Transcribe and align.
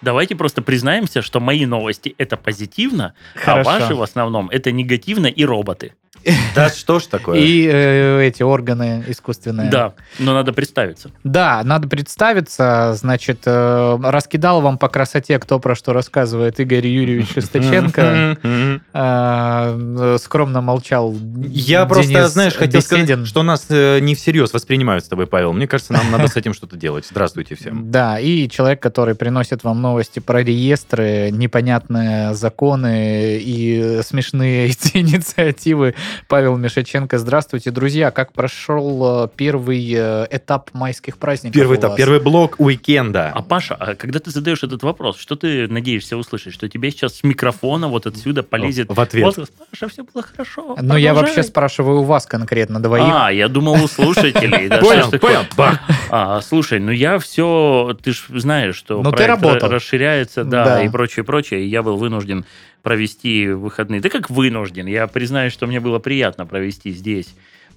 Давайте 0.00 0.36
просто 0.36 0.62
признаемся, 0.62 1.22
что 1.22 1.40
мои 1.40 1.66
новости 1.66 2.14
это 2.18 2.36
позитивно, 2.36 3.14
Хорошо. 3.34 3.70
а 3.70 3.80
ваши 3.80 3.94
в 3.94 4.02
основном 4.02 4.48
это 4.50 4.70
негативно 4.72 5.26
и 5.26 5.44
роботы. 5.44 5.94
Да 6.54 6.70
что 6.70 6.98
ж 6.98 7.04
такое? 7.04 7.38
И 7.38 7.68
э, 7.70 8.22
эти 8.26 8.42
органы 8.42 9.04
искусственные. 9.06 9.70
Да, 9.70 9.94
но 10.18 10.34
надо 10.34 10.52
представиться. 10.52 11.10
Да, 11.24 11.62
надо 11.64 11.88
представиться. 11.88 12.94
Значит, 12.94 13.42
э, 13.46 13.98
раскидал 14.02 14.60
вам 14.60 14.78
по 14.78 14.88
красоте, 14.88 15.38
кто 15.38 15.58
про 15.60 15.74
что 15.74 15.92
рассказывает 15.92 16.58
Игорь 16.60 16.86
Юрьевич 16.86 17.32
Шестаченко. 17.34 18.38
Э, 18.92 20.16
скромно 20.20 20.60
молчал. 20.60 21.14
Я 21.48 21.86
просто, 21.86 22.28
знаешь, 22.28 22.54
хотел 22.54 22.80
Беседин. 22.80 23.06
сказать, 23.06 23.28
что 23.28 23.42
нас 23.42 23.66
не 23.68 24.14
всерьез 24.14 24.52
воспринимают 24.52 25.04
с 25.04 25.08
тобой, 25.08 25.26
Павел. 25.26 25.52
Мне 25.52 25.66
кажется, 25.66 25.92
нам 25.92 26.10
надо 26.10 26.28
с 26.28 26.36
этим 26.36 26.54
что-то 26.54 26.76
делать. 26.76 27.06
Здравствуйте 27.08 27.54
всем. 27.54 27.90
Да, 27.98 28.18
и 28.18 28.48
человек, 28.48 28.80
который 28.80 29.14
приносит 29.14 29.64
вам 29.64 29.80
новости 29.80 30.20
про 30.20 30.42
реестры, 30.42 31.30
непонятные 31.30 32.34
законы 32.34 33.38
и 33.40 34.00
смешные 34.02 34.66
эти 34.68 34.98
инициативы, 34.98 35.94
Павел 36.28 36.56
Мишаченко. 36.56 37.18
Здравствуйте, 37.18 37.70
друзья. 37.70 38.10
Как 38.10 38.32
прошел 38.32 39.24
э, 39.24 39.28
первый 39.36 39.92
э, 39.94 40.26
этап 40.30 40.70
майских 40.74 41.18
праздников 41.18 41.54
Первый 41.54 41.78
этап, 41.78 41.96
первый 41.96 42.20
блок 42.20 42.56
уикенда. 42.58 43.32
А 43.34 43.42
Паша, 43.42 43.74
а 43.74 43.94
когда 43.94 44.18
ты 44.18 44.30
задаешь 44.30 44.62
этот 44.62 44.82
вопрос, 44.82 45.18
что 45.18 45.36
ты 45.36 45.68
надеешься 45.68 46.16
услышать? 46.16 46.52
Что 46.54 46.68
тебе 46.68 46.90
сейчас 46.90 47.16
с 47.16 47.22
микрофона 47.24 47.88
вот 47.88 48.06
отсюда 48.06 48.42
полезет 48.42 48.88
В 48.90 49.00
ответ. 49.00 49.24
возглас, 49.24 49.48
Паша, 49.70 49.88
все 49.88 50.04
было 50.04 50.22
хорошо. 50.22 50.76
Ну, 50.80 50.96
я 50.96 51.10
продолжай». 51.12 51.36
вообще 51.36 51.42
спрашиваю 51.42 52.00
у 52.00 52.04
вас 52.04 52.26
конкретно, 52.26 52.80
двоих. 52.82 53.04
А, 53.08 53.30
я 53.32 53.48
думал 53.48 53.74
у 53.82 53.88
слушателей. 53.88 54.68
Понял, 54.80 55.10
понял. 55.18 55.78
А, 56.10 56.40
слушай, 56.40 56.78
ну 56.78 56.90
я 56.90 57.18
все, 57.18 57.96
ты 58.02 58.12
ж 58.12 58.24
знаешь, 58.28 58.76
что 58.76 59.02
Ну, 59.02 59.10
проект 59.12 59.42
расширяется, 59.62 60.44
да, 60.44 60.64
Да. 60.64 60.82
и 60.82 60.88
прочее, 60.88 61.24
прочее. 61.24 61.64
И 61.64 61.68
я 61.68 61.82
был 61.82 61.96
вынужден 61.96 62.44
провести 62.82 63.48
выходные. 63.48 64.00
Да 64.00 64.08
как 64.08 64.30
вынужден? 64.30 64.86
Я 64.86 65.06
признаюсь, 65.06 65.52
что 65.52 65.66
мне 65.66 65.80
было 65.80 65.98
приятно 65.98 66.46
провести 66.46 66.90
здесь 66.90 67.34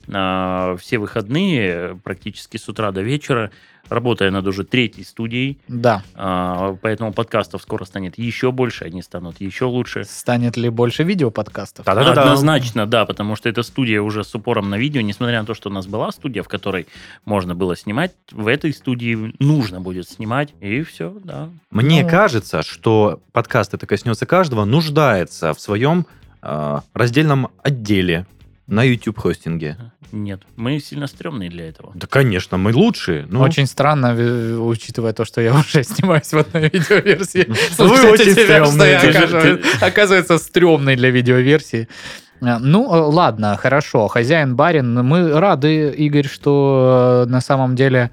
а, 0.09 0.75
все 0.77 0.97
выходные, 0.97 1.99
практически 2.03 2.57
с 2.57 2.67
утра 2.69 2.91
до 2.91 3.01
вечера, 3.01 3.51
работая 3.89 4.31
над 4.31 4.47
уже 4.47 4.63
третьей 4.63 5.03
студией. 5.03 5.59
Да. 5.67 6.03
А, 6.15 6.77
Поэтому 6.81 7.11
подкастов 7.11 7.61
скоро 7.61 7.83
станет 7.83 8.17
еще 8.17 8.51
больше, 8.51 8.85
они 8.85 9.01
станут 9.01 9.41
еще 9.41 9.65
лучше. 9.65 10.05
Станет 10.05 10.55
ли 10.55 10.69
больше 10.69 11.03
видеоподкастов? 11.03 11.85
Да-да-да. 11.85 12.21
Однозначно, 12.21 12.85
да, 12.85 13.05
потому 13.05 13.35
что 13.35 13.49
эта 13.49 13.63
студия 13.63 14.01
уже 14.01 14.23
с 14.23 14.33
упором 14.33 14.69
на 14.69 14.75
видео, 14.77 15.01
несмотря 15.01 15.41
на 15.41 15.45
то, 15.45 15.53
что 15.53 15.69
у 15.69 15.73
нас 15.73 15.87
была 15.87 16.11
студия, 16.11 16.41
в 16.43 16.47
которой 16.47 16.87
можно 17.25 17.53
было 17.53 17.75
снимать, 17.75 18.11
в 18.31 18.47
этой 18.47 18.73
студии 18.73 19.33
нужно 19.39 19.81
будет 19.81 20.07
снимать, 20.07 20.53
и 20.61 20.83
все, 20.83 21.13
да. 21.23 21.49
Мне 21.69 22.03
Ну. 22.03 22.09
кажется, 22.09 22.63
что 22.63 23.19
подкаст 23.33 23.73
«Это 23.73 23.87
коснется 23.87 24.25
каждого» 24.25 24.63
нуждается 24.63 25.53
в 25.53 25.59
своем 25.59 26.05
э, 26.43 26.79
раздельном 26.93 27.49
отделе 27.61 28.25
на 28.71 28.83
YouTube-хостинге. 28.83 29.77
Нет, 30.13 30.41
мы 30.55 30.79
сильно 30.79 31.07
стрёмные 31.07 31.49
для 31.49 31.67
этого. 31.67 31.91
Да, 31.93 32.07
конечно, 32.07 32.57
мы 32.57 32.73
лучшие. 32.73 33.27
Ну, 33.29 33.41
Очень 33.41 33.65
странно, 33.65 34.15
э, 34.17 34.55
учитывая 34.55 35.13
то, 35.13 35.25
что 35.25 35.41
я 35.41 35.53
уже 35.59 35.83
снимаюсь 35.83 36.31
в 36.31 36.37
одной 36.37 36.69
видеоверсии. 36.69 37.47
Вы 37.77 38.11
очень 38.11 38.31
стрёмные. 38.31 39.59
Оказывается, 39.81 40.37
стрёмной 40.37 40.95
для 40.95 41.11
видеоверсии. 41.11 41.87
А, 42.41 42.59
Ну, 42.59 42.93
э, 42.93 42.99
ладно, 42.99 43.57
хорошо. 43.57 44.07
Хозяин-барин. 44.07 44.93
Мы 45.05 45.39
рады, 45.39 45.89
Игорь, 45.91 46.27
что 46.27 47.25
э, 47.27 47.29
на 47.29 47.41
самом 47.41 47.75
деле 47.75 48.09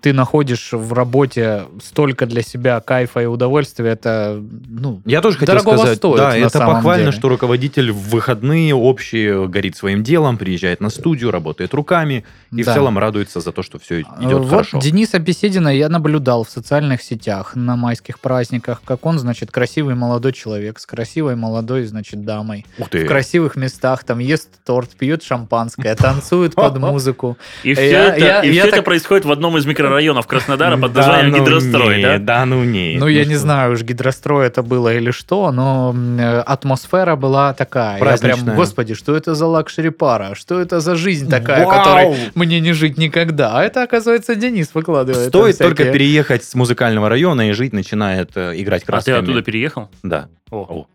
ты 0.00 0.12
находишь 0.12 0.72
в 0.72 0.92
работе 0.92 1.64
столько 1.82 2.26
для 2.26 2.42
себя 2.42 2.80
кайфа 2.80 3.22
и 3.22 3.26
удовольствия. 3.26 3.90
Это, 3.90 4.42
ну, 4.68 5.02
Я 5.04 5.20
тоже 5.20 5.38
хотел 5.38 5.54
Дорогого 5.54 5.76
сказать, 5.78 5.98
стоит, 5.98 6.16
да, 6.18 6.36
это 6.36 6.60
похвально, 6.60 7.06
деле. 7.06 7.16
что 7.16 7.28
руководитель 7.28 7.92
в 7.92 8.08
выходные 8.10 8.74
общие 8.74 9.48
горит 9.48 9.76
своим 9.76 10.02
делом, 10.02 10.38
приезжает 10.38 10.80
на 10.80 10.90
студию, 10.90 11.30
работает 11.30 11.74
руками 11.74 12.24
и 12.52 12.62
да. 12.62 12.72
в 12.72 12.74
целом 12.74 12.98
радуется 12.98 13.40
за 13.40 13.52
то, 13.52 13.62
что 13.62 13.78
все 13.78 14.02
идет 14.02 14.36
Э, 14.36 14.36
вот 14.36 14.48
хорошо. 14.48 14.78
Дениса 14.78 15.18
Беседина 15.18 15.68
я 15.68 15.88
наблюдал 15.88 16.44
в 16.44 16.50
социальных 16.50 17.02
сетях 17.02 17.54
на 17.54 17.76
майских 17.76 18.20
праздниках, 18.20 18.82
как 18.84 19.04
он, 19.06 19.18
значит, 19.18 19.50
красивый 19.50 19.94
молодой 19.94 20.32
человек 20.32 20.78
с 20.78 20.86
красивой 20.86 21.36
молодой, 21.36 21.84
значит, 21.84 22.24
дамой. 22.24 22.66
Ух 22.78 22.88
ты. 22.88 23.04
В 23.04 23.06
красивых 23.08 23.56
местах, 23.56 24.04
там 24.04 24.18
ест 24.18 24.48
торт, 24.64 24.90
пьет 24.90 25.22
шампанское, 25.22 25.94
танцует 25.94 26.54
под 26.54 26.78
музыку. 26.78 27.36
И 27.62 27.74
все, 27.74 27.86
это 27.86 28.82
происходит 28.82 29.24
в 29.24 29.32
одном 29.32 29.56
из 29.58 29.65
микрорайонов 29.66 30.26
Краснодара 30.26 30.76
под 30.76 30.92
Да 30.92 31.00
названием 31.00 31.32
ну 31.32 31.44
Гидрострой, 31.44 31.96
не, 31.98 32.02
да? 32.02 32.18
Да, 32.18 32.44
ну 32.46 32.64
не. 32.64 32.96
Ну, 32.98 33.06
я 33.06 33.24
не 33.24 33.34
что. 33.34 33.40
знаю, 33.42 33.72
уж 33.72 33.82
гидрострой 33.82 34.46
это 34.46 34.62
было 34.62 34.94
или 34.94 35.10
что, 35.10 35.50
но 35.52 35.94
э, 36.18 36.40
атмосфера 36.40 37.16
была 37.16 37.52
такая. 37.52 37.94
Я 37.94 37.98
прям, 38.00 38.18
Праздничная. 38.18 38.54
господи, 38.56 38.94
что 38.94 39.16
это 39.16 39.34
за 39.34 39.46
luxury 39.46 39.90
пара? 39.90 40.34
Что 40.34 40.60
это 40.60 40.80
за 40.80 40.96
жизнь 40.96 41.28
такая, 41.28 41.64
Вау! 41.64 41.78
которой 41.78 42.16
мне 42.34 42.60
не 42.60 42.72
жить 42.72 42.98
никогда? 42.98 43.58
А 43.58 43.62
это, 43.62 43.82
оказывается, 43.82 44.34
Денис 44.34 44.70
выкладывает. 44.74 45.28
Стоит 45.28 45.58
только 45.58 45.84
переехать 45.84 46.44
с 46.44 46.54
музыкального 46.54 47.08
района 47.08 47.48
и 47.48 47.52
жить 47.52 47.72
начинает 47.72 48.30
э, 48.36 48.52
играть 48.60 48.82
А 48.82 48.86
ты 48.86 48.92
красками. 48.92 49.18
оттуда 49.18 49.42
переехал? 49.42 49.88
Да. 50.02 50.28
О, 50.52 50.86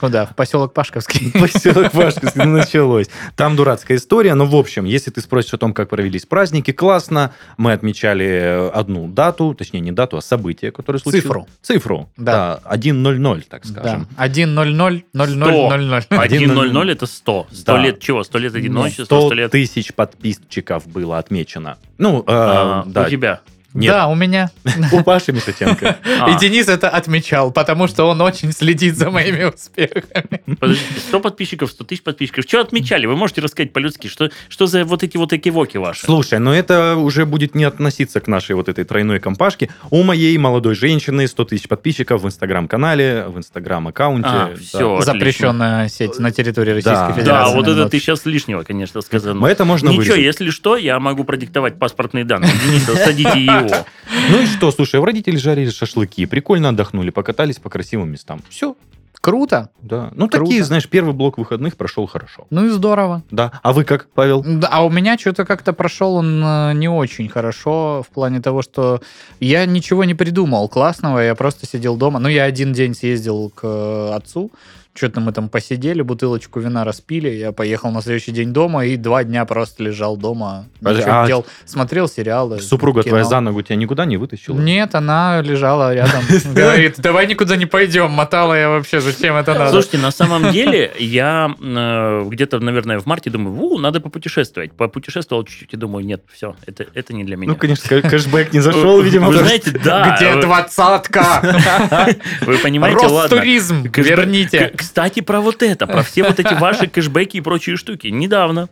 Куда? 0.00 0.26
В 0.26 0.36
поселок 0.36 0.74
Пашковский. 0.74 1.32
Поселок 1.40 1.92
Пашковский 1.92 2.44
ну, 2.44 2.58
началось. 2.58 3.06
Там 3.36 3.56
дурацкая 3.56 3.96
история, 3.96 4.34
но 4.34 4.44
в 4.44 4.54
общем, 4.54 4.84
если 4.84 5.10
ты 5.10 5.22
спросишь 5.22 5.54
о 5.54 5.58
том, 5.58 5.72
как 5.72 5.88
провелись 5.88 6.26
праздники, 6.26 6.72
классно. 6.72 7.32
Мы 7.56 7.72
отмечали 7.92 8.26
э, 8.26 8.68
одну 8.70 9.06
дату, 9.08 9.54
точнее 9.54 9.80
не 9.80 9.92
дату, 9.92 10.16
а 10.16 10.22
событие, 10.22 10.70
которое 10.72 10.98
случилось. 10.98 11.24
Цифру. 11.24 11.48
Цифру. 11.60 12.08
Да. 12.16 12.60
Да. 12.64 12.76
1.00, 12.76 13.44
так 13.48 13.62
Да. 13.64 13.68
скажем. 13.80 14.08
1 14.16 14.54
0 14.54 14.74
0 14.74 15.04
0 15.12 15.28
0 15.28 15.36
0 15.36 15.84
0 15.86 16.02
1.00 16.10 16.90
это 16.90 17.06
100. 17.06 17.46
100 17.52 17.72
Да. 17.72 17.82
лет 17.82 18.00
чего? 18.00 18.24
100 18.24 18.38
лет 18.38 18.54
одиночества, 18.54 19.04
100 19.04 19.20
100 19.26 19.34
лет... 19.34 19.50
тысяч 19.50 19.92
подписчиков 19.94 20.86
было 20.88 21.18
отмечено. 21.18 21.76
Ну, 21.98 22.20
э, 22.20 22.22
А, 22.26 22.84
да. 22.86 23.02
У 23.06 23.10
тебя. 23.10 23.40
Нет, 23.74 23.92
Да, 23.92 24.08
у 24.08 24.14
меня. 24.14 24.50
у 24.92 25.02
Паши 25.02 25.32
Мишаченко. 25.32 25.96
А, 26.20 26.30
И 26.34 26.38
Денис 26.38 26.68
это 26.68 26.88
отмечал, 26.88 27.50
потому 27.52 27.88
что 27.88 28.04
он 28.04 28.20
очень 28.20 28.52
следит 28.52 28.96
за 28.96 29.10
моими 29.10 29.44
успехами. 29.44 30.42
Подождите, 30.60 31.00
100 31.08 31.20
подписчиков, 31.20 31.70
100 31.70 31.84
тысяч 31.84 32.02
подписчиков. 32.02 32.44
Что 32.46 32.60
отмечали? 32.60 33.06
Вы 33.06 33.16
можете 33.16 33.40
рассказать 33.40 33.72
по-людски, 33.72 34.08
что, 34.08 34.30
что 34.48 34.66
за 34.66 34.84
вот 34.84 35.02
эти 35.02 35.16
вот 35.16 35.32
экивоки 35.32 35.78
ваши? 35.78 36.04
Слушай, 36.04 36.38
но 36.38 36.54
это 36.54 36.96
уже 36.96 37.24
будет 37.26 37.54
не 37.54 37.64
относиться 37.64 38.20
к 38.20 38.26
нашей 38.28 38.54
вот 38.56 38.68
этой 38.68 38.84
тройной 38.84 39.20
компашке. 39.20 39.70
У 39.90 40.02
моей 40.02 40.36
молодой 40.38 40.74
женщины 40.74 41.26
100 41.26 41.44
тысяч 41.46 41.68
подписчиков 41.68 42.22
в 42.22 42.26
инстаграм-канале, 42.26 43.24
в 43.28 43.38
инстаграм-аккаунте. 43.38 44.28
А, 44.28 44.46
Да. 44.48 44.52
отлично. 44.52 45.02
Запрещенная 45.02 45.88
сеть 45.88 46.18
на 46.18 46.30
территории 46.30 46.70
Российской 46.72 47.08
Да. 47.08 47.12
Федерации. 47.12 47.50
Да, 47.52 47.56
вот 47.56 47.68
это 47.68 47.88
ты 47.88 47.98
сейчас 47.98 48.26
лишнего, 48.26 48.62
конечно, 48.62 49.00
сказал. 49.00 49.34
Но 49.34 49.48
это 49.48 49.64
можно 49.64 49.88
Ничего, 49.88 50.02
вырезать. 50.02 50.20
если 50.20 50.50
что, 50.50 50.76
я 50.76 50.98
могу 51.00 51.24
продиктовать 51.24 51.78
паспортные 51.78 52.24
данные. 52.24 52.50
Дениса, 52.66 52.94
садите 52.96 53.38
его. 53.64 53.86
Ну 54.30 54.42
и 54.42 54.46
что, 54.46 54.70
слушай, 54.70 55.00
в 55.00 55.04
родители 55.04 55.36
жарили 55.36 55.70
шашлыки, 55.70 56.26
прикольно 56.26 56.70
отдохнули, 56.70 57.10
покатались 57.10 57.58
по 57.58 57.70
красивым 57.70 58.10
местам. 58.10 58.40
Все, 58.48 58.76
Круто. 59.22 59.70
да. 59.80 60.10
Ну, 60.16 60.28
Круто. 60.28 60.44
такие, 60.46 60.64
знаешь, 60.64 60.88
первый 60.88 61.14
блок 61.14 61.38
выходных 61.38 61.76
прошел 61.76 62.06
хорошо. 62.06 62.46
Ну 62.50 62.66
и 62.66 62.70
здорово. 62.70 63.22
Да. 63.30 63.52
А 63.62 63.72
вы 63.72 63.84
как, 63.84 64.08
Павел? 64.14 64.42
Да, 64.44 64.68
а 64.68 64.84
у 64.84 64.90
меня 64.90 65.16
что-то 65.16 65.44
как-то 65.44 65.72
прошел 65.72 66.14
он 66.16 66.42
э, 66.44 66.72
не 66.74 66.88
очень 66.88 67.28
хорошо 67.28 68.04
в 68.08 68.12
плане 68.12 68.40
того, 68.40 68.62
что 68.62 69.00
я 69.38 69.64
ничего 69.64 70.02
не 70.02 70.14
придумал 70.14 70.68
классного, 70.68 71.20
я 71.20 71.36
просто 71.36 71.66
сидел 71.66 71.96
дома. 71.96 72.18
Ну, 72.18 72.28
я 72.28 72.42
один 72.42 72.72
день 72.72 72.96
съездил 72.96 73.50
к 73.54 73.60
э, 73.62 74.10
отцу, 74.12 74.50
что-то 74.94 75.20
мы 75.20 75.32
там 75.32 75.48
посидели, 75.48 76.02
бутылочку 76.02 76.60
вина 76.60 76.84
распили, 76.84 77.30
я 77.30 77.52
поехал 77.52 77.90
на 77.92 78.02
следующий 78.02 78.32
день 78.32 78.52
дома 78.52 78.84
и 78.84 78.96
два 78.96 79.24
дня 79.24 79.44
просто 79.44 79.82
лежал 79.84 80.16
дома, 80.16 80.66
Подожди, 80.80 81.08
а 81.08 81.26
делал, 81.26 81.46
смотрел 81.64 82.08
сериалы. 82.08 82.60
Супруга 82.60 83.02
кино. 83.02 83.10
твоя 83.10 83.24
за 83.24 83.40
ногу 83.40 83.62
тебя 83.62 83.76
никуда 83.76 84.04
не 84.04 84.16
вытащила? 84.16 84.58
Нет, 84.58 84.94
она 84.94 85.40
лежала 85.40 85.94
рядом. 85.94 86.22
Говорит, 86.54 86.96
давай 86.98 87.26
никуда 87.26 87.56
не 87.56 87.66
пойдем. 87.66 88.10
Мотала 88.10 88.54
я 88.54 88.68
вообще 88.68 89.00
за 89.00 89.12
зачем 89.12 89.36
это 89.36 89.54
надо? 89.54 89.70
Слушайте, 89.70 89.98
на 89.98 90.10
самом 90.10 90.50
деле, 90.52 90.92
я 90.98 91.54
э, 91.60 92.24
где-то, 92.26 92.58
наверное, 92.60 92.98
в 92.98 93.06
марте 93.06 93.30
думаю, 93.30 93.60
у, 93.60 93.78
надо 93.78 94.00
попутешествовать. 94.00 94.72
Попутешествовал 94.72 95.44
чуть-чуть 95.44 95.72
и 95.72 95.76
думаю, 95.76 96.04
нет, 96.04 96.22
все, 96.32 96.54
это, 96.66 96.86
это 96.94 97.14
не 97.14 97.24
для 97.24 97.36
меня. 97.36 97.52
Ну, 97.52 97.56
конечно, 97.56 97.86
кэ- 97.88 98.08
кэшбэк 98.08 98.52
не 98.52 98.60
зашел, 98.60 99.00
видимо. 99.00 99.28
Вы 99.28 99.38
знаете, 99.38 99.70
да. 99.84 100.16
Где 100.16 100.40
двадцатка? 100.40 101.40
Вы 102.42 102.58
понимаете, 102.58 103.06
ладно. 103.06 103.36
Кэшбэк- 103.36 104.02
верните. 104.02 104.72
Кстати, 104.82 105.20
про 105.20 105.40
вот 105.40 105.62
это, 105.62 105.86
про 105.86 106.02
все 106.02 106.22
вот 106.22 106.38
эти 106.38 106.54
ваши 106.54 106.86
кэшбэки 106.86 107.38
и 107.38 107.40
прочие 107.40 107.76
штуки. 107.76 108.08
Недавно 108.08 108.68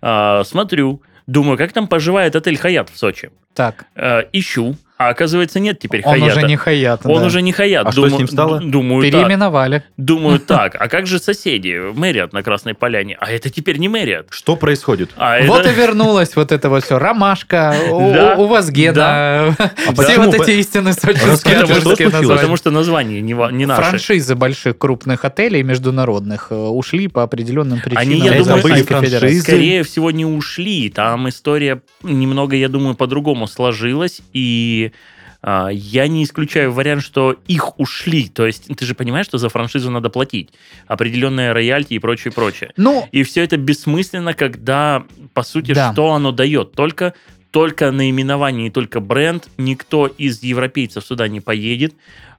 а, 0.00 0.42
смотрю, 0.44 1.02
думаю, 1.26 1.56
как 1.58 1.72
там 1.72 1.86
поживает 1.86 2.34
отель 2.36 2.56
Хаят 2.58 2.90
в 2.90 2.98
Сочи. 2.98 3.30
Так, 3.54 3.84
А, 3.94 4.20
ищу, 4.32 4.76
а 5.02 5.10
оказывается 5.10 5.60
нет 5.60 5.78
теперь 5.78 6.02
он 6.04 6.12
Хаята. 6.12 6.38
уже 6.38 6.46
не 6.46 6.56
Хаят. 6.56 7.00
Он 7.04 7.20
да. 7.20 7.26
уже 7.26 7.42
не 7.42 7.52
Хаят. 7.52 7.86
А 7.86 7.92
что 7.92 8.08
с 8.08 8.12
ним 8.12 8.28
стало? 8.28 8.60
Думаю, 8.60 9.02
так. 9.02 9.12
Переименовали. 9.12 9.82
Думаю, 9.96 10.38
так. 10.46 10.76
А 10.78 10.88
как 10.88 11.06
же 11.06 11.18
соседи? 11.18 11.78
Мэриот 11.94 12.32
на 12.32 12.42
Красной 12.42 12.74
Поляне. 12.74 13.16
А 13.20 13.30
это 13.30 13.50
теперь 13.50 13.78
не 13.78 13.88
Мэриот. 13.88 14.26
Что 14.30 14.56
происходит? 14.56 15.10
А 15.16 15.42
Вот 15.46 15.60
это- 15.60 15.70
и 15.70 15.74
вернулось 15.74 16.36
вот 16.36 16.52
это 16.52 16.68
вот 16.68 16.84
все. 16.84 16.98
Ромашка, 16.98 17.74
у, 17.90 18.12
Да. 18.12 18.34
у 18.36 18.46
вас 18.46 18.70
гена. 18.70 19.54
Все 19.92 19.92
почему? 19.94 20.24
вот 20.26 20.34
эти 20.34 20.52
истины 20.52 20.92
сочинские. 20.92 22.10
Потому 22.10 22.56
что 22.56 22.70
название 22.70 23.20
не, 23.20 23.32
не 23.52 23.66
наше. 23.66 23.82
Франшизы 23.82 24.34
больших 24.34 24.78
крупных 24.78 25.24
отелей 25.24 25.62
международных 25.62 26.48
э, 26.50 26.54
ушли 26.54 27.08
по 27.08 27.22
определенным 27.22 27.80
причинам. 27.80 28.02
Они, 28.02 28.20
я 28.20 28.42
думаю. 28.42 29.40
Скорее 29.42 29.82
всего, 29.82 30.10
не 30.10 30.24
ушли. 30.24 30.90
Там 30.90 31.28
история 31.28 31.82
немного, 32.02 32.56
я 32.56 32.68
думаю, 32.68 32.94
по-другому 32.94 33.46
сложилась. 33.46 34.20
И 34.32 34.91
а, 34.91 34.91
я 35.44 36.06
не 36.08 36.22
исключаю 36.24 36.72
вариант, 36.72 37.02
что 37.02 37.36
их 37.48 37.78
ушли. 37.80 38.28
То 38.28 38.46
есть 38.46 38.68
ты 38.76 38.84
же 38.84 38.94
понимаешь, 38.94 39.26
что 39.26 39.38
за 39.38 39.48
франшизу 39.48 39.90
надо 39.90 40.08
платить. 40.08 40.50
Определенные 40.86 41.52
роялти 41.52 41.94
и 41.94 41.98
прочее, 41.98 42.32
прочее. 42.32 42.70
Ну, 42.76 43.08
И 43.12 43.22
все 43.24 43.42
это 43.42 43.56
бессмысленно, 43.56 44.34
когда, 44.34 45.04
по 45.34 45.42
сути, 45.42 45.72
Да. 45.74 45.92
что 45.92 46.12
оно 46.12 46.30
дает? 46.32 46.72
Только, 46.72 47.14
только 47.50 47.90
наименование 47.90 48.68
и 48.68 48.70
только 48.70 49.00
бренд. 49.00 49.48
Никто 49.58 50.06
из 50.06 50.42
европейцев 50.42 51.04
сюда 51.04 51.26
не 51.28 51.40
поедет. 51.40 51.94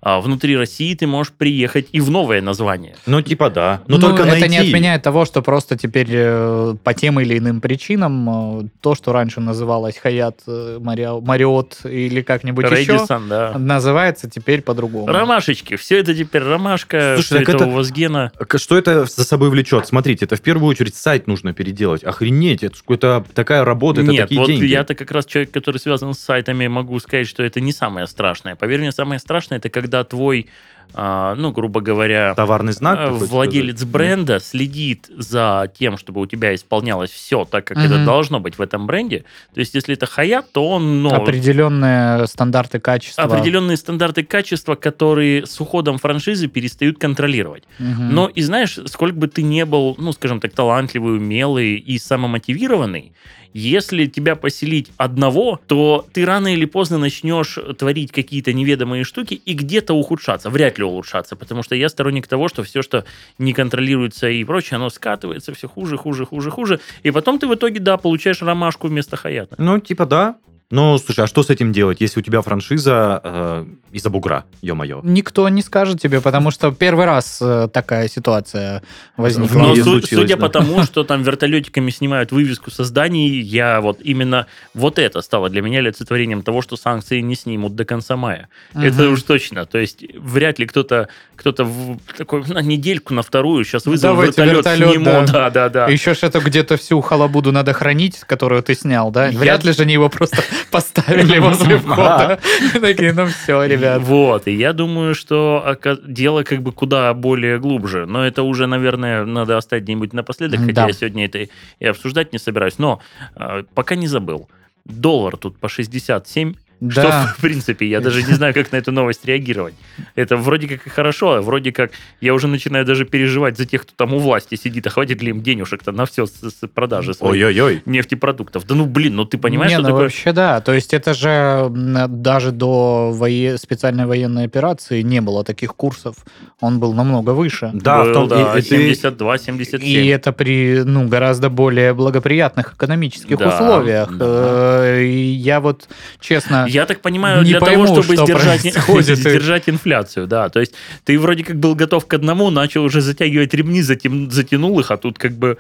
А 0.06 0.20
внутри 0.20 0.58
России 0.58 0.94
ты 0.96 1.08
можешь 1.08 1.32
приехать 1.32 1.88
и 1.94 2.02
в 2.02 2.10
новое 2.12 2.42
название. 2.42 2.96
Ну, 3.06 3.22
типа 3.22 3.50
да. 3.50 3.82
Но 3.88 3.98
ну, 3.98 4.02
только 4.10 4.24
это 4.24 4.48
не 4.50 4.58
найти. 4.58 4.70
отменяет 4.70 5.02
того, 5.02 5.24
что 5.24 5.42
просто 5.42 5.78
теперь 5.78 6.08
э, 6.10 6.76
по 6.84 6.94
тем 6.94 7.22
или 7.22 7.38
иным 7.38 7.62
причинам 7.62 8.66
э, 8.66 8.70
то, 8.82 8.96
что 8.96 9.14
раньше 9.14 9.40
называлось 9.40 9.98
Хаят, 9.98 10.42
э, 10.46 10.78
Марио- 10.82 11.22
Мариот 11.22 11.86
или 11.86 12.22
как-нибудь 12.22 12.66
еще, 12.66 12.94
Рэдисон, 12.96 13.30
да. 13.30 13.58
называется 13.58 14.30
теперь 14.30 14.62
по-другому. 14.62 15.08
Ромашечки, 15.08 15.78
все 15.78 16.00
это 16.00 16.14
теперь 16.14 16.44
ромашка, 16.44 17.14
Слушай, 17.16 17.26
все 17.26 17.36
так 17.40 17.50
это 17.50 17.58
это- 17.64 17.68
у 17.68 17.72
Возгена. 17.72 18.32
К- 18.38 18.58
Что 18.58 18.78
это 18.78 19.06
за 19.06 19.24
собой 19.24 19.50
влечет? 19.50 19.88
Смотрите, 19.88 20.26
это 20.26 20.36
в 20.36 20.42
первую 20.42 20.70
очередь 20.70 20.96
сайт 20.96 21.28
нужно 21.28 21.54
переделать. 21.54 22.04
Охренеть, 22.04 22.64
это, 22.64 22.76
это 22.90 23.26
такая 23.34 23.64
работа, 23.64 24.02
это 24.02 24.12
Нет, 24.12 24.24
такие 24.24 24.40
вот 24.42 24.48
деньги. 24.48 24.66
я-то 24.66 24.96
как 24.96 25.12
раз 25.12 25.26
человек, 25.26 25.52
который 25.52 25.78
связан 25.78 26.14
с 26.14 26.20
сайтами, 26.20 26.68
могу 26.68 27.00
сказать, 27.00 27.28
что 27.28 27.42
это 27.42 27.62
не 27.62 27.72
самое 27.72 28.06
страшное. 28.08 28.56
Поверь 28.56 28.82
мне, 28.82 28.92
самое 28.92 29.20
страшное, 29.20 29.60
это 29.60 29.70
когда 29.70 29.93
твой, 30.04 30.48
а, 30.96 31.34
ну, 31.34 31.52
грубо 31.52 31.82
говоря, 31.82 32.36
Товарный 32.36 32.72
знак? 32.74 33.00
э, 33.00 33.10
владелец 33.10 33.78
сказать? 33.78 33.92
бренда 33.94 34.40
следит 34.40 35.08
за 35.18 35.72
тем, 35.80 35.98
чтобы 35.98 36.22
у 36.22 36.28
тебя 36.28 36.54
исполнялось 36.54 37.10
все 37.10 37.46
так, 37.46 37.66
как 37.66 37.78
Мгм. 37.78 37.86
это 37.88 38.06
должно 38.06 38.40
быть 38.40 38.60
в 38.60 38.62
этом 38.62 38.86
бренде. 38.86 39.26
То 39.56 39.60
есть, 39.60 39.74
если 39.74 39.96
это 39.96 40.06
Хаят, 40.06 40.52
то 40.52 40.70
он, 40.70 41.02
ну, 41.02 41.10
Определенные 41.12 42.28
стандарты 42.28 42.80
качества. 42.80 43.24
определенные 43.24 43.76
стандарты 43.78 44.22
качества, 44.24 44.76
которые 44.76 45.48
с 45.48 45.60
уходом 45.60 45.98
франшизы 45.98 46.48
перестают 46.48 47.00
контролировать. 47.00 47.64
Мгм. 47.80 48.14
Но 48.14 48.28
и 48.28 48.42
знаешь, 48.44 48.78
сколько 48.86 49.16
бы 49.16 49.28
ты 49.28 49.42
не 49.42 49.66
был, 49.66 49.96
ну, 49.98 50.12
скажем 50.14 50.40
так, 50.40 50.54
талантливый, 50.54 51.18
умелый 51.18 51.74
и 51.76 51.98
самомотивированный, 51.98 53.14
если 53.54 54.06
тебя 54.06 54.36
поселить 54.36 54.92
одного, 54.98 55.60
то 55.68 56.06
ты 56.12 56.26
рано 56.26 56.54
или 56.54 56.66
поздно 56.66 56.98
начнешь 56.98 57.58
творить 57.78 58.12
какие-то 58.12 58.54
неведомые 58.54 59.04
штуки 59.04 59.36
и 59.36 59.54
где-то 59.54 59.94
ухудшаться, 59.94 60.50
вряд 60.50 60.78
ли 60.78 60.84
улучшаться, 60.84 61.36
потому 61.36 61.64
что 61.64 61.76
я 61.76 61.90
сторонник 61.90 62.28
того, 62.28 62.50
что 62.50 62.64
все, 62.64 62.82
что 62.82 63.06
не 63.38 63.54
контролируется 63.54 64.30
и 64.30 64.44
прочее, 64.44 64.78
оно 64.78 64.90
скатывается 64.90 65.54
все 65.54 65.68
хуже, 65.68 65.98
хуже, 65.98 66.26
хуже, 66.26 66.52
хуже, 66.52 66.80
и 67.04 67.12
потом 67.12 67.40
ты 67.40 67.48
в 67.48 67.56
итоге, 67.56 67.80
да, 67.80 67.98
получаешь 67.98 68.42
ромашку 68.42 68.88
вместо 68.88 69.16
хаята. 69.16 69.56
Ну, 69.58 69.80
типа 69.80 70.06
да. 70.06 70.36
Ну, 70.72 70.98
слушай, 70.98 71.24
а 71.26 71.28
что 71.28 71.44
с 71.44 71.50
этим 71.52 71.72
делать, 71.72 72.02
если 72.02 72.20
у 72.20 72.24
тебя 72.24 72.42
франшиза 72.42 73.22
э, 73.24 73.66
из-за 73.92 74.10
бугра, 74.10 74.46
ё-моё? 74.64 75.02
Никто 75.04 75.48
не 75.50 75.62
скажет 75.62 76.02
тебе, 76.02 76.20
потому 76.20 76.50
что 76.50 76.72
первый 76.72 77.06
раз 77.06 77.38
э, 77.42 77.68
такая 77.72 78.08
ситуация 78.08 78.82
возникла. 79.16 79.60
Но 79.60 79.76
су- 79.76 80.02
судя 80.02 80.36
да. 80.36 80.42
по 80.42 80.50
тому, 80.50 80.82
что 80.84 81.04
там 81.04 81.22
вертолетиками 81.22 81.92
снимают 81.92 82.32
вывеску 82.32 82.72
со 82.72 82.86
зданий, 82.86 83.40
я 83.42 83.82
вот 83.82 84.00
именно 84.02 84.48
вот 84.74 84.98
это 84.98 85.22
стало 85.22 85.50
для 85.50 85.62
меня 85.62 85.78
олицетворением 85.80 86.42
того, 86.42 86.64
что 86.64 86.76
санкции 86.76 87.20
не 87.20 87.36
снимут 87.36 87.76
до 87.76 87.86
конца 87.86 88.16
мая. 88.18 88.50
Это 88.74 89.04
Мгм. 89.04 89.14
уж 89.14 89.22
точно. 89.24 89.66
То 89.68 89.78
есть 89.78 90.04
вряд 90.18 90.58
ли 90.58 90.66
кто-то 90.66 91.08
кто-то 91.36 91.66
в 91.66 92.00
такой 92.18 92.44
на 92.48 92.62
недельку, 92.62 93.14
на 93.14 93.22
вторую 93.22 93.64
сейчас 93.66 93.86
вызову 93.86 94.14
Давайте 94.16 94.42
вертолет, 94.44 94.66
вертолет, 94.66 94.90
сниму. 94.92 95.06
да. 95.06 95.26
Да, 95.28 95.50
да, 95.50 95.70
да. 95.70 95.88
Еще 95.88 96.14
ж 96.16 96.20
это 96.24 96.40
где-то 96.40 96.78
всю 96.78 97.00
халабуду 97.02 97.52
надо 97.52 97.74
хранить, 97.74 98.20
которую 98.22 98.64
ты 98.64 98.74
снял, 98.76 99.12
да? 99.12 99.28
Я- 99.28 99.38
Вряд 99.38 99.64
ли 99.66 99.72
же 99.74 99.84
они 99.84 99.94
его 99.94 100.10
просто 100.10 100.38
поставили 100.72 101.40
возле 101.40 101.78
входа. 101.80 102.40
Такие, 102.80 103.14
ну 103.14 103.28
все, 103.28 103.64
ребят. 103.64 104.02
Вот, 104.02 104.48
и 104.48 104.52
я 104.54 104.74
думаю, 104.74 105.16
что 105.16 105.64
ока- 105.66 106.00
дело 106.06 106.44
как 106.44 106.62
бы 106.62 106.72
куда 106.72 107.14
более 107.14 107.60
глубже. 107.60 108.06
Но 108.06 108.26
это 108.26 108.44
уже, 108.44 108.68
наверное, 108.68 109.26
надо 109.26 109.58
оставить 109.58 109.84
где-нибудь 109.84 110.14
напоследок, 110.14 110.62
хотя 110.66 110.88
я 110.88 110.94
сегодня 110.94 111.26
это 111.26 111.48
и 111.80 111.86
обсуждать 111.86 112.34
не 112.34 112.40
собираюсь. 112.40 112.78
Но 112.78 113.02
э, 113.36 113.64
пока 113.74 113.96
не 113.96 114.08
забыл. 114.08 114.50
Доллар 114.86 115.38
тут 115.38 115.58
по 115.60 115.70
67. 115.70 116.56
Что, 116.90 117.02
Да. 117.02 117.34
в 117.38 117.42
принципе, 117.42 117.86
я 117.88 118.00
даже 118.02 118.24
не 118.24 118.34
знаю, 118.34 118.54
как 118.54 118.72
на 118.72 118.78
эту 118.78 118.92
новость 118.92 119.26
реагировать. 119.26 119.74
Это 120.16 120.36
вроде 120.38 120.68
как 120.68 120.86
и 120.88 120.90
хорошо, 120.90 121.34
а 121.34 121.42
вроде 121.42 121.72
как 121.72 121.92
я 122.22 122.34
уже 122.34 122.48
начинаю 122.48 122.86
даже 122.86 123.06
переживать 123.06 123.58
за 123.58 123.66
тех, 123.66 123.84
кто 123.84 123.94
там 123.96 124.14
у 124.14 124.20
власти 124.20 124.56
сидит, 124.56 124.88
а 124.88 124.90
хватит 124.90 125.22
ли 125.22 125.30
им 125.30 125.42
денежек-то 125.42 125.92
на 125.92 126.06
все 126.06 126.26
с, 126.26 126.32
с 126.32 126.68
продажи 126.68 127.14
своих 127.14 127.34
Ой-ой-ой. 127.34 127.82
нефтепродуктов. 127.86 128.66
Да 128.68 128.76
ну, 128.76 128.86
блин, 128.86 129.16
ну 129.16 129.26
ты 129.26 129.38
понимаешь, 129.38 129.72
Не, 129.72 129.76
что 129.78 129.84
ну 129.84 129.88
такое? 129.90 130.04
вообще 130.04 130.32
да. 130.34 130.62
То 130.62 130.74
есть 130.74 130.94
это 130.94 131.14
же 131.14 131.70
даже 132.10 132.52
до 132.52 133.12
вое- 133.14 133.58
специальной 133.58 134.06
военной 134.06 134.46
операции 134.46 135.02
не 135.02 135.22
было 135.22 135.44
таких 135.44 135.76
курсов. 135.76 136.16
Он 136.60 136.80
был 136.80 136.94
намного 136.94 137.32
выше. 137.32 137.72
Да, 137.74 138.04
в 138.04 138.08
Был, 138.08 138.14
том 138.14 138.28
да, 138.30 138.56
и- 138.56 138.60
и 138.60 138.62
ты- 138.62 138.68
72, 138.70 139.38
77. 139.38 139.88
И 139.88 140.08
это 140.08 140.32
при 140.32 140.84
ну, 140.84 141.08
гораздо 141.08 141.50
более 141.50 141.94
благоприятных 141.94 142.74
экономических 142.76 143.38
Да, 143.38 143.50
условиях. 143.50 144.18
да. 144.18 144.26
Э, 144.26 145.04
я 145.06 145.60
вот, 145.60 145.88
честно, 146.20 146.66
Я 146.74 146.86
так 146.86 147.02
понимаю, 147.02 147.44
Не 147.44 147.52
для 147.52 147.60
пойму, 147.60 147.86
того, 147.86 148.02
чтобы 148.02 148.16
что 148.16 148.26
сдержать, 148.26 148.62
сдержать 149.18 149.70
инфляцию, 149.70 150.28
да. 150.28 150.50
То 150.50 150.60
есть 150.60 150.74
ты 151.04 151.20
вроде 151.20 151.44
как 151.44 151.58
был 151.58 151.76
готов 151.76 152.06
к 152.08 152.14
одному, 152.14 152.50
начал 152.50 152.84
уже 152.84 153.02
затягивать 153.02 153.54
ремни, 153.54 153.82
затем, 153.82 154.32
затянул 154.32 154.80
их, 154.80 154.92
а 154.92 154.98
тут 154.98 155.18
как 155.18 155.34
бы... 155.34 155.58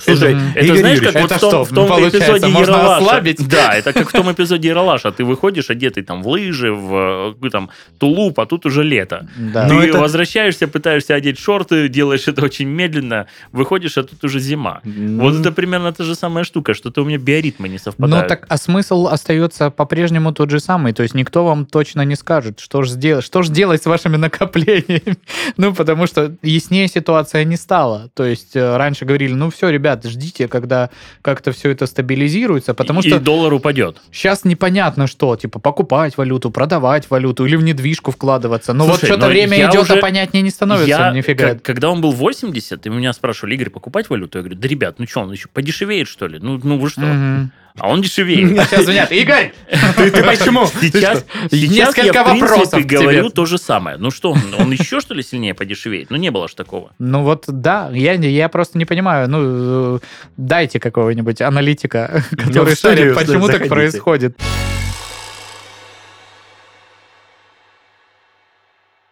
Слушай, 0.00 0.34
Мгм. 0.34 0.52
Это 0.54 0.64
Игорь 0.66 0.78
знаешь, 0.78 0.96
Юрьевич, 0.98 1.12
как 1.14 1.22
вот 1.22 1.30
это 1.32 1.38
в 1.38 1.40
том, 1.40 1.50
что, 1.50 1.64
в 1.64 1.74
том 1.74 2.08
эпизоде 2.08 2.46
можно 2.48 2.72
Ералаша. 2.72 2.96
ослабить? 3.04 3.48
Да, 3.48 3.74
это 3.74 3.92
как 3.92 4.08
в 4.08 4.12
том 4.12 4.32
эпизоде 4.32 4.68
Ералаша. 4.68 5.12
Ты 5.12 5.24
выходишь 5.24 5.70
одетый 5.70 6.02
там 6.02 6.22
в 6.22 6.28
лыжи, 6.28 6.72
в 6.72 7.34
э, 7.42 7.50
там, 7.50 7.70
тулуп, 7.98 8.40
а 8.40 8.46
тут 8.46 8.66
уже 8.66 8.82
лето. 8.82 9.28
да. 9.36 9.68
Ты 9.68 9.74
Но 9.74 9.82
это- 9.82 9.98
возвращаешься, 9.98 10.66
пытаешься 10.68 11.14
одеть 11.14 11.38
шорты, 11.38 11.88
делаешь 11.88 12.26
это 12.28 12.44
очень 12.44 12.68
медленно, 12.68 13.26
выходишь, 13.52 13.98
а 13.98 14.02
тут 14.04 14.22
уже 14.24 14.40
зима. 14.40 14.80
Ну, 14.84 15.22
Вот 15.22 15.40
это 15.40 15.52
примерно 15.52 15.92
та 15.92 16.04
же 16.04 16.14
самая 16.14 16.44
штука, 16.44 16.74
что-то 16.74 17.02
у 17.02 17.04
меня 17.04 17.18
биоритмы 17.18 17.68
не 17.68 17.78
совпадают. 17.78 18.22
Ну 18.24 18.28
так, 18.28 18.46
а 18.48 18.56
смысл 18.56 19.06
остается 19.08 19.70
по-прежнему 19.70 20.32
тот 20.32 20.50
же 20.50 20.60
самый. 20.60 20.92
То 20.92 21.02
есть 21.02 21.14
никто 21.14 21.44
вам 21.44 21.66
точно 21.66 22.02
не 22.04 22.16
скажет, 22.16 22.60
что 22.60 22.82
же 22.82 22.90
сделать, 22.92 23.24
что 23.24 23.42
ж 23.42 23.48
делать 23.50 23.82
с 23.82 23.86
вашими 23.86 24.16
накоплениями. 24.16 25.16
Ну, 25.56 25.74
потому 25.74 26.06
что 26.06 26.32
яснее 26.42 26.86
ситуация 26.88 27.44
не 27.44 27.56
стала. 27.56 28.08
То 28.14 28.24
есть 28.24 28.54
э, 28.56 28.76
раньше 28.76 29.04
говорили, 29.04 29.32
ну 29.34 29.50
все, 29.50 29.68
ребят, 29.68 29.89
ждите, 30.04 30.48
когда 30.48 30.90
как-то 31.22 31.52
все 31.52 31.70
это 31.70 31.86
стабилизируется, 31.86 32.74
потому 32.74 33.00
и 33.00 33.08
что 33.08 33.18
доллар 33.20 33.52
упадет. 33.52 33.98
сейчас 34.12 34.44
непонятно 34.44 35.06
что, 35.06 35.36
типа 35.36 35.58
покупать 35.58 36.16
валюту, 36.16 36.50
продавать 36.50 37.08
валюту 37.10 37.46
или 37.46 37.56
в 37.56 37.62
недвижку 37.62 38.10
вкладываться. 38.10 38.72
Но 38.72 38.84
вот 38.84 38.98
Слушай, 38.98 39.06
что-то 39.06 39.26
но 39.26 39.28
время 39.28 39.58
идет, 39.70 39.82
уже- 39.82 39.94
а 39.98 40.00
понятнее 40.00 40.42
не 40.42 40.50
становится 40.50 40.88
Я, 40.88 41.12
нифига. 41.12 41.48
как- 41.50 41.62
когда 41.62 41.90
он 41.90 42.00
был 42.00 42.12
80, 42.12 42.86
и 42.86 42.90
меня 42.90 43.12
спрашивали, 43.12 43.54
Игорь, 43.54 43.70
покупать 43.70 44.08
валюту? 44.10 44.38
Я 44.38 44.42
говорю, 44.42 44.58
да, 44.60 44.68
ребят, 44.68 44.96
ну 44.98 45.06
что, 45.06 45.20
он 45.20 45.32
еще 45.32 45.48
подешевеет, 45.52 46.08
что 46.08 46.26
ли? 46.26 46.38
Ну, 46.40 46.60
ну 46.62 46.78
вы 46.78 46.88
что? 46.90 47.00
Мгм. 47.00 47.52
А 47.78 47.88
он 47.88 48.02
дешевеет. 48.02 48.48
Сейчас 48.68 48.84
звонят, 48.84 49.10
Игорь! 49.12 49.52
Ты, 49.96 50.10
ты 50.10 50.22
почему? 50.24 50.66
Сейчас, 50.66 51.24
Ты 51.50 51.56
что? 51.56 51.56
сейчас 51.56 51.70
Несколько 51.96 52.02
я, 52.06 52.24
в 52.24 52.26
принципе, 52.30 52.46
вопросов 52.50 52.82
тебе. 52.82 52.98
говорю 52.98 53.30
то 53.30 53.46
же 53.46 53.58
самое. 53.58 53.96
Ну 53.96 54.10
что, 54.10 54.32
он, 54.32 54.40
он 54.58 54.72
еще, 54.72 55.00
что 55.00 55.14
ли, 55.14 55.22
сильнее 55.22 55.54
подешевеет? 55.54 56.10
Ну, 56.10 56.16
не 56.16 56.30
было 56.30 56.48
ж 56.48 56.54
такого. 56.54 56.90
Ну 56.98 57.22
вот 57.22 57.44
да, 57.46 57.90
я, 57.92 58.16
не- 58.16 58.30
я 58.30 58.48
просто 58.48 58.76
не 58.76 58.84
понимаю. 58.84 59.28
Ну, 59.28 60.00
дайте 60.36 60.80
какого-нибудь 60.80 61.40
аналитика, 61.40 62.22
который 62.30 62.74
в 62.74 62.78
студию 62.78 63.14
шарит, 63.14 63.28
почему 63.28 63.46
так 63.48 63.68
происходит. 63.68 64.36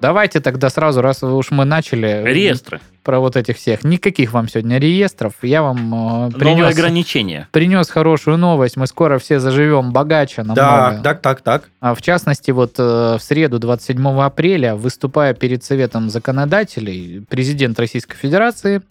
Давайте 0.01 0.41
тогда 0.41 0.71
сразу, 0.71 1.03
раз 1.03 1.23
уж 1.23 1.51
мы 1.51 1.65
начали 1.65 2.23
Реестры. 2.25 2.81
Про 3.09 3.21
вот 3.21 3.37
этих 3.37 3.57
всех. 3.57 3.85
Никаких 3.85 4.35
вам 4.35 4.49
сегодня 4.49 4.79
реестров. 4.79 5.33
Я 5.41 5.63
вам 5.63 5.79
э, 5.79 5.99
Новые 5.99 6.31
принес, 6.39 6.71
ограничения. 6.71 7.49
принес 7.53 7.89
хорошую 7.89 8.37
новость. 8.37 8.77
Мы 8.77 8.87
скоро 8.87 9.19
все 9.19 9.41
заживем 9.41 9.93
богаче 9.93 10.43
намного. 10.43 10.61
Так, 10.61 11.03
так, 11.03 11.21
так, 11.23 11.41
так. 11.41 11.71
А 11.81 11.95
В 11.95 12.03
частности, 12.03 12.51
вот 12.51 12.75
э, 12.77 13.17
в 13.19 13.23
среду 13.23 13.59
27 13.59 14.07
апреля, 14.21 14.75
выступая 14.75 15.33
перед 15.33 15.65
Советом 15.65 16.11
законодателей, 16.11 17.25
президент 17.31 17.81
Российской 17.81 18.19
Федерации 18.19 18.83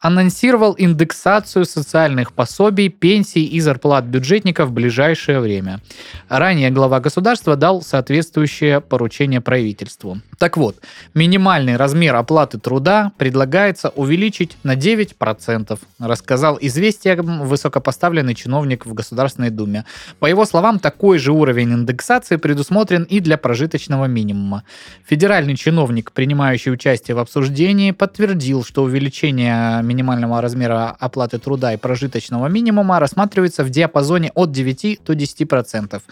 анонсировал 0.00 0.74
индексацию 0.78 1.64
социальных 1.64 2.32
пособий, 2.32 2.88
пенсий 2.88 3.44
и 3.44 3.58
зарплат 3.60 4.04
бюджетников 4.04 4.68
в 4.68 4.72
ближайшее 4.72 5.40
время. 5.40 5.80
Ранее 6.28 6.70
глава 6.70 7.00
государства 7.00 7.56
дал 7.56 7.82
соответствующее 7.82 8.80
поручение 8.80 9.40
правительству. 9.40 10.20
Так 10.38 10.56
вот, 10.56 10.76
минимальный 11.14 11.76
размер 11.76 12.14
оплаты 12.14 12.58
труда 12.58 13.10
предлагается 13.18 13.88
увеличить 13.88 14.56
на 14.62 14.76
9%, 14.76 15.78
рассказал 15.98 16.58
известиям 16.60 17.42
высокопоставленный 17.42 18.36
чиновник 18.36 18.86
в 18.86 18.94
Государственной 18.94 19.50
Думе. 19.50 19.84
По 20.20 20.26
его 20.26 20.44
словам, 20.44 20.78
такой 20.78 21.18
же 21.18 21.32
уровень 21.32 21.72
индексации 21.72 22.36
предусмотрен 22.36 23.02
и 23.02 23.18
для 23.18 23.36
прожиточного 23.36 24.04
минимума. 24.04 24.62
Федеральный 25.04 25.56
чиновник, 25.56 26.12
принимающий 26.12 26.72
участие 26.72 27.16
в 27.16 27.18
обсуждении, 27.18 27.90
подтвердил, 27.90 28.62
что 28.62 28.84
увеличение 28.84 29.82
минимального 29.88 30.40
размера 30.40 30.96
оплаты 31.00 31.38
труда 31.38 31.74
и 31.74 31.76
прожиточного 31.76 32.46
минимума 32.48 33.00
рассматривается 33.00 33.64
в 33.64 33.70
диапазоне 33.70 34.30
от 34.34 34.52
9 34.52 35.00
до 35.04 35.12
10%. 35.14 36.02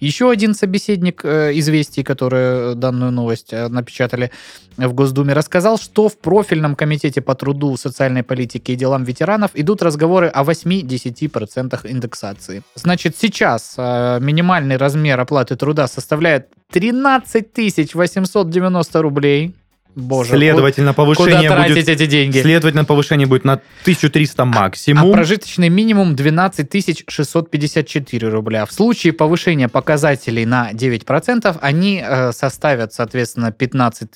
Еще 0.00 0.30
один 0.30 0.54
собеседник 0.54 1.24
э, 1.24 1.52
известий, 1.58 2.02
который 2.02 2.74
данную 2.74 3.12
новость 3.12 3.52
э, 3.52 3.68
напечатали 3.68 4.30
в 4.76 4.92
Госдуме, 4.92 5.32
рассказал, 5.32 5.78
что 5.78 6.08
в 6.08 6.18
профильном 6.18 6.76
комитете 6.76 7.20
по 7.20 7.34
труду, 7.34 7.76
социальной 7.76 8.22
политике 8.22 8.72
и 8.72 8.76
делам 8.76 9.04
ветеранов 9.04 9.50
идут 9.54 9.82
разговоры 9.82 10.28
о 10.28 10.44
8-10% 10.44 11.80
индексации. 11.90 12.62
Значит, 12.74 13.16
сейчас 13.16 13.74
э, 13.76 14.18
минимальный 14.20 14.76
размер 14.76 15.20
оплаты 15.20 15.56
труда 15.56 15.86
составляет 15.86 16.48
13 16.72 17.94
890 17.94 19.02
рублей. 19.02 19.54
Боже, 19.96 20.32
Следовательно, 20.36 20.92
куда 20.92 21.04
повышение 21.06 21.48
тратить 21.48 21.74
будет... 21.74 21.88
эти 21.88 22.04
деньги? 22.04 22.38
Следовательно, 22.42 22.84
повышение 22.84 23.26
будет 23.26 23.44
на 23.44 23.54
1300 23.54 24.42
А 24.42 24.44
максимум. 24.44 25.10
прожиточный 25.10 25.70
минимум 25.70 26.14
12 26.14 27.04
654 27.08 28.28
рубля. 28.28 28.66
В 28.66 28.72
случае 28.72 29.14
повышения 29.14 29.68
показателей 29.68 30.44
на 30.44 30.70
9%, 30.72 31.56
они 31.62 32.04
э, 32.06 32.32
составят, 32.32 32.92
соответственно, 32.92 33.52
15 33.52 34.10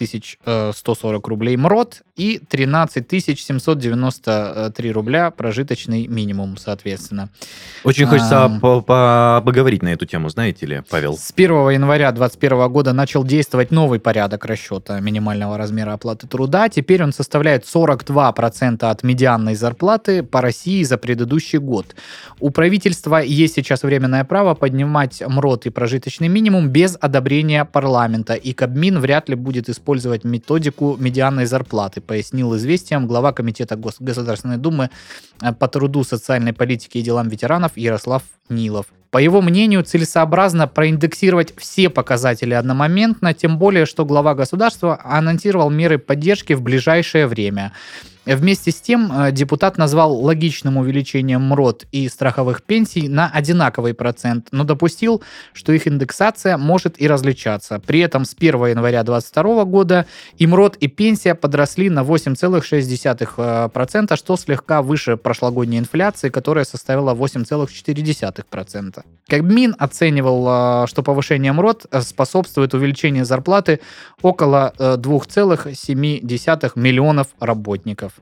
140 0.74 1.28
рублей 1.28 1.56
МРОД 1.56 2.02
и 2.16 2.38
13 2.46 3.08
793 3.10 4.92
рубля 4.92 5.30
прожиточный 5.30 6.06
минимум, 6.08 6.58
соответственно. 6.58 7.30
Очень 7.84 8.04
хочется 8.04 8.58
по- 8.60 8.82
поговорить 9.42 9.82
на 9.82 9.94
эту 9.94 10.04
тему, 10.04 10.28
знаете 10.28 10.66
ли, 10.66 10.82
Павел? 10.90 11.16
С 11.16 11.32
1 11.34 11.70
января 11.70 12.12
2021 12.12 12.68
года 12.70 12.92
начал 12.92 13.24
действовать 13.24 13.70
новый 13.70 13.98
порядок 13.98 14.44
расчета 14.44 15.00
минимального 15.00 15.56
размера 15.56 15.69
оплаты 15.94 16.26
труда. 16.26 16.68
Теперь 16.68 17.02
он 17.02 17.12
составляет 17.12 17.64
42% 17.64 18.84
от 18.84 19.02
медианной 19.02 19.54
зарплаты 19.54 20.22
по 20.22 20.40
России 20.40 20.82
за 20.82 20.98
предыдущий 20.98 21.58
год. 21.58 21.94
У 22.40 22.50
правительства 22.50 23.16
есть 23.16 23.54
сейчас 23.54 23.82
временное 23.82 24.24
право 24.24 24.54
поднимать 24.54 25.22
МРОД 25.26 25.66
и 25.66 25.70
прожиточный 25.70 26.28
минимум 26.28 26.68
без 26.68 26.96
одобрения 27.00 27.64
парламента, 27.64 28.34
и 28.34 28.52
Кабмин 28.52 28.98
вряд 29.00 29.28
ли 29.28 29.34
будет 29.34 29.68
использовать 29.68 30.24
методику 30.24 30.96
медианной 30.98 31.46
зарплаты, 31.46 32.00
пояснил 32.00 32.56
известиям 32.56 33.06
глава 33.06 33.32
Комитета 33.32 33.76
Гос- 33.76 33.96
Государственной 34.00 34.56
Думы 34.58 34.90
э, 35.42 35.52
по 35.52 35.68
труду, 35.68 36.04
социальной 36.04 36.52
политике 36.52 36.98
и 36.98 37.02
делам 37.02 37.28
ветеранов 37.28 37.72
Ярослав 37.76 38.22
Нилов. 38.48 38.86
По 39.10 39.18
его 39.18 39.42
мнению, 39.42 39.82
целесообразно 39.82 40.68
проиндексировать 40.68 41.52
все 41.56 41.90
показатели 41.90 42.54
одномоментно, 42.54 43.34
тем 43.34 43.58
более, 43.58 43.84
что 43.84 44.04
глава 44.04 44.34
государства 44.34 45.00
анонсировал 45.02 45.68
меры 45.68 45.98
поддержки 45.98 46.52
в 46.52 46.62
ближайшее 46.62 47.26
время. 47.26 47.72
Вместе 48.36 48.70
с 48.70 48.80
тем, 48.80 49.10
э, 49.12 49.32
депутат 49.32 49.76
назвал 49.76 50.14
логичным 50.14 50.76
увеличением 50.76 51.42
МРОД 51.42 51.86
и 51.90 52.08
страховых 52.08 52.62
пенсий 52.62 53.08
на 53.08 53.28
одинаковый 53.28 53.92
процент, 53.92 54.46
но 54.52 54.62
допустил, 54.62 55.20
что 55.52 55.72
их 55.72 55.88
индексация 55.88 56.56
может 56.56 57.02
и 57.02 57.08
различаться. 57.08 57.80
При 57.84 57.98
этом 57.98 58.24
с 58.24 58.36
1 58.38 58.66
января 58.66 59.02
2022 59.02 59.64
года 59.64 60.06
и 60.38 60.46
МРОД, 60.46 60.76
и 60.76 60.86
пенсия 60.86 61.34
подросли 61.34 61.90
на 61.90 62.04
8,6%, 62.04 64.16
что 64.16 64.36
слегка 64.36 64.82
выше 64.82 65.16
прошлогодней 65.16 65.80
инфляции, 65.80 66.28
которая 66.28 66.64
составила 66.64 67.14
8,4%. 67.14 69.02
Кабмин 69.28 69.74
оценивал, 69.76 70.84
э, 70.84 70.86
что 70.86 71.02
повышение 71.02 71.52
МРОД 71.52 71.86
э, 71.90 72.00
способствует 72.02 72.74
увеличению 72.74 73.24
зарплаты 73.24 73.80
около 74.22 74.72
э, 74.78 74.94
2,7 74.96 76.72
миллионов 76.76 77.26
работников. 77.40 78.19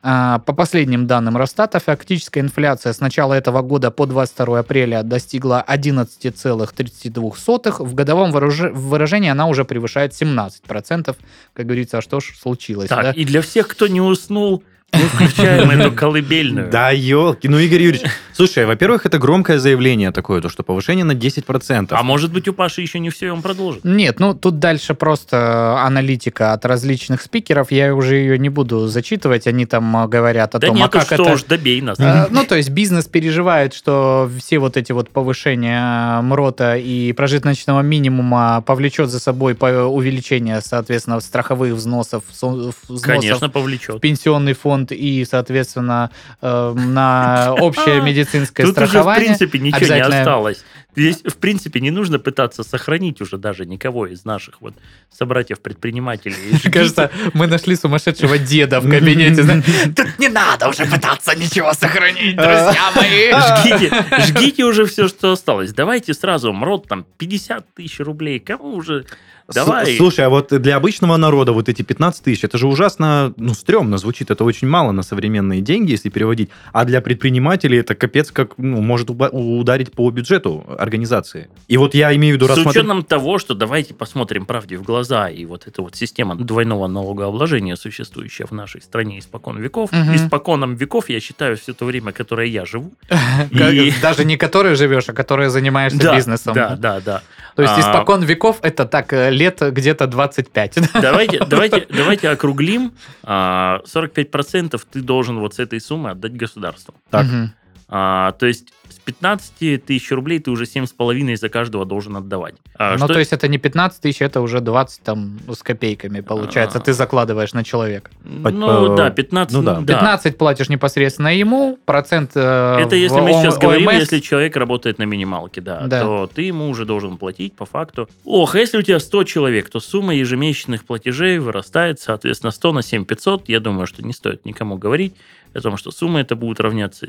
А, 0.00 0.38
По 0.40 0.52
последним 0.52 1.08
данным 1.08 1.36
Росстата, 1.36 1.80
фактическая 1.80 2.40
инфляция 2.40 2.92
с 2.92 3.00
начала 3.00 3.34
этого 3.34 3.62
года 3.62 3.90
по 3.90 4.06
22 4.06 4.60
апреля 4.60 5.02
достигла 5.02 5.64
11,32. 5.66 7.84
В 7.84 7.94
годовом 7.94 8.30
выражении 8.30 9.28
она 9.28 9.48
уже 9.48 9.64
превышает 9.64 10.12
17%. 10.12 11.16
Как 11.52 11.66
говорится, 11.66 11.98
а 11.98 12.02
что 12.02 12.20
ж 12.20 12.36
случилось? 12.40 12.88
Так, 12.88 13.02
да? 13.02 13.10
и 13.10 13.24
для 13.24 13.42
всех, 13.42 13.66
кто 13.66 13.88
не 13.88 14.00
уснул, 14.00 14.62
мы 14.92 15.00
включаем 15.00 15.70
эту 15.80 15.92
колыбельную. 15.92 16.70
Да, 16.70 16.90
елки. 16.90 17.48
Ну, 17.48 17.58
Игорь 17.58 17.82
Юрьевич, 17.82 18.06
слушай, 18.32 18.64
во-первых, 18.64 19.04
это 19.06 19.18
громкое 19.18 19.58
заявление 19.58 20.10
такое, 20.12 20.40
то, 20.40 20.48
что 20.48 20.62
повышение 20.62 21.04
на 21.04 21.12
10%. 21.12 21.88
А 21.90 22.02
может 22.02 22.32
быть, 22.32 22.48
у 22.48 22.52
Паши 22.54 22.80
еще 22.80 22.98
не 22.98 23.10
все, 23.10 23.26
и 23.26 23.30
он 23.30 23.42
продолжит. 23.42 23.84
Нет, 23.84 24.18
ну 24.18 24.34
тут 24.34 24.58
дальше 24.58 24.94
просто 24.94 25.78
аналитика 25.82 26.52
от 26.52 26.64
различных 26.64 27.20
спикеров. 27.22 27.70
Я 27.70 27.94
уже 27.94 28.16
ее 28.16 28.38
не 28.38 28.48
буду 28.48 28.88
зачитывать. 28.88 29.46
Они 29.46 29.66
там 29.66 29.94
э, 30.04 30.08
говорят 30.08 30.54
о 30.54 30.58
Да 30.58 30.68
том, 30.68 30.76
нет, 30.76 30.86
а 30.86 30.88
как 30.88 31.04
что 31.04 31.14
это... 31.22 31.32
уж, 31.34 31.42
добей 31.44 31.80
нас. 31.82 31.98
Э, 32.00 32.26
Ну, 32.30 32.44
то 32.44 32.56
есть 32.56 32.70
бизнес 32.70 33.04
переживает, 33.06 33.74
что 33.74 34.30
все 34.38 34.58
вот 34.58 34.76
эти 34.76 34.92
вот 34.92 35.10
повышения 35.10 36.20
МРОТа 36.22 36.76
и 36.76 37.12
прожиточного 37.12 37.82
минимума 37.82 38.62
повлечет 38.62 39.10
за 39.10 39.20
собой 39.20 39.52
увеличение, 39.54 40.60
соответственно, 40.62 41.20
страховых 41.20 41.74
взносов, 41.74 42.22
со- 42.32 42.46
взносов 42.48 43.02
Конечно, 43.02 43.48
в 43.48 43.52
повлечет. 43.52 44.00
пенсионный 44.00 44.54
фонд 44.54 44.77
и, 44.86 45.24
соответственно, 45.24 46.10
э, 46.40 46.72
на 46.74 47.54
общее 47.60 48.00
медицинское 48.02 48.64
Тут 48.64 48.76
уже, 48.76 48.86
в 48.86 48.88
страхование. 48.88 49.26
принципе, 49.26 49.58
ничего 49.58 49.94
не 49.94 50.00
осталось. 50.00 50.64
Здесь, 50.96 51.22
в 51.22 51.36
принципе, 51.36 51.80
не 51.80 51.90
нужно 51.92 52.18
пытаться 52.18 52.64
сохранить 52.64 53.20
уже 53.20 53.36
даже 53.36 53.66
никого 53.66 54.06
из 54.06 54.24
наших 54.24 54.60
вот 54.60 54.74
собратьев-предпринимателей. 55.16 56.34
Ждите- 56.52 56.70
Кажется, 56.70 57.10
мы 57.34 57.46
нашли 57.46 57.76
сумасшедшего 57.76 58.38
деда 58.38 58.80
в 58.80 58.90
кабинете. 58.90 59.42
Тут 59.96 60.18
не 60.18 60.28
надо 60.28 60.68
уже 60.68 60.86
пытаться 60.86 61.36
ничего 61.36 61.72
сохранить, 61.72 62.36
друзья 62.36 62.90
мои. 62.96 63.30
Жгите, 63.32 64.04
жгите 64.26 64.64
уже 64.64 64.86
все, 64.86 65.08
что 65.08 65.32
осталось. 65.32 65.72
Давайте 65.72 66.14
сразу 66.14 66.52
МРОД 66.52 66.88
там 66.88 67.06
50 67.18 67.74
тысяч 67.74 68.00
рублей. 68.00 68.40
Кому 68.40 68.74
уже? 68.74 69.04
С- 69.50 69.54
Давай. 69.54 69.96
Слушай, 69.96 70.26
а 70.26 70.28
вот 70.28 70.48
для 70.50 70.76
обычного 70.76 71.16
народа 71.16 71.52
вот 71.52 71.70
эти 71.70 71.80
15 71.80 72.22
тысяч, 72.22 72.44
это 72.44 72.58
же 72.58 72.66
ужасно, 72.66 73.32
ну, 73.38 73.54
стрёмно 73.54 73.96
звучит, 73.96 74.30
это 74.30 74.44
очень 74.44 74.68
мало 74.68 74.92
на 74.92 75.02
современные 75.02 75.62
деньги, 75.62 75.92
если 75.92 76.10
переводить. 76.10 76.50
А 76.72 76.84
для 76.84 77.00
предпринимателей 77.00 77.78
это 77.78 77.94
капец 77.94 78.30
как, 78.30 78.58
ну, 78.58 78.82
может 78.82 79.08
ударить 79.08 79.92
по 79.92 80.10
бюджету 80.10 80.66
организации. 80.78 81.48
И 81.66 81.78
вот 81.78 81.94
я 81.94 82.14
имею 82.14 82.34
в 82.34 82.36
виду, 82.36 82.46
С 82.46 82.50
рассмотреть... 82.50 82.84
учетом 82.84 83.02
того, 83.04 83.38
что 83.38 83.54
давайте 83.54 83.94
посмотрим 83.94 84.44
правде 84.44 84.76
в 84.76 84.82
глаза, 84.82 85.30
и 85.30 85.46
вот 85.46 85.66
эта 85.66 85.80
вот 85.80 85.96
система 85.96 86.34
двойного 86.36 86.86
налогообложения, 86.86 87.76
существующая 87.76 88.44
в 88.44 88.52
нашей 88.52 88.82
стране 88.82 89.18
испокон 89.18 89.58
веков, 89.58 89.90
Мгм. 89.92 90.14
испоконом 90.16 90.74
веков, 90.74 91.08
я 91.08 91.20
считаю, 91.20 91.56
все 91.56 91.72
то 91.72 91.86
время, 91.86 92.12
которое 92.12 92.48
я 92.48 92.66
живу. 92.66 92.92
И- 93.50 93.94
Даже 94.02 94.26
не 94.26 94.36
который 94.36 94.74
живешь, 94.74 95.08
а 95.08 95.14
который 95.14 95.48
занимаешься 95.48 95.98
Да, 95.98 96.16
бизнесом. 96.16 96.52
Да, 96.54 96.76
да, 96.76 97.00
да. 97.00 97.22
То 97.56 97.62
есть 97.62 97.74
А, 97.76 97.80
испокон 97.80 98.22
веков 98.24 98.58
это 98.62 98.84
так 98.84 99.12
э, 99.12 99.30
лет 99.38 99.60
где-то 99.60 100.06
25. 100.06 100.92
Давайте, 101.00 101.44
давайте, 101.44 101.86
давайте 101.88 102.28
округлим. 102.28 102.92
А, 103.22 103.80
45% 103.86 104.80
ты 104.90 105.00
должен 105.00 105.38
вот 105.38 105.54
с 105.54 105.58
этой 105.58 105.80
суммы 105.80 106.10
отдать 106.10 106.36
государству. 106.36 106.94
Так. 107.10 107.26
Мгм. 107.26 107.52
А, 107.88 108.32
то 108.32 108.46
есть 108.46 108.72
15 109.12 109.84
тысяч 109.86 110.10
рублей 110.12 110.38
ты 110.38 110.50
уже 110.50 110.64
7,5 110.64 111.36
за 111.36 111.48
каждого 111.48 111.86
должен 111.86 112.14
отдавать. 112.16 112.56
А 112.76 112.92
ну, 112.92 112.98
что- 113.06 113.14
то 113.14 113.18
есть 113.18 113.32
это 113.32 113.48
не 113.48 113.56
15 113.56 114.02
тысяч, 114.02 114.20
это 114.20 114.42
уже 114.42 114.60
20 114.60 115.02
там 115.02 115.38
с 115.50 115.62
копейками, 115.62 116.20
получается, 116.20 116.76
А. 116.78 116.80
ты 116.82 116.92
закладываешь 116.92 117.54
на 117.54 117.64
человека. 117.64 118.10
Ну 118.22 118.66
по- 118.66 118.96
да, 118.96 119.08
15. 119.10 119.56
ну 119.56 119.62
да. 119.62 119.76
15 119.82 120.36
платишь 120.36 120.68
непосредственно 120.68 121.34
ему, 121.34 121.78
процент 121.86 122.32
э, 122.34 122.76
Это 122.80 122.96
если 122.96 123.18
в 123.20 123.22
мы 123.22 123.32
сейчас 123.32 123.56
О- 123.56 123.60
говорим, 123.60 123.88
ОМС. 123.88 123.94
если 123.98 124.18
человек 124.20 124.56
работает 124.56 124.98
на 124.98 125.04
минималке, 125.04 125.62
да, 125.62 125.86
Да. 125.86 126.02
то 126.02 126.30
ты 126.34 126.42
ему 126.42 126.68
уже 126.68 126.84
должен 126.84 127.16
платить 127.16 127.54
по 127.56 127.64
факту. 127.64 128.10
Ох, 128.26 128.54
а 128.54 128.58
если 128.58 128.76
у 128.76 128.82
тебя 128.82 129.00
100 129.00 129.24
человек, 129.24 129.70
то 129.70 129.80
сумма 129.80 130.14
ежемесячных 130.14 130.84
платежей 130.84 131.38
вырастает, 131.38 131.98
соответственно, 131.98 132.50
100 132.50 132.72
на 132.74 132.82
7 132.82 133.06
500. 133.06 133.48
Я 133.48 133.60
думаю, 133.60 133.86
что 133.86 134.02
не 134.04 134.12
стоит 134.12 134.44
никому 134.44 134.76
говорить 134.76 135.14
о 135.54 135.60
том, 135.60 135.78
что 135.78 135.90
сумма 135.92 136.20
это 136.20 136.36
будет 136.36 136.60
равняться 136.60 137.06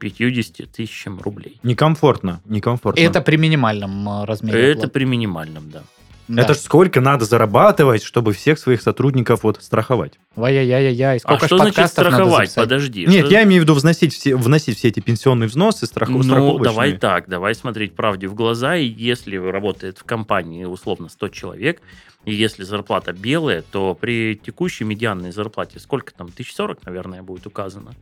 750 0.00 0.70
тысячам 0.70 1.20
рублей. 1.20 1.58
Некомфортно, 1.62 2.40
некомфортно. 2.44 3.00
Это 3.00 3.20
при 3.20 3.36
минимальном 3.36 4.08
э, 4.08 4.24
размере. 4.24 4.70
Это 4.70 4.72
оплаты. 4.72 4.92
при 4.92 5.04
минимальном, 5.04 5.70
да. 5.70 5.82
Да. 6.28 6.42
Это 6.42 6.52
ж 6.52 6.58
сколько 6.58 7.00
надо 7.00 7.24
зарабатывать, 7.24 8.02
чтобы 8.02 8.34
всех 8.34 8.58
своих 8.58 8.82
сотрудников 8.82 9.44
вот 9.44 9.62
страховать? 9.62 10.12
Ай-яй-яй-яй. 10.36 11.20
Сколько 11.20 11.44
а 11.44 11.46
что 11.46 11.56
значит 11.56 11.88
страховать? 11.88 12.54
Подожди. 12.54 13.06
Нет, 13.06 13.26
что- 13.26 13.34
я 13.34 13.44
имею 13.44 13.62
в 13.62 13.64
виду 13.64 13.74
вносить 13.74 14.12
все, 14.12 14.36
вносить 14.36 14.76
все 14.76 14.88
эти 14.88 15.00
пенсионные 15.00 15.48
взносы, 15.48 15.86
страхов, 15.86 16.16
Ну, 16.16 16.22
страховочные. 16.22 16.64
давай 16.64 16.92
так, 16.98 17.28
давай 17.28 17.54
смотреть 17.54 17.96
правде 17.96 18.28
в 18.28 18.34
глаза. 18.34 18.76
И 18.76 18.84
если 18.86 19.36
работает 19.36 19.96
в 19.96 20.04
компании 20.04 20.64
условно 20.66 21.08
100 21.08 21.28
человек, 21.28 21.80
и 22.26 22.34
если 22.34 22.62
зарплата 22.62 23.14
белая, 23.14 23.62
то 23.62 23.94
при 23.94 24.36
текущей 24.36 24.84
медианной 24.84 25.32
зарплате 25.32 25.80
сколько 25.80 26.12
там? 26.12 26.28
1040, 26.28 26.84
наверное, 26.84 27.22
будет 27.22 27.46
указано. 27.46 27.94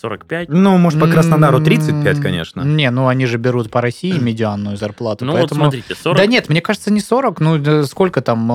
45? 0.00 0.48
Ну, 0.50 0.78
может, 0.78 1.00
по 1.00 1.08
Краснодару 1.08 1.58
М, 1.58 1.64
35, 1.64 2.20
конечно. 2.20 2.62
Не, 2.62 2.90
ну 2.90 3.08
они 3.08 3.26
же 3.26 3.36
берут 3.36 3.68
по 3.68 3.80
России 3.80 4.16
медианную 4.16 4.76
зарплату. 4.76 5.24
Ну 5.24 5.32
вот 5.32 5.40
поэтому... 5.40 5.62
смотрите, 5.62 5.94
40... 5.94 6.16
Да 6.16 6.26
нет, 6.26 6.48
мне 6.48 6.60
кажется, 6.60 6.92
не 6.92 7.00
40, 7.00 7.40
ну 7.40 7.84
сколько 7.84 8.22
там, 8.22 8.48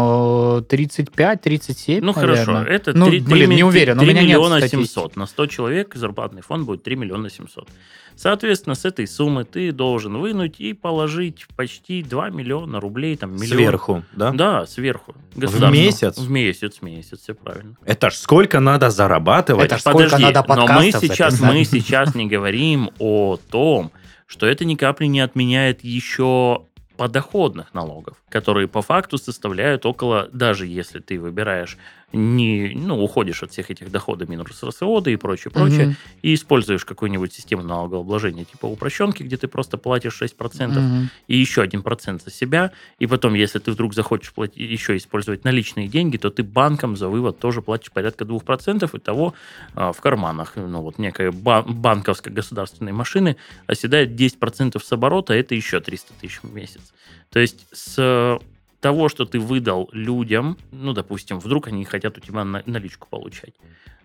э, 0.59 0.61
35, 0.69 1.41
37, 1.41 2.03
Ну 2.03 2.13
хорошо, 2.13 2.53
наверное. 2.53 2.75
это 2.75 2.97
Ну, 2.97 3.07
3, 3.07 3.19
блин, 3.19 3.49
не 3.49 3.63
уверен, 3.63 3.99
у 3.99 4.03
меня 4.03 4.13
нет 4.13 4.23
миллиона 4.23 4.59
статистики. 4.59 4.87
700. 4.87 5.15
На 5.17 5.25
100 5.25 5.45
человек 5.47 5.95
зарплатный 5.95 6.41
фонд 6.41 6.65
будет 6.65 6.83
3 6.83 6.95
миллиона 6.95 7.29
700. 7.29 7.67
Соответственно, 8.15 8.75
с 8.75 8.85
этой 8.85 9.07
суммы 9.07 9.43
ты 9.43 9.71
должен 9.71 10.17
вынуть 10.17 10.59
и 10.59 10.73
положить 10.73 11.47
почти 11.55 12.03
2 12.03 12.29
миллиона 12.29 12.79
рублей. 12.79 13.17
Там, 13.17 13.33
миллион. 13.33 13.47
Сверху, 13.47 14.03
да? 14.13 14.31
Да, 14.31 14.65
сверху. 14.65 15.15
Государству. 15.35 15.81
месяц? 15.81 16.17
В 16.17 16.29
месяц, 16.29 16.81
месяц, 16.81 17.19
все 17.19 17.33
правильно. 17.33 17.75
Это 17.85 18.09
ж 18.09 18.15
сколько 18.15 18.59
надо 18.59 18.89
зарабатывать? 18.89 19.65
Это 19.65 19.77
ж 19.77 19.81
сколько 19.81 20.17
надо 20.17 20.43
но 20.47 20.67
мы 20.67 20.91
сейчас, 20.91 21.33
записать. 21.33 21.41
мы 21.41 21.63
сейчас 21.65 22.15
не 22.15 22.27
говорим 22.27 22.91
о 22.99 23.37
том, 23.49 23.91
что 24.25 24.45
это 24.45 24.65
ни 24.65 24.75
капли 24.75 25.05
не 25.05 25.19
отменяет 25.19 25.83
еще 25.83 26.63
подоходных 26.97 27.73
налогов, 27.73 28.17
которые 28.29 28.67
по 28.67 28.81
факту 28.81 29.17
составляют 29.17 29.85
около, 29.85 30.29
даже 30.31 30.67
если 30.67 30.99
ты 30.99 31.19
выбираешь 31.19 31.77
не, 32.13 32.73
ну, 32.75 33.03
уходишь 33.03 33.43
от 33.43 33.51
всех 33.51 33.71
этих 33.71 33.91
доходов 33.91 34.29
минус 34.29 34.63
расходы 34.63 35.11
и 35.13 35.15
прочее, 35.15 35.51
прочее, 35.51 35.87
Мгм. 35.87 35.95
и 36.21 36.33
используешь 36.35 36.85
какую-нибудь 36.85 37.33
систему 37.33 37.63
налогообложения 37.63 38.45
типа 38.45 38.67
упрощенки, 38.67 39.23
где 39.23 39.35
ты 39.35 39.47
просто 39.47 39.77
платишь 39.77 40.13
6%, 40.13 40.83
Мгм. 40.83 41.09
и 41.27 41.37
еще 41.37 41.61
один 41.63 41.81
процент 41.81 42.23
за 42.23 42.31
себя, 42.31 42.71
и 42.99 43.07
потом, 43.07 43.33
если 43.33 43.59
ты 43.59 43.71
вдруг 43.71 43.93
захочешь 43.93 44.31
платить, 44.31 44.57
еще 44.57 44.95
использовать 44.95 45.43
наличные 45.43 45.87
деньги, 45.87 46.17
то 46.17 46.29
ты 46.29 46.43
банком 46.43 46.95
за 46.95 47.07
вывод 47.07 47.39
тоже 47.39 47.61
платишь 47.61 47.91
порядка 47.91 48.25
2%, 48.25 48.93
и 48.95 48.99
того 48.99 49.33
а, 49.73 49.91
в 49.91 49.99
карманах, 50.01 50.53
ну 50.55 50.81
вот 50.81 50.99
некой 50.99 51.31
ба- 51.31 51.63
банковской 51.67 52.31
государственной 52.31 52.91
машины 52.91 53.37
оседает 53.65 54.11
10% 54.15 54.83
с 54.83 54.91
оборота, 54.91 55.33
это 55.33 55.55
еще 55.55 55.79
300 55.79 56.13
тысяч 56.21 56.39
в 56.43 56.53
месяц. 56.53 56.93
То 57.31 57.39
есть 57.39 57.65
с 57.71 58.39
того, 58.83 59.07
что 59.07 59.23
ты 59.23 59.39
выдал 59.39 59.89
людям, 59.93 60.57
ну, 60.73 60.91
допустим, 60.91 61.39
вдруг 61.39 61.69
они 61.69 61.85
хотят 61.85 62.17
у 62.17 62.19
тебя 62.19 62.43
на- 62.43 62.63
наличку 62.65 63.07
получать, 63.09 63.53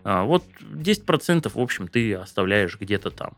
а, 0.05 0.23
вот 0.23 0.43
10% 0.61 1.53
в 1.53 1.59
общем 1.59 1.89
ты 1.89 2.13
оставляешь 2.13 2.79
где-то 2.79 3.11
там. 3.11 3.33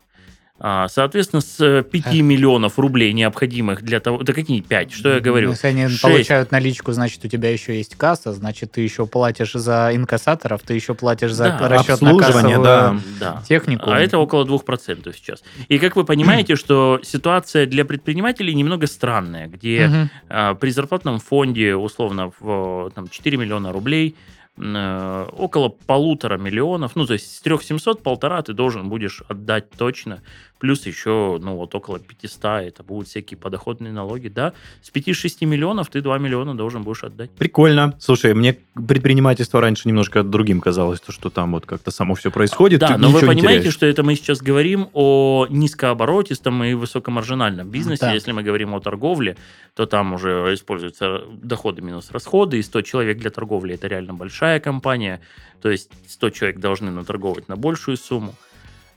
А, 0.64 0.86
Соответственно, 0.86 1.40
с 1.40 1.82
5 1.82 2.14
миллионов 2.20 2.78
рублей, 2.78 3.12
необходимых 3.12 3.82
для 3.82 3.98
того... 3.98 4.22
Да 4.22 4.32
какие 4.32 4.60
5? 4.60 4.92
Что 4.92 5.14
я 5.14 5.20
говорю? 5.20 5.50
Если 5.50 5.66
они 5.66 5.88
Шесть. 5.88 6.00
получают 6.00 6.52
наличку, 6.52 6.92
значит, 6.92 7.24
у 7.24 7.28
тебя 7.28 7.50
еще 7.50 7.76
есть 7.76 7.96
касса, 7.96 8.32
значит, 8.32 8.70
ты 8.70 8.80
еще 8.80 9.06
платишь 9.06 9.54
за 9.54 9.90
инкассаторов, 9.92 10.62
ты 10.62 10.74
еще 10.74 10.94
платишь 10.94 11.32
за 11.32 11.46
Да, 11.46 11.66
обслуживание, 11.66 12.58
расчетно-кассовую 12.58 12.62
да. 12.62 12.96
Да. 13.18 13.42
технику. 13.48 13.90
А 13.90 13.98
это 13.98 14.18
около 14.18 14.44
2% 14.44 15.12
сейчас. 15.16 15.42
И 15.66 15.80
как 15.80 15.96
вы 15.96 16.04
понимаете, 16.04 16.54
что 16.54 17.00
ситуация 17.02 17.66
для 17.66 17.84
предпринимателей 17.84 18.54
немного 18.54 18.86
странная, 18.86 19.48
где 19.48 20.08
а, 20.28 20.54
при 20.54 20.70
зарплатном 20.70 21.18
фонде 21.18 21.74
условно 21.74 22.30
в 22.38 22.92
там, 22.94 23.08
4 23.08 23.36
миллиона 23.36 23.72
рублей 23.72 24.14
э, 24.56 25.28
около 25.36 25.70
полутора 25.70 26.38
миллионов, 26.38 26.94
ну, 26.94 27.06
то 27.06 27.14
есть 27.14 27.36
с 27.36 27.40
3700 27.40 28.02
полтора 28.02 28.42
ты 28.42 28.52
должен 28.52 28.88
будешь 28.88 29.22
отдать 29.28 29.70
точно, 29.70 30.22
плюс 30.62 30.86
еще, 30.86 31.40
ну, 31.42 31.56
вот 31.56 31.74
около 31.74 31.98
500, 31.98 32.44
это 32.44 32.84
будут 32.84 33.08
всякие 33.08 33.36
подоходные 33.36 33.92
налоги, 33.92 34.28
да, 34.28 34.52
с 34.80 34.92
5-6 34.92 35.44
миллионов 35.44 35.88
ты 35.88 36.00
2 36.00 36.18
миллиона 36.18 36.56
должен 36.56 36.84
будешь 36.84 37.02
отдать. 37.02 37.32
Прикольно. 37.32 37.96
Слушай, 37.98 38.32
мне 38.32 38.56
предпринимательство 38.72 39.60
раньше 39.60 39.88
немножко 39.88 40.22
другим 40.22 40.60
казалось, 40.60 41.00
то, 41.00 41.10
что 41.10 41.30
там 41.30 41.50
вот 41.50 41.66
как-то 41.66 41.90
само 41.90 42.14
все 42.14 42.30
происходит. 42.30 42.78
Да, 42.78 42.96
но 42.96 43.08
вы 43.08 43.22
понимаете, 43.22 43.62
теряешь. 43.62 43.74
что 43.74 43.86
это 43.86 44.04
мы 44.04 44.14
сейчас 44.14 44.40
говорим 44.40 44.88
о 44.92 45.48
низкооборотистом 45.50 46.62
и 46.62 46.74
высокомаржинальном 46.74 47.68
бизнесе. 47.68 48.02
Да. 48.02 48.12
Если 48.12 48.30
мы 48.30 48.44
говорим 48.44 48.72
о 48.76 48.80
торговле, 48.80 49.36
то 49.74 49.86
там 49.86 50.12
уже 50.12 50.54
используются 50.54 51.22
доходы 51.42 51.82
минус 51.82 52.12
расходы, 52.12 52.60
и 52.60 52.62
100 52.62 52.82
человек 52.82 53.18
для 53.18 53.30
торговли– 53.30 53.74
это 53.74 53.88
реально 53.88 54.14
большая 54.14 54.60
компания, 54.60 55.20
то 55.60 55.70
есть 55.70 55.90
100 56.06 56.30
человек 56.30 56.60
должны 56.60 56.92
наторговать 56.92 57.48
на 57.48 57.56
большую 57.56 57.96
сумму. 57.96 58.36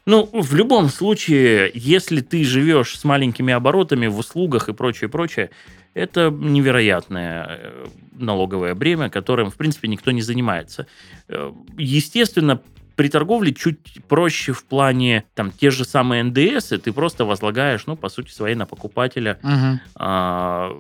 Ну, 0.08 0.30
в 0.32 0.54
любом 0.54 0.90
случае, 0.90 1.72
если 1.74 2.22
ты 2.22 2.44
живешь 2.44 2.98
с 2.98 3.04
маленькими 3.04 3.54
оборотами 3.54 4.06
в 4.08 4.20
услугах 4.20 4.70
и 4.70 4.74
прочее, 4.74 5.10
прочее, 5.10 5.50
это 5.96 6.30
невероятное 6.30 7.46
э, 7.50 7.86
налоговое 8.14 8.76
бремя, 8.76 9.10
которым, 9.10 9.50
в 9.50 9.56
принципе, 9.56 9.88
никто 9.88 10.12
не 10.12 10.22
занимается. 10.22 10.86
Э, 11.28 11.52
Естественно, 11.78 12.62
при 12.96 13.10
торговле 13.10 13.52
чуть 13.54 13.80
проще 14.08 14.54
в 14.54 14.64
плане, 14.66 15.24
там, 15.34 15.52
те 15.52 15.72
же 15.72 15.86
самые 15.86 16.24
НДС, 16.24 16.68
ты 16.84 16.94
просто 16.94 17.26
возлагаешь, 17.26 17.88
ну, 17.88 17.96
по 17.96 18.10
сути, 18.10 18.30
свои 18.32 18.54
на 18.56 18.66
покупателя. 18.68 19.40
Мгм. 19.42 19.80
А, 19.96 20.72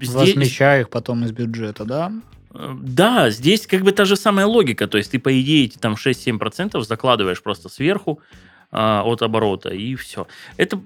здесь- 0.00 0.14
Возмещаю 0.14 0.82
их 0.82 0.90
потом 0.90 1.24
из 1.24 1.32
бюджета, 1.32 1.84
да? 1.84 2.12
Э, 2.54 2.72
Да, 2.80 3.30
здесь 3.30 3.66
как 3.66 3.82
бы 3.82 3.90
та 3.90 4.04
же 4.04 4.14
самая 4.14 4.46
логика. 4.46 4.86
То 4.86 4.96
есть 4.98 5.10
ты, 5.10 5.18
по 5.18 5.40
идее, 5.40 5.64
эти 5.64 5.76
там 5.78 5.96
6-7% 5.96 6.84
закладываешь 6.84 7.42
просто 7.42 7.68
сверху 7.68 8.20
а, 8.72 9.02
от 9.04 9.22
оборота, 9.22 9.70
и 9.70 9.94
все. 9.96 10.26
Это 10.56 10.80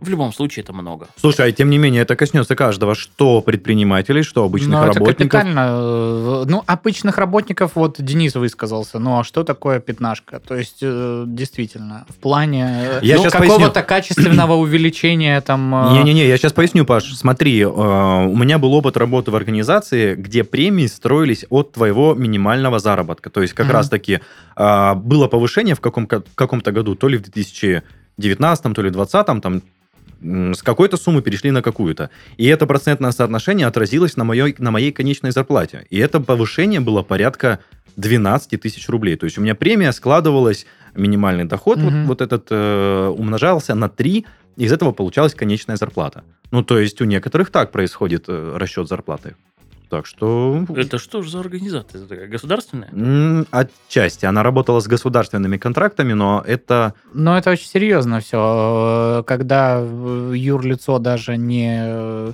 в 0.00 0.08
любом 0.08 0.32
случае 0.32 0.62
это 0.62 0.72
много. 0.72 1.08
Слушай, 1.16 1.48
а 1.48 1.52
тем 1.52 1.70
не 1.70 1.78
менее, 1.78 2.02
это 2.02 2.14
коснется 2.16 2.54
каждого, 2.56 2.94
что 2.94 3.40
предпринимателей, 3.42 4.22
что 4.22 4.44
обычных 4.44 4.70
Ну, 4.72 4.78
это 4.84 4.98
работников. 4.98 5.40
капитально. 5.40 5.66
э, 5.70 6.44
Ну, 6.46 6.62
обычных 6.66 7.18
работников, 7.18 7.72
вот 7.74 7.96
Денис 7.98 8.34
высказался, 8.34 8.98
ну, 8.98 9.18
а 9.18 9.24
что 9.24 9.44
такое 9.44 9.80
пятнашка? 9.80 10.38
То 10.40 10.54
есть, 10.56 10.78
э, 10.82 11.24
действительно, 11.26 12.06
в 12.08 12.14
плане 12.14 12.68
э, 12.80 13.00
Я 13.02 13.16
ну, 13.16 13.24
какого-то 13.30 13.82
качественного 13.82 14.54
увеличения 14.54 15.40
там... 15.40 15.92
Не-не-не, 15.94 16.26
я 16.28 16.36
сейчас 16.36 16.52
поясню, 16.52 16.84
Паш. 16.84 17.04
Смотри, 17.14 17.64
у 17.64 18.36
меня 18.36 18.58
был 18.58 18.72
опыт 18.74 18.96
работы 18.96 19.30
в 19.30 19.36
организации, 19.36 20.14
где 20.14 20.44
премии 20.44 20.86
строились 20.86 21.44
от 21.50 21.72
твоего 21.72 22.14
минимального 22.14 22.78
заработка. 22.78 23.30
То 23.30 23.42
есть 23.42 23.54
как 23.54 23.70
раз-таки 23.70 24.20
э, 24.56 24.94
было 24.94 25.28
повышение 25.28 25.74
в 25.74 25.80
каком- 25.80 26.06
каком-то 26.06 26.72
году, 26.72 26.94
то 26.94 27.08
ли 27.08 27.16
в 27.18 27.22
2019, 27.22 28.74
то 28.74 28.82
ли 28.82 28.88
в 28.90 28.92
2020, 28.92 29.40
там 29.42 29.62
с 30.20 30.62
какой-то 30.62 30.96
суммы 30.96 31.22
перешли 31.22 31.50
на 31.50 31.62
какую-то. 31.62 32.10
И 32.36 32.46
это 32.46 32.66
процентное 32.66 33.12
соотношение 33.12 33.66
отразилось 33.66 34.16
на 34.16 34.24
моей, 34.24 34.54
на 34.58 34.70
моей 34.70 34.90
конечной 34.92 35.30
зарплате. 35.30 35.86
И 35.90 35.98
это 35.98 36.20
повышение 36.20 36.80
было 36.80 37.02
порядка 37.02 37.60
12 37.96 38.60
тысяч 38.60 38.88
рублей. 38.88 39.16
То 39.16 39.24
есть 39.24 39.38
у 39.38 39.40
меня 39.40 39.54
премия 39.54 39.92
складывалась, 39.92 40.66
минимальный 40.94 41.44
доход 41.44 41.78
вот, 41.78 41.92
Мгм. 41.92 42.06
вот 42.06 42.20
этот 42.20 42.46
э, 42.50 43.06
умножался 43.16 43.74
на 43.74 43.88
3, 43.88 44.26
из 44.56 44.72
этого 44.72 44.92
получалась 44.92 45.34
конечная 45.34 45.76
зарплата. 45.76 46.24
Ну, 46.50 46.62
то 46.64 46.78
есть 46.78 47.00
у 47.00 47.04
некоторых 47.04 47.50
так 47.50 47.70
происходит 47.70 48.24
э, 48.28 48.56
расчет 48.56 48.88
зарплаты. 48.88 49.36
Так 49.88 50.06
что... 50.06 50.64
Это 50.76 50.98
что 50.98 51.22
же 51.22 51.30
за 51.30 51.40
организация? 51.40 52.00
Это 52.00 52.08
такая 52.08 52.28
государственная? 52.28 53.46
Отчасти. 53.50 54.26
Она 54.26 54.42
работала 54.42 54.80
с 54.80 54.86
государственными 54.86 55.56
контрактами, 55.56 56.12
но 56.12 56.42
это... 56.46 56.92
Но 57.14 57.38
это 57.38 57.50
очень 57.50 57.66
серьезно 57.68 58.20
все. 58.20 59.24
Когда 59.26 59.78
юрлицо 59.78 60.98
даже 60.98 61.36
не 61.38 61.80
э, 61.84 62.32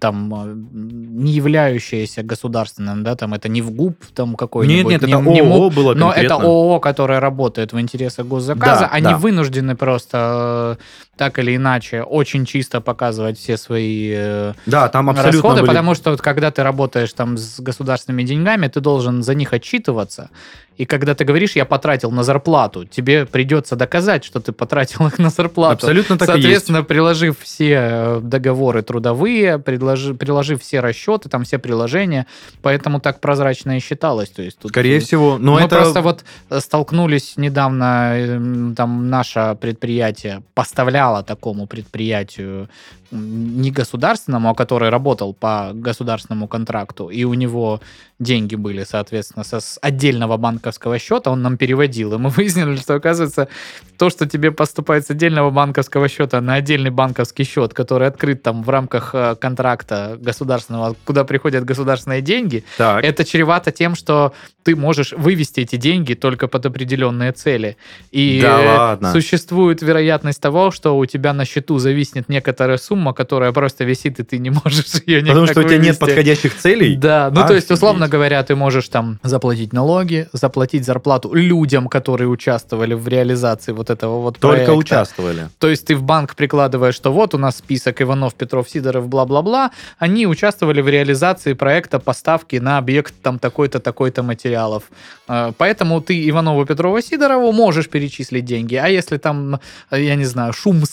там 0.00 0.34
э, 0.34 0.54
не 0.72 1.32
являющееся 1.32 2.22
государственным, 2.22 3.04
да, 3.04 3.14
там 3.16 3.34
это 3.34 3.48
не 3.48 3.60
в 3.62 3.70
ГУП 3.70 3.96
там 4.14 4.34
какой-нибудь. 4.34 4.90
Нет, 4.92 5.02
нет, 5.02 5.02
не- 5.02 5.12
это 5.14 5.30
не 5.30 5.40
ООО 5.40 5.58
МУП, 5.64 5.74
было 5.74 5.94
Но 5.94 6.10
это 6.10 6.20
конкретно. 6.28 6.44
ООО, 6.46 6.80
которое 6.80 7.20
работает 7.20 7.72
в 7.72 7.80
интересах 7.80 8.26
госзаказа, 8.26 8.80
Да, 8.82 8.88
они 8.88 9.04
да. 9.04 9.16
вынуждены 9.18 9.76
просто 9.76 10.78
э, 10.80 11.07
так 11.18 11.38
или 11.38 11.56
иначе 11.56 12.02
очень 12.02 12.46
чисто 12.46 12.80
показывать 12.80 13.38
все 13.38 13.56
свои 13.56 14.12
э, 14.14 14.54
Да, 14.66 14.88
там 14.88 15.10
абсолютно 15.10 15.32
расходы, 15.32 15.60
были- 15.60 15.68
потому 15.68 15.94
что 15.94 16.10
вот 16.12 16.22
когда 16.22 16.50
ты 16.50 16.62
работаешь 16.62 17.12
там 17.12 17.36
с 17.36 17.60
государственными 17.60 18.22
деньгами, 18.22 18.68
ты 18.68 18.80
должен 18.80 19.22
за 19.22 19.34
них 19.34 19.52
отчитываться. 19.52 20.30
И 20.78 20.84
когда 20.86 21.16
ты 21.16 21.24
говоришь, 21.24 21.56
я 21.56 21.64
потратил 21.64 22.12
на 22.12 22.22
зарплату, 22.22 22.84
тебе 22.84 23.26
придется 23.26 23.74
доказать, 23.74 24.24
что 24.24 24.38
ты 24.38 24.52
потратил 24.52 25.08
их 25.08 25.18
на 25.18 25.28
зарплату. 25.28 25.74
Абсолютно 25.86 26.16
так 26.16 26.28
и 26.28 26.32
есть. 26.34 26.42
Соответственно, 26.42 26.84
приложив 26.84 27.36
все 27.40 27.78
э, 27.80 28.20
договоры 28.22 28.82
трудовые, 28.82 29.58
предложи- 29.58 30.14
приложив 30.14 30.62
все 30.62 30.78
расчеты, 30.78 31.28
там 31.28 31.42
все 31.42 31.58
приложения, 31.58 32.26
поэтому 32.62 33.00
так 33.00 33.20
прозрачно 33.20 33.76
и 33.76 33.80
считалось. 33.80 34.30
То 34.30 34.42
есть 34.42 34.60
тут 34.60 34.70
Скорее 34.70 35.00
всего, 35.00 35.36
но 35.36 35.54
мы 35.54 35.62
это... 35.62 35.74
просто 35.76 36.00
вот 36.00 36.24
э, 36.48 36.60
столкнулись 36.60 37.36
недавно, 37.36 38.74
там 38.76 39.10
наше 39.10 39.56
предприятие 39.60 40.44
поставляло 40.54 41.07
такому 41.22 41.66
предприятию 41.66 42.68
не 43.10 43.70
государственному, 43.70 44.50
а 44.50 44.54
который 44.54 44.90
работал 44.90 45.32
по 45.32 45.70
государственному 45.72 46.46
контракту, 46.46 47.08
и 47.08 47.24
у 47.24 47.34
него 47.34 47.80
деньги 48.18 48.56
были, 48.56 48.84
соответственно, 48.84 49.44
со, 49.44 49.60
с 49.60 49.78
отдельного 49.80 50.36
банковского 50.36 50.98
счета, 50.98 51.30
он 51.30 51.42
нам 51.42 51.56
переводил, 51.56 52.14
и 52.14 52.18
мы 52.18 52.28
выяснили, 52.36 52.76
что, 52.76 52.94
оказывается, 52.94 53.48
то, 53.96 54.10
что 54.10 54.26
тебе 54.26 54.50
поступает 54.50 55.06
с 55.06 55.10
отдельного 55.10 55.50
банковского 55.50 56.08
счета 56.08 56.40
на 56.40 56.54
отдельный 56.54 56.90
банковский 56.90 57.44
счет, 57.44 57.72
который 57.72 58.08
открыт 58.08 58.42
там 58.42 58.62
в 58.62 58.68
рамках 58.68 59.14
э, 59.14 59.36
контракта 59.36 60.18
государственного, 60.20 60.94
куда 61.04 61.24
приходят 61.24 61.64
государственные 61.64 62.20
деньги, 62.20 62.64
Так, 62.76 63.04
это 63.04 63.24
чревато 63.24 63.72
тем, 63.72 63.94
что 63.94 64.32
ты 64.64 64.76
можешь 64.76 65.12
вывести 65.12 65.60
эти 65.60 65.76
деньги 65.76 66.14
только 66.14 66.46
под 66.46 66.66
определенные 66.66 67.32
цели. 67.32 67.76
И 68.10 68.40
Да 68.42 68.62
э, 68.62 68.76
ладно. 68.76 69.12
существует 69.12 69.80
вероятность 69.80 70.40
того, 70.42 70.70
что 70.70 70.97
у 70.98 71.06
тебя 71.06 71.32
на 71.32 71.44
счету 71.44 71.78
зависнет 71.78 72.28
некоторая 72.28 72.78
сумма, 72.78 73.12
которая 73.12 73.52
просто 73.52 73.84
висит, 73.84 74.20
и 74.20 74.22
ты 74.22 74.38
не 74.38 74.50
можешь 74.50 74.86
ее 75.06 75.22
никак 75.22 75.28
потому 75.34 75.46
что 75.46 75.60
у 75.60 75.62
тебя 75.64 75.76
нет 75.76 75.84
вывести. 75.86 76.00
подходящих 76.00 76.56
целей. 76.56 76.96
Да, 76.96 77.30
ну 77.32 77.46
то 77.46 77.54
есть, 77.54 77.70
условно 77.70 78.08
говоря, 78.08 78.42
ты 78.42 78.54
можешь 78.56 78.88
там 78.88 79.18
заплатить 79.22 79.72
налоги, 79.72 80.28
заплатить 80.32 80.84
зарплату 80.84 81.32
людям, 81.34 81.88
которые 81.88 82.28
участвовали 82.28 82.94
в 82.94 83.06
реализации 83.08 83.72
вот 83.72 83.90
этого 83.90 84.20
вот 84.20 84.38
Только 84.38 84.56
проекта. 84.56 84.74
участвовали. 84.74 85.48
То 85.58 85.68
есть 85.68 85.86
ты 85.86 85.94
в 85.96 86.02
банк 86.02 86.34
прикладываешь, 86.34 86.94
что 86.94 87.12
вот 87.12 87.34
у 87.34 87.38
нас 87.38 87.56
список 87.58 88.02
Иванов, 88.02 88.34
Петров, 88.34 88.68
Сидоров, 88.68 89.08
бла-бла-бла. 89.08 89.70
Они 89.98 90.26
участвовали 90.26 90.80
в 90.80 90.88
реализации 90.88 91.52
проекта 91.54 91.98
поставки 91.98 92.56
на 92.56 92.78
объект 92.78 93.14
там 93.22 93.38
такой-то, 93.38 93.78
такой-то 93.80 94.22
материалов. 94.22 94.84
Э, 95.28 95.52
Поэтому 95.56 96.00
ты 96.00 96.28
Иванову, 96.28 96.64
Петрову, 96.66 97.00
Сидорову 97.00 97.52
можешь 97.52 97.88
перечислить 97.88 98.44
деньги. 98.44 98.74
А 98.76 98.88
если 98.88 99.18
там, 99.18 99.60
я 99.90 100.14
не 100.14 100.24
знаю, 100.24 100.52
Шумской 100.52 100.87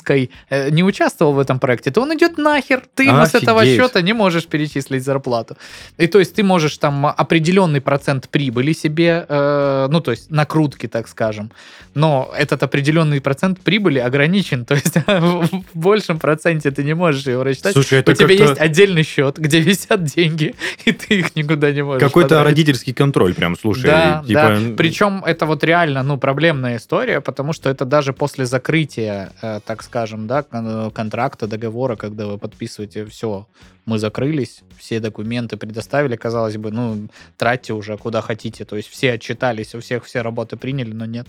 э, 0.49 0.69
не 0.69 0.83
участвовал 0.83 1.33
в 1.33 1.39
этом 1.39 1.59
проекте, 1.59 1.91
то 1.91 2.01
он 2.01 2.13
идет 2.15 2.37
нахер. 2.37 2.83
Ты 2.95 3.03
ему 3.05 3.25
с 3.25 3.35
этого 3.35 3.61
Офигеть. 3.61 3.79
счета 3.79 4.01
не 4.01 4.13
можешь 4.13 4.45
перечислить 4.47 5.03
зарплату. 5.03 5.57
И 5.97 6.07
то 6.07 6.19
есть 6.19 6.35
ты 6.35 6.43
можешь 6.43 6.77
там 6.77 7.05
определенный 7.05 7.81
процент 7.81 8.29
прибыли 8.29 8.73
себе, 8.73 9.25
э, 9.27 9.87
ну 9.89 10.01
то 10.01 10.11
есть 10.11 10.31
накрутки, 10.31 10.87
так 10.87 11.07
скажем, 11.07 11.51
но 11.93 12.31
этот 12.37 12.63
определенный 12.63 13.21
процент 13.21 13.59
прибыли 13.61 13.99
ограничен, 13.99 14.65
то 14.69 14.75
есть 14.75 14.95
в 15.07 15.63
большем 15.73 16.19
проценте 16.19 16.71
ты 16.71 16.83
не 16.83 16.93
можешь 16.93 17.25
его 17.25 17.43
рассчитать. 17.43 17.73
Слушай, 17.73 17.99
У 17.99 18.01
это 18.01 18.13
тебя 18.13 18.27
как-то- 18.27 18.43
есть 18.43 18.61
отдельный 18.61 19.03
счет, 19.03 19.37
где 19.37 19.59
висят 19.59 20.03
деньги, 20.03 20.55
и 20.85 20.91
ты 20.91 21.19
их 21.19 21.35
никуда 21.35 21.71
не 21.71 21.83
можешь 21.83 22.01
Какой-то 22.01 22.43
родительский 22.43 22.93
контроль, 22.93 23.33
прям, 23.33 23.55
слушай. 23.57 23.85
Да, 23.85 24.23
типа, 24.27 24.41
да. 24.59 24.75
Причем 24.77 25.23
это 25.25 25.45
вот 25.45 25.63
реально, 25.63 26.03
ну, 26.03 26.17
проблемная 26.17 26.77
история, 26.77 27.21
потому 27.21 27.53
что 27.53 27.69
это 27.69 27.85
даже 27.85 28.13
после 28.13 28.45
закрытия, 28.45 29.31
э, 29.41 29.59
так 29.65 29.83
скажем, 29.85 30.27
да, 30.27 30.43
кон- 30.43 30.91
контракта, 30.91 31.47
договора, 31.47 31.95
когда 31.95 32.27
вы 32.27 32.37
подписываете, 32.37 33.05
все, 33.05 33.47
мы 33.85 33.99
закрылись, 33.99 34.61
все 34.77 34.99
документы 34.99 35.57
предоставили, 35.57 36.15
казалось 36.15 36.57
бы, 36.57 36.71
ну, 36.71 37.07
тратьте 37.37 37.73
уже 37.73 37.97
куда 37.97 38.21
хотите, 38.21 38.65
то 38.65 38.75
есть 38.75 38.89
все 38.89 39.13
отчитались, 39.13 39.75
у 39.75 39.79
всех 39.79 40.05
все 40.05 40.21
работы 40.21 40.57
приняли, 40.57 40.91
но 40.93 41.05
нет. 41.05 41.27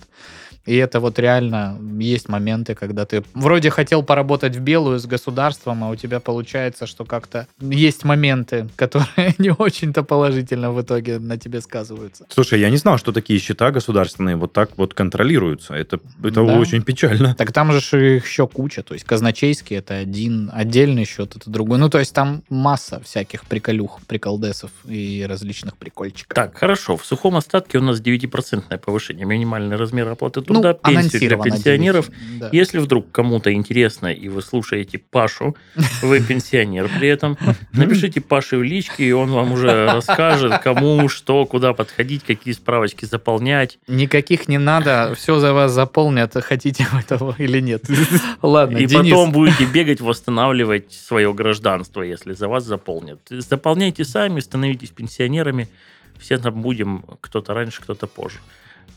И 0.65 0.75
это 0.75 0.99
вот 0.99 1.19
реально 1.21 1.79
есть 2.01 2.29
моменты, 2.29 2.75
когда 2.75 3.07
ты 3.07 3.23
вроде 3.35 3.71
хотел 3.71 4.03
поработать 4.03 4.57
в 4.57 4.61
белую 4.61 4.99
с 4.99 5.07
государством, 5.07 5.85
а 5.85 5.91
у 5.91 5.95
тебя 5.97 6.19
получается, 6.19 6.87
что 6.89 7.05
как-то 7.05 7.47
есть 7.61 8.03
моменты, 8.05 8.69
которые 8.77 9.35
не 9.39 9.51
очень-то 9.51 10.03
положительно 10.03 10.73
в 10.73 10.83
итоге 10.83 11.21
на 11.21 11.39
тебе 11.39 11.61
сказываются. 11.61 12.27
Слушай, 12.31 12.61
я 12.61 12.71
не 12.71 12.79
знал, 12.79 12.99
что 12.99 13.13
такие 13.13 13.39
счета 13.39 13.71
государственные 13.71 14.35
вот 14.35 14.53
так 14.53 14.77
вот 14.77 14.93
контролируются. 14.93 15.75
Это, 15.75 16.01
это 16.23 16.45
Да. 16.45 16.59
очень 16.59 16.83
печально. 16.83 17.35
Так 17.37 17.53
там 17.53 17.71
же 17.73 18.17
их 18.17 18.27
еще 18.27 18.49
куча. 18.49 18.83
То 18.83 18.95
есть 18.95 19.07
казначейский 19.07 19.77
это 19.77 19.95
один, 19.95 20.51
отдельный 20.53 21.05
счет 21.05 21.37
это 21.37 21.49
другой. 21.49 21.79
Ну, 21.79 21.89
то 21.89 22.01
есть 22.01 22.13
там 22.13 22.43
масса 22.49 23.01
всяких 23.05 23.45
приколюх, 23.45 24.01
приколдесов 24.07 24.71
и 24.87 25.25
различных 25.29 25.77
прикольчиков. 25.77 26.35
Так, 26.35 26.57
хорошо. 26.57 26.97
В 26.97 27.05
сухом 27.05 27.37
остатке 27.37 27.79
у 27.79 27.83
нас 27.83 28.01
9% 28.01 28.79
повышение 28.79 29.27
минимальный 29.27 29.77
размер 29.77 30.09
оплаты 30.09 30.41
ну, 30.41 30.47
труда, 30.47 30.75
пенсии 30.75 31.19
для 31.19 31.37
пенсионеров. 31.37 32.09
9, 32.09 32.39
да. 32.39 32.49
Если 32.53 32.79
вдруг 32.79 33.11
кому-то 33.11 33.53
интересно, 33.53 34.07
и 34.09 34.29
вы 34.29 34.43
слушаете 34.43 34.99
Пашу, 34.99 35.57
вы 36.03 36.21
пенсионер 36.29 36.91
при 36.99 37.09
этом, 37.09 37.37
напишите 37.73 38.21
Паше 38.21 38.59
в 38.59 38.63
личке, 38.63 39.05
и 39.05 39.13
он 39.13 39.31
вам 39.31 39.53
уже 39.53 39.87
расскажет, 39.87 40.61
кому, 40.63 41.09
что, 41.09 41.45
куда 41.47 41.73
подходить, 41.73 42.23
какие 42.25 42.55
справочки 42.55 43.05
заполнять. 43.05 43.79
Никаких 43.89 44.49
не 44.49 44.59
надо, 44.59 45.15
все 45.17 45.39
за 45.39 45.53
вас 45.53 45.73
заполнят, 45.73 46.35
хотите 46.35 46.87
вы 46.93 47.03
того 47.03 47.35
или 47.39 47.61
нет. 47.61 47.85
Ладно, 48.43 48.79
И 48.79 48.87
Денис. 48.87 49.11
потом 49.11 49.33
будете 49.33 49.65
бегать, 49.65 50.01
восстанавливать 50.01 50.93
свое 50.93 51.33
гражданство, 51.33 52.03
если 52.03 52.36
за 52.37 52.49
вас 52.49 52.65
заполнят. 52.65 53.21
Заполняйте 53.31 54.05
сами, 54.05 54.41
становитесь 54.41 54.91
пенсионерами. 54.91 55.69
Все 56.19 56.39
там 56.39 56.63
будем, 56.63 57.05
кто-то 57.21 57.55
раньше, 57.55 57.83
кто-то 57.83 58.07
позже. 58.07 58.39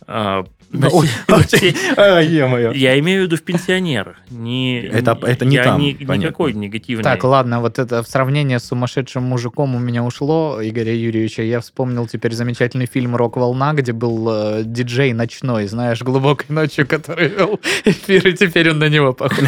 А, 0.08 0.44
А. 0.72 0.72
Я 2.76 3.00
имею 3.00 3.22
в 3.22 3.24
виду 3.26 3.38
в 3.38 3.42
пенсионерах. 3.42 4.18
Не, 4.30 4.82
Это- 4.82 5.18
это 5.24 5.46
не 5.46 5.56
я 5.56 5.64
там, 5.64 5.82
ни- 5.82 5.98
никакой 6.00 6.54
негативный. 6.54 7.04
Так, 7.04 7.24
ладно, 7.24 7.60
вот 7.60 7.80
это 7.80 8.04
в 8.04 8.08
сравнение 8.08 8.60
с 8.60 8.66
сумасшедшим 8.66 9.24
мужиком 9.24 9.76
у 9.76 9.80
меня 9.80 10.04
ушло, 10.04 10.60
Игоря 10.62 10.94
Юрьевича. 10.94 11.42
Я 11.42 11.60
вспомнил 11.62 12.06
теперь 12.08 12.34
замечательный 12.34 12.86
фильм 12.86 13.16
«Рок-волна», 13.16 13.74
где 13.74 13.94
был 13.94 14.28
э, 14.32 14.62
диджей 14.64 15.14
ночной, 15.14 15.66
знаешь, 15.68 16.02
глубокой 16.04 16.46
ночью, 16.50 16.86
который 16.88 17.30
вел 17.30 17.60
эфир, 17.86 18.28
и 18.28 18.34
теперь 18.34 18.70
он 18.70 18.78
на 18.80 18.90
него 18.90 19.14
похож. 19.14 19.40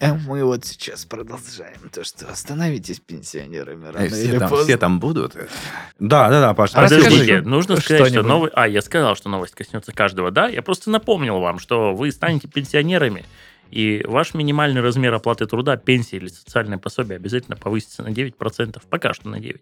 «Э, 0.00 0.14
Мы 0.26 0.44
вот 0.44 0.64
сейчас 0.64 1.04
продолжаем 1.04 1.88
то, 1.92 2.02
что 2.04 2.26
остановитесь 2.30 3.00
пенсионерами 3.00 3.84
рано 3.86 4.04
Э, 4.04 4.08
или 4.08 4.14
Все 4.28 4.38
там, 4.40 4.48
поздно. 4.50 4.64
все 4.66 4.76
там 4.76 5.00
будут. 5.00 5.34
Да, 6.00 6.28
да, 6.30 6.40
да, 6.40 6.54
Паш. 6.54 6.70
А. 6.74 6.82
Подождите, 6.82 7.42
нужно 7.42 7.76
сказать, 7.76 8.08
что 8.08 8.22
новость... 8.22 8.52
А, 8.56 8.66
я 8.72 8.82
сказал, 8.82 9.14
что 9.14 9.28
новость 9.28 9.54
коснется 9.54 9.92
каждого, 9.92 10.30
да? 10.30 10.48
Я 10.48 10.62
просто 10.62 10.90
напомнил 10.90 11.38
вам, 11.40 11.58
что 11.58 11.94
вы 11.94 12.10
станете 12.10 12.48
пенсионерами, 12.48 13.24
и 13.70 14.02
ваш 14.06 14.34
минимальный 14.34 14.80
размер 14.80 15.14
оплаты 15.14 15.46
труда, 15.46 15.76
пенсии 15.76 16.16
или 16.16 16.28
социальное 16.28 16.78
пособие 16.78 17.16
обязательно 17.16 17.56
повысится 17.56 18.02
на 18.02 18.08
9%. 18.08 18.82
Пока 18.90 19.14
что 19.14 19.28
на 19.28 19.36
9%. 19.36 19.60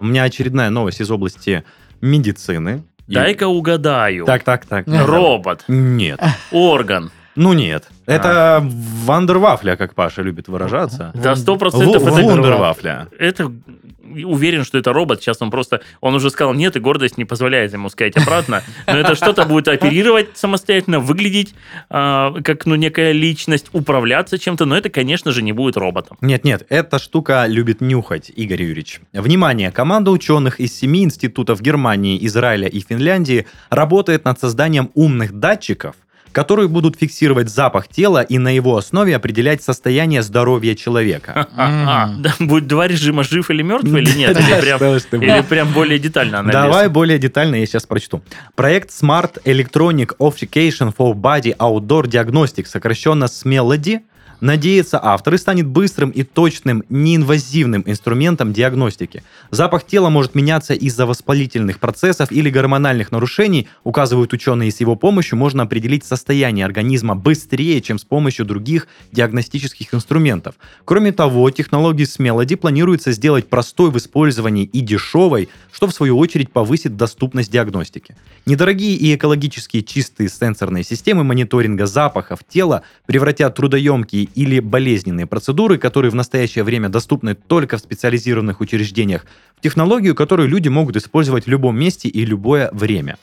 У 0.00 0.04
меня 0.04 0.24
очередная 0.24 0.70
новость 0.70 1.00
из 1.00 1.10
области 1.10 1.64
медицины. 2.00 2.82
И- 3.06 3.14
Дай-ка 3.14 3.46
угадаю. 3.48 4.24
Так, 4.26 4.42
так, 4.42 4.66
так. 4.66 4.86
Робот, 4.86 5.64
Нет. 5.68 6.20
орган. 6.50 7.10
Ну 7.34 7.52
нет. 7.52 7.88
Это 8.06 8.62
вандервафля, 8.62 9.76
как 9.76 9.94
Паша 9.94 10.22
любит 10.22 10.48
выражаться. 10.48 11.12
Да, 11.14 11.36
сто 11.36 11.56
процентов 11.56 12.02
это 12.02 12.12
Вундервафля. 12.12 13.08
это 13.18 13.52
уверен, 14.24 14.64
что 14.64 14.78
это 14.78 14.92
робот. 14.92 15.20
Сейчас 15.20 15.40
он 15.40 15.50
просто, 15.50 15.80
он 16.00 16.14
уже 16.14 16.30
сказал 16.30 16.54
нет, 16.54 16.76
и 16.76 16.80
гордость 16.80 17.18
не 17.18 17.24
позволяет 17.24 17.72
ему 17.72 17.88
сказать 17.88 18.16
обратно. 18.16 18.62
Но 18.86 18.98
это 18.98 19.14
что-то 19.14 19.44
будет 19.44 19.68
оперировать 19.68 20.36
самостоятельно, 20.36 21.00
выглядеть 21.00 21.54
а, 21.88 22.34
как 22.42 22.66
ну 22.66 22.74
некая 22.74 23.12
личность, 23.12 23.68
управляться 23.72 24.38
чем-то. 24.38 24.64
Но 24.64 24.76
это, 24.76 24.90
конечно 24.90 25.32
же, 25.32 25.42
не 25.42 25.52
будет 25.52 25.76
роботом. 25.76 26.18
Нет, 26.20 26.44
нет, 26.44 26.66
эта 26.68 26.98
штука 26.98 27.46
любит 27.46 27.80
нюхать, 27.80 28.30
Игорь 28.34 28.62
Юрьевич. 28.62 29.00
Внимание, 29.12 29.70
команда 29.70 30.10
ученых 30.10 30.60
из 30.60 30.76
семи 30.76 31.02
институтов 31.02 31.60
Германии, 31.60 32.24
Израиля 32.26 32.68
и 32.68 32.80
Финляндии 32.80 33.46
работает 33.70 34.24
над 34.24 34.38
созданием 34.40 34.90
умных 34.94 35.32
датчиков, 35.32 35.96
которые 36.32 36.68
будут 36.68 36.96
фиксировать 36.96 37.48
запах 37.48 37.88
тела 37.88 38.22
и 38.22 38.38
на 38.38 38.54
его 38.54 38.76
основе 38.76 39.14
определять 39.14 39.62
состояние 39.62 40.22
здоровья 40.22 40.74
человека. 40.74 41.48
Да, 42.18 42.34
будет 42.40 42.66
два 42.66 42.88
режима, 42.88 43.22
жив 43.22 43.50
или 43.50 43.62
мертв, 43.62 43.86
или 43.86 44.10
нет? 44.16 44.36
Или 45.12 45.42
прям, 45.42 45.72
более 45.72 45.98
детально 45.98 46.40
анализ? 46.40 46.52
Давай 46.54 46.88
более 46.88 47.18
детально, 47.18 47.56
я 47.56 47.66
сейчас 47.66 47.86
прочту. 47.86 48.22
Проект 48.54 48.90
Smart 48.90 49.42
Electronic 49.44 50.16
Application 50.18 50.94
for 50.96 51.14
Body 51.14 51.56
Outdoor 51.56 52.04
Diagnostic, 52.04 52.66
сокращенно 52.66 53.24
SMELODY, 53.24 54.00
Надеется, 54.42 54.98
авторы 55.00 55.38
станет 55.38 55.68
быстрым 55.68 56.10
и 56.10 56.24
точным, 56.24 56.82
неинвазивным 56.88 57.84
инструментом 57.86 58.52
диагностики. 58.52 59.22
Запах 59.52 59.86
тела 59.86 60.08
может 60.10 60.34
меняться 60.34 60.74
из-за 60.74 61.06
воспалительных 61.06 61.78
процессов 61.78 62.32
или 62.32 62.50
гормональных 62.50 63.12
нарушений, 63.12 63.68
указывают 63.84 64.32
ученые, 64.32 64.70
и 64.70 64.72
с 64.72 64.80
его 64.80 64.96
помощью 64.96 65.38
можно 65.38 65.62
определить 65.62 66.04
состояние 66.04 66.64
организма 66.64 67.14
быстрее, 67.14 67.80
чем 67.80 68.00
с 68.00 68.04
помощью 68.04 68.44
других 68.44 68.88
диагностических 69.12 69.94
инструментов. 69.94 70.56
Кроме 70.84 71.12
того, 71.12 71.48
технологии 71.50 72.04
с 72.04 72.18
Melody 72.18 72.56
планируется 72.56 73.12
сделать 73.12 73.48
простой 73.48 73.92
в 73.92 73.96
использовании 73.96 74.64
и 74.64 74.80
дешевой, 74.80 75.50
что 75.70 75.86
в 75.86 75.94
свою 75.94 76.18
очередь 76.18 76.50
повысит 76.50 76.96
доступность 76.96 77.52
диагностики. 77.52 78.16
Недорогие 78.44 78.96
и 78.96 79.14
экологически 79.14 79.82
чистые 79.82 80.28
сенсорные 80.28 80.82
системы 80.82 81.22
мониторинга 81.22 81.86
запахов 81.86 82.40
тела 82.48 82.82
превратят 83.06 83.54
трудоемкие 83.54 84.31
или 84.34 84.60
болезненные 84.60 85.26
процедуры, 85.26 85.78
которые 85.78 86.10
в 86.10 86.14
настоящее 86.14 86.64
время 86.64 86.88
доступны 86.88 87.34
только 87.34 87.76
в 87.76 87.80
специализированных 87.80 88.60
учреждениях, 88.60 89.26
в 89.56 89.60
технологию, 89.60 90.14
которую 90.14 90.48
люди 90.48 90.68
могут 90.68 90.96
использовать 90.96 91.46
в 91.46 91.48
любом 91.48 91.78
месте 91.78 92.08
и 92.08 92.24
любое 92.24 92.70
время. 92.72 93.16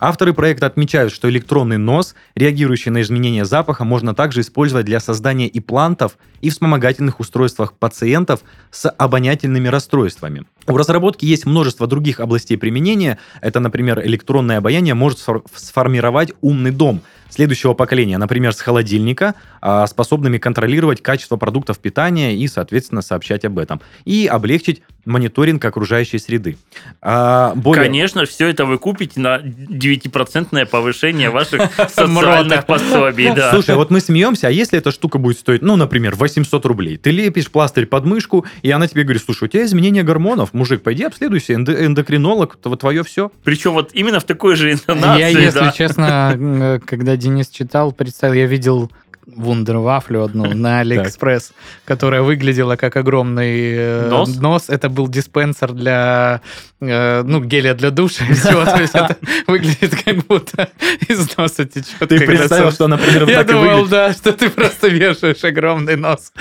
Авторы 0.00 0.32
проекта 0.32 0.66
отмечают, 0.66 1.12
что 1.12 1.28
электронный 1.28 1.78
нос, 1.78 2.14
реагирующий 2.36 2.90
на 2.90 3.02
изменения 3.02 3.44
запаха, 3.44 3.84
можно 3.84 4.14
также 4.14 4.42
использовать 4.42 4.86
для 4.86 5.00
создания 5.00 5.50
имплантов 5.52 6.18
и 6.40 6.50
вспомогательных 6.50 7.18
устройствах 7.18 7.72
пациентов 7.72 8.40
с 8.70 8.88
обонятельными 8.88 9.66
расстройствами. 9.66 10.44
У 10.68 10.76
разработки 10.76 11.24
есть 11.24 11.46
множество 11.46 11.86
других 11.86 12.20
областей 12.20 12.56
применения. 12.56 13.18
Это, 13.40 13.60
например, 13.60 14.00
электронное 14.04 14.58
обаяние 14.58 14.94
может 14.94 15.18
сфор- 15.18 15.42
сформировать 15.54 16.32
умный 16.40 16.70
дом 16.70 17.00
следующего 17.30 17.74
поколения, 17.74 18.16
например, 18.16 18.54
с 18.54 18.60
холодильника, 18.60 19.34
а, 19.60 19.86
способными 19.86 20.38
контролировать 20.38 21.02
качество 21.02 21.36
продуктов 21.36 21.78
питания 21.78 22.34
и, 22.34 22.48
соответственно, 22.48 23.02
сообщать 23.02 23.44
об 23.44 23.58
этом. 23.58 23.82
И 24.06 24.26
облегчить 24.26 24.82
мониторинг 25.04 25.62
окружающей 25.64 26.18
среды. 26.18 26.56
А, 27.02 27.52
более- 27.54 27.84
Конечно, 27.84 28.24
все 28.24 28.48
это 28.48 28.64
вы 28.64 28.78
купите 28.78 29.20
на 29.20 29.40
9% 29.42 30.64
повышение 30.66 31.30
ваших 31.30 31.60
социальных 31.90 32.66
пособий. 32.66 33.30
Да. 33.34 33.50
Слушай, 33.50 33.74
вот 33.76 33.90
мы 33.90 34.00
смеемся, 34.00 34.48
а 34.48 34.50
если 34.50 34.78
эта 34.78 34.90
штука 34.90 35.18
будет 35.18 35.38
стоить, 35.38 35.62
ну, 35.62 35.76
например, 35.76 36.14
800 36.14 36.64
рублей, 36.66 36.96
ты 36.96 37.10
лепишь 37.10 37.50
пластырь 37.50 37.86
под 37.86 38.04
мышку, 38.06 38.46
и 38.62 38.70
она 38.70 38.86
тебе 38.88 39.02
говорит, 39.04 39.22
слушай, 39.22 39.44
у 39.44 39.48
тебя 39.48 39.64
изменение 39.64 40.02
гормонов, 40.02 40.52
мужик, 40.58 40.82
пойди 40.82 41.04
обследуйся, 41.04 41.54
эндо- 41.54 41.86
эндокринолог, 41.86 42.56
то 42.56 42.74
твое 42.76 43.02
все. 43.02 43.30
Причем 43.44 43.72
вот 43.72 43.90
именно 43.94 44.20
в 44.20 44.24
такой 44.24 44.56
же 44.56 44.72
интонации. 44.72 45.20
Я, 45.20 45.28
если 45.28 45.58
да. 45.60 45.72
честно, 45.72 46.36
э, 46.36 46.80
когда 46.84 47.16
Денис 47.16 47.48
читал, 47.48 47.92
представил, 47.92 48.34
я 48.34 48.46
видел 48.46 48.90
вундервафлю 49.36 50.24
одну 50.24 50.44
на 50.54 50.80
Алиэкспресс, 50.80 51.52
которая 51.84 52.22
выглядела 52.22 52.76
как 52.76 52.96
огромный 52.96 53.74
э, 53.76 54.24
Нос? 54.40 54.68
Это 54.68 54.88
был 54.88 55.08
диспенсер 55.08 55.72
для, 55.72 56.40
э, 56.80 57.22
ну, 57.22 57.42
геля 57.42 57.74
для 57.74 57.90
душа 57.90 58.24
и 58.24 58.32
всего. 58.32 58.64
То 58.64 58.80
есть 58.80 58.94
это 58.94 59.16
выглядит 59.46 59.94
как 60.02 60.16
будто 60.26 60.68
из 61.08 61.36
носа 61.36 61.64
течет. 61.64 62.08
Ты 62.08 62.20
представил, 62.20 62.72
что 62.72 62.86
она 62.86 62.96
примерно 62.96 63.30
Я 63.30 63.44
думал, 63.44 63.86
да, 63.86 64.12
что 64.12 64.32
ты 64.32 64.50
просто 64.50 64.88
вешаешь 64.88 65.44
огромный 65.44 65.96
нос 65.96 66.32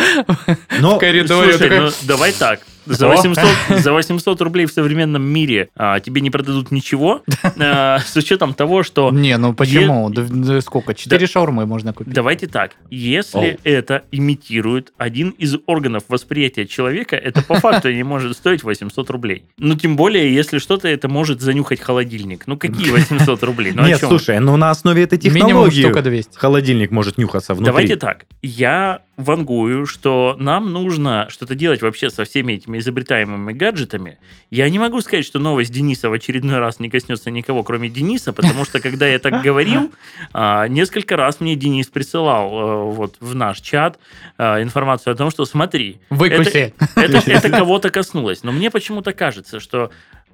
Но 0.80 0.95
в 0.95 0.99
коридоре. 0.99 1.58
Слушай, 1.58 1.80
ну 1.80 1.89
давай 2.03 2.32
так. 2.32 2.62
За 2.88 3.08
О. 3.08 3.10
800, 3.10 3.45
за 3.80 3.93
800 3.93 4.41
рублей 4.41 4.65
в 4.65 4.71
современном 4.71 5.23
мире 5.23 5.69
а, 5.76 6.00
тебе 6.00 6.21
не 6.21 6.30
продадут 6.30 6.71
ничего, 6.71 7.23
а, 7.60 8.00
с 8.00 8.15
учетом 8.15 8.54
того, 8.54 8.84
что... 8.84 9.12
Не, 9.12 9.38
ну 9.38 9.54
почему? 9.54 10.10
Да- 10.10 10.26
да 10.30 10.62
сколько? 10.62 10.93
Четыре 10.93 11.28
шаурмы 11.28 11.65
можно 11.65 11.93
купить. 11.93 12.13
Давайте 12.13 12.47
так. 12.47 12.71
Если 12.89 13.38
Оу. 13.38 13.58
это 13.63 14.04
имитирует 14.12 14.93
один 14.97 15.30
из 15.32 15.56
органов 15.65 16.04
восприятия 16.08 16.65
человека, 16.65 17.15
это 17.15 17.41
по 17.43 17.56
факту 17.56 17.91
не 17.91 18.04
может 18.04 18.36
стоить 18.38 18.63
800 18.63 19.10
рублей. 19.10 19.43
Ну, 19.58 19.76
тем 19.76 19.95
более, 19.95 20.34
если 20.34 20.60
что-то 20.60 20.88
это 20.88 21.08
может 21.08 21.41
занюхать 21.41 21.80
холодильник. 21.82 22.43
Ну, 22.47 22.58
какие 22.58 22.91
800 22.91 23.43
рублей? 23.43 23.71
Ну, 23.73 23.84
о 23.84 23.88
Нет, 23.88 24.00
чем? 24.00 24.10
слушай, 24.10 24.39
ну 24.39 24.58
на 24.58 24.69
основе 24.71 25.04
этой 25.04 25.17
Минимум 25.19 25.47
технологии 25.47 25.82
штука 25.82 26.02
200. 26.02 26.38
холодильник 26.38 26.91
может 26.91 27.17
нюхаться 27.17 27.54
внутри. 27.54 27.65
Давайте 27.67 27.95
так. 27.95 28.26
Я 28.41 29.02
вангую, 29.17 29.88
что 29.88 30.36
нам 30.39 30.71
нужно 30.71 31.25
что-то 31.30 31.56
делать 31.56 31.82
вообще 31.82 32.12
со 32.12 32.23
всеми 32.23 32.53
этими 32.53 32.77
изобретаемыми 32.77 33.51
гаджетами. 33.51 34.19
Я 34.51 34.69
не 34.69 34.77
могу 34.77 35.01
сказать, 35.01 35.25
что 35.25 35.39
новость 35.39 35.73
Дениса 35.73 36.12
в 36.12 36.13
очередной 36.13 36.60
раз 36.60 36.80
не 36.80 36.89
коснется 36.89 37.32
никого, 37.32 37.63
кроме 37.63 37.89
Дениса, 37.89 38.32
потому 38.32 38.63
что, 38.63 38.80
когда 38.80 39.08
я 39.08 39.17
так 39.17 39.41
говорил, 39.41 39.91
а, 40.34 40.67
несколько 40.67 41.17
раз 41.17 41.39
мне 41.39 41.56
Денис 41.56 41.88
присылал 41.88 42.47
э, 42.47 42.91
вот 42.93 43.17
в 43.19 43.34
наш 43.34 43.60
чат 43.60 43.97
а, 44.38 44.62
информацию 44.62 45.13
о 45.13 45.15
том, 45.15 45.32
что 45.32 45.45
смотри, 45.45 45.99
Выкуси. 46.12 46.75
это, 46.95 47.32
это 47.32 47.49
кого-то 47.49 47.89
коснулось. 47.89 48.43
Но 48.43 48.51
мне 48.51 48.69
почему-то 48.69 49.13
кажется, 49.13 49.60
что 49.60 49.89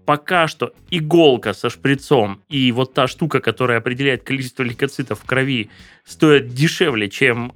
пока 0.06 0.50
что 0.50 0.74
иголка 0.90 1.54
со 1.54 1.70
шприцом 1.70 2.42
и 2.50 2.74
вот 2.74 2.94
та 2.94 3.08
штука, 3.08 3.40
которая 3.40 3.78
определяет 3.78 4.24
количество 4.24 4.64
лейкоцитов 4.64 5.22
в 5.22 5.26
крови, 5.26 5.70
стоят 6.04 6.50
дешевле, 6.50 7.10
чем 7.10 7.54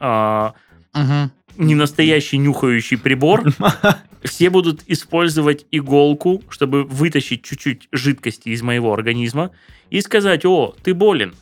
а, 0.97 1.03
Мгм. 1.03 1.31
ненастоящий 1.57 2.38
нюхающий 2.38 2.97
прибор. 2.97 3.43
Все 4.23 4.49
будут 4.49 4.81
использовать 4.88 5.65
иголку, 5.71 6.43
чтобы 6.49 6.83
вытащить 6.83 7.43
чуть-чуть 7.43 7.88
жидкости 7.91 8.49
из 8.49 8.62
моего 8.62 8.93
организма 8.93 9.51
и 9.89 10.01
сказать, 10.01 10.45
о, 10.45 10.75
ты 10.83 10.93
болен. 10.93 11.36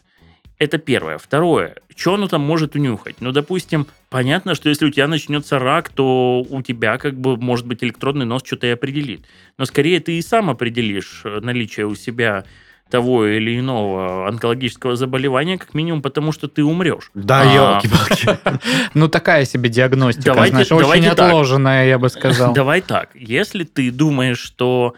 Это 0.58 0.78
первое. 0.78 1.18
Второе. 1.18 1.76
Что 1.96 2.14
оно 2.14 2.28
там 2.28 2.42
может 2.42 2.76
унюхать? 2.76 3.18
Ну, 3.20 3.32
допустим, 3.34 3.88
понятно, 4.10 4.56
что 4.56 4.70
если 4.70 4.86
у 4.86 4.90
тебя 4.90 5.08
начнется 5.08 5.60
рак, 5.60 5.90
то 5.90 6.46
у 6.50 6.62
тебя, 6.62 6.98
как 6.98 7.20
бы, 7.20 7.36
может 7.36 7.66
быть, 7.66 7.84
электродный 7.84 8.26
нос 8.26 8.42
что-то 8.46 8.68
и 8.68 8.70
определит. 8.72 9.26
Но 9.58 9.66
скорее 9.66 10.00
ты 10.00 10.18
и 10.18 10.22
сам 10.22 10.50
определишь 10.50 11.22
э, 11.26 11.40
наличие 11.42 11.88
у 11.88 11.96
себя 11.96 12.46
того 12.90 13.26
или 13.26 13.60
иного 13.60 14.28
онкологического 14.28 14.96
заболевания, 14.96 15.58
как 15.58 15.74
минимум 15.74 16.02
потому, 16.02 16.32
что 16.32 16.48
ты 16.48 16.64
умрешь. 16.64 17.10
Да, 17.14 17.42
А. 17.42 17.82
елки-палки. 17.82 18.60
Ну, 18.94 19.08
такая 19.08 19.46
себе 19.46 19.70
диагностика, 19.70 20.34
Давайте- 20.34 20.66
знаешь, 20.66 20.72
очень 20.72 21.04
так. 21.04 21.20
отложенная, 21.20 21.88
я 21.88 21.98
бы 21.98 22.10
сказал. 22.10 22.54
Давай 22.54 22.82
так. 22.82 23.10
Если 23.16 23.64
ты 23.64 23.90
думаешь, 23.92 24.40
что 24.40 24.96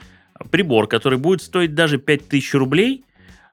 прибор, 0.52 0.88
который 0.88 1.18
будет 1.18 1.42
стоить 1.42 1.76
даже 1.76 1.98
5000 1.98 2.54
рублей, 2.56 3.06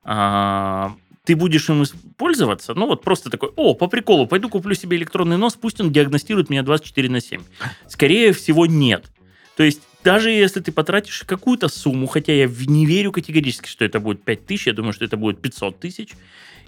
а, 0.02 0.92
ты 1.24 1.36
будешь 1.36 1.68
им 1.70 1.84
пользоваться, 2.18 2.74
ну 2.74 2.86
вот 2.86 3.02
просто 3.02 3.30
такой, 3.30 3.50
о, 3.56 3.74
по 3.74 3.86
приколу, 3.86 4.26
пойду 4.26 4.48
куплю 4.48 4.74
себе 4.74 4.96
электронный 4.96 5.36
нос, 5.38 5.54
пусть 5.54 5.80
он 5.80 5.92
диагностирует 5.92 6.50
меня 6.50 6.62
24 6.62 7.08
на 7.08 7.20
7. 7.20 7.40
Скорее 7.86 8.32
всего, 8.32 8.66
нет. 8.66 9.06
То 9.56 9.62
есть, 9.62 9.80
даже 10.04 10.30
если 10.30 10.60
ты 10.60 10.70
потратишь 10.70 11.24
какую-то 11.26 11.68
сумму, 11.68 12.06
хотя 12.06 12.32
я 12.32 12.46
не 12.46 12.86
верю 12.86 13.10
категорически, 13.10 13.68
что 13.68 13.84
это 13.84 13.98
будет 13.98 14.22
5 14.22 14.46
тысяч, 14.46 14.66
я 14.66 14.72
думаю, 14.74 14.92
что 14.92 15.04
это 15.04 15.16
будет 15.16 15.40
500 15.40 15.80
тысяч, 15.80 16.10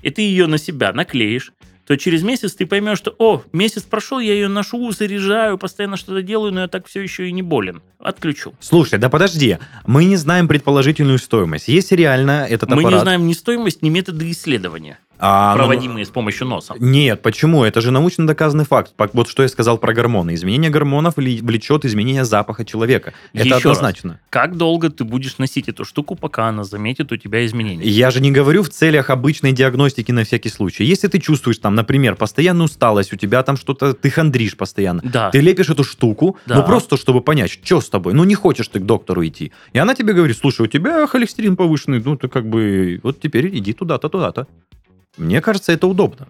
и 0.03 0.11
ты 0.11 0.23
ее 0.23 0.47
на 0.47 0.59
себя 0.59 0.93
наклеишь, 0.93 1.53
то 1.87 1.97
через 1.97 2.23
месяц 2.25 2.55
ты 2.55 2.67
поймешь, 2.67 2.99
что, 2.99 3.15
о, 3.19 3.43
месяц 3.53 3.83
прошел, 3.83 4.19
я 4.19 4.33
ее 4.33 4.49
ношу, 4.49 4.91
заряжаю, 4.91 5.57
постоянно 5.57 5.97
что-то 5.97 6.21
делаю, 6.21 6.53
но 6.53 6.63
я 6.63 6.69
так 6.69 6.87
все 6.89 7.01
еще 7.01 7.29
и 7.29 7.33
не 7.33 7.43
болен. 7.43 7.81
Отключу. 8.01 8.55
Слушай, 8.59 8.99
да 8.99 9.09
подожди, 9.09 9.59
мы 9.87 10.05
не 10.05 10.17
знаем 10.17 10.49
предположительную 10.49 11.19
стоимость. 11.19 11.69
Если 11.69 11.95
реально 11.95 12.47
этот 12.49 12.71
Мы 12.71 12.81
аппарат... 12.81 12.93
не 12.93 13.01
знаем 13.03 13.27
ни 13.29 13.33
стоимость, 13.35 13.83
ни 13.83 13.89
методы 13.89 14.29
исследования, 14.33 14.99
а, 15.19 15.53
ну, 15.53 15.59
проводимые 15.59 16.05
с 16.05 16.11
помощью 16.11 16.47
носа. 16.47 16.75
Нет, 16.79 17.23
почему? 17.23 17.65
Это 17.65 17.81
же 17.81 17.91
научно 17.91 18.27
доказанный 18.27 18.65
факт. 18.65 18.93
Вот 19.13 19.29
что 19.29 19.43
я 19.43 19.49
сказал 19.49 19.79
про 19.79 19.93
гормоны. 19.93 20.35
Изменение 20.35 20.71
гормонов 20.71 21.17
влечет 21.17 21.85
изменение 21.85 22.25
запаха 22.25 22.65
человека. 22.65 23.13
Это 23.33 23.45
Еще 23.45 23.55
раз. 23.55 23.61
однозначно. 23.65 24.21
Как 24.31 24.57
долго 24.57 24.91
ты 24.91 25.05
будешь 25.05 25.39
носить 25.39 25.69
эту 25.69 25.85
штуку, 25.85 26.15
пока 26.17 26.49
она 26.49 26.65
заметит 26.65 27.13
у 27.13 27.17
тебя 27.17 27.45
изменения? 27.47 27.85
Я 27.85 28.11
же 28.11 28.21
не 28.21 28.31
говорю 28.31 28.63
в 28.63 28.69
целях 28.69 29.11
обычной 29.11 29.53
диагностики 29.53 30.13
на 30.13 30.25
всякий 30.25 30.49
случай. 30.51 30.85
Если 30.85 31.09
ты 31.09 31.19
чувствуешь 31.19 31.59
там, 31.59 31.75
например, 31.75 32.17
постоянную 32.17 32.67
усталость, 32.67 33.13
у 33.13 33.17
тебя 33.17 33.43
там 33.43 33.57
что-то, 33.57 33.95
ты 33.95 34.11
хандришь 34.11 34.57
постоянно, 34.57 35.01
Да. 35.05 35.31
ты 35.31 35.41
лепишь 35.41 35.71
эту 35.71 35.85
штуку, 35.85 36.37
Да. 36.47 36.57
ну 36.57 36.63
просто 36.65 36.97
чтобы 36.97 37.21
понять, 37.21 37.51
что 37.51 37.81
с 37.81 37.89
тобой, 37.89 38.13
ну 38.15 38.25
не 38.25 38.35
хочешь 38.35 38.69
ты 38.69 38.81
к 38.81 38.85
доктору 38.85 39.27
идти. 39.27 39.53
И 39.73 39.79
она 39.79 39.95
тебе 39.95 40.13
говорит, 40.13 40.37
слушай, 40.37 40.63
у 40.63 40.67
тебя 40.67 41.07
холестерин 41.07 41.57
повышенный, 41.57 42.03
ну 42.05 42.17
ты 42.17 42.29
как 42.29 42.49
бы, 42.49 43.01
вот 43.03 43.21
теперь 43.21 43.49
иди 43.57 43.73
туда-то, 43.73 44.09
туда-то. 44.09 44.47
Мне 45.17 45.41
кажется, 45.41 45.73
это 45.73 45.87
удобно. 45.87 46.29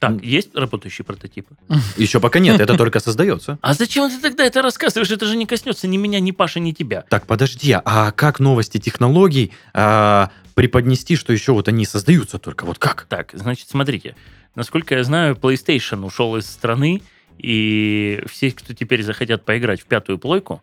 Так, 0.00 0.22
есть 0.22 0.54
работающие 0.54 1.04
прототипы? 1.04 1.56
Еще 1.96 2.20
пока 2.20 2.38
нет, 2.38 2.60
это 2.60 2.76
только 2.76 3.00
создается. 3.00 3.58
А 3.62 3.72
зачем 3.74 4.10
ты 4.10 4.20
тогда 4.20 4.44
это 4.44 4.60
рассказываешь? 4.60 5.10
Это 5.10 5.24
же 5.24 5.36
не 5.36 5.46
коснется 5.46 5.86
ни 5.88 5.96
меня, 5.96 6.20
ни 6.20 6.30
Паши, 6.30 6.60
ни 6.60 6.72
тебя. 6.72 7.04
Так, 7.08 7.26
подожди, 7.26 7.72
а 7.72 8.10
как 8.10 8.38
новости 8.40 8.78
технологий 8.78 9.52
а, 9.72 10.30
преподнести, 10.54 11.16
что 11.16 11.32
еще 11.32 11.52
вот 11.52 11.68
они 11.68 11.86
создаются 11.86 12.38
только? 12.38 12.66
Вот 12.66 12.78
как? 12.78 13.06
Так, 13.08 13.30
значит, 13.32 13.68
смотрите. 13.68 14.14
насколько 14.54 14.94
я 14.94 15.04
знаю, 15.04 15.36
PlayStation 15.36 16.04
ушел 16.04 16.36
из 16.36 16.46
страны, 16.46 17.02
и 17.38 18.22
все, 18.26 18.50
кто 18.50 18.74
теперь 18.74 19.02
захотят 19.02 19.44
поиграть 19.44 19.80
в 19.80 19.86
пятую 19.86 20.18
плойку, 20.18 20.62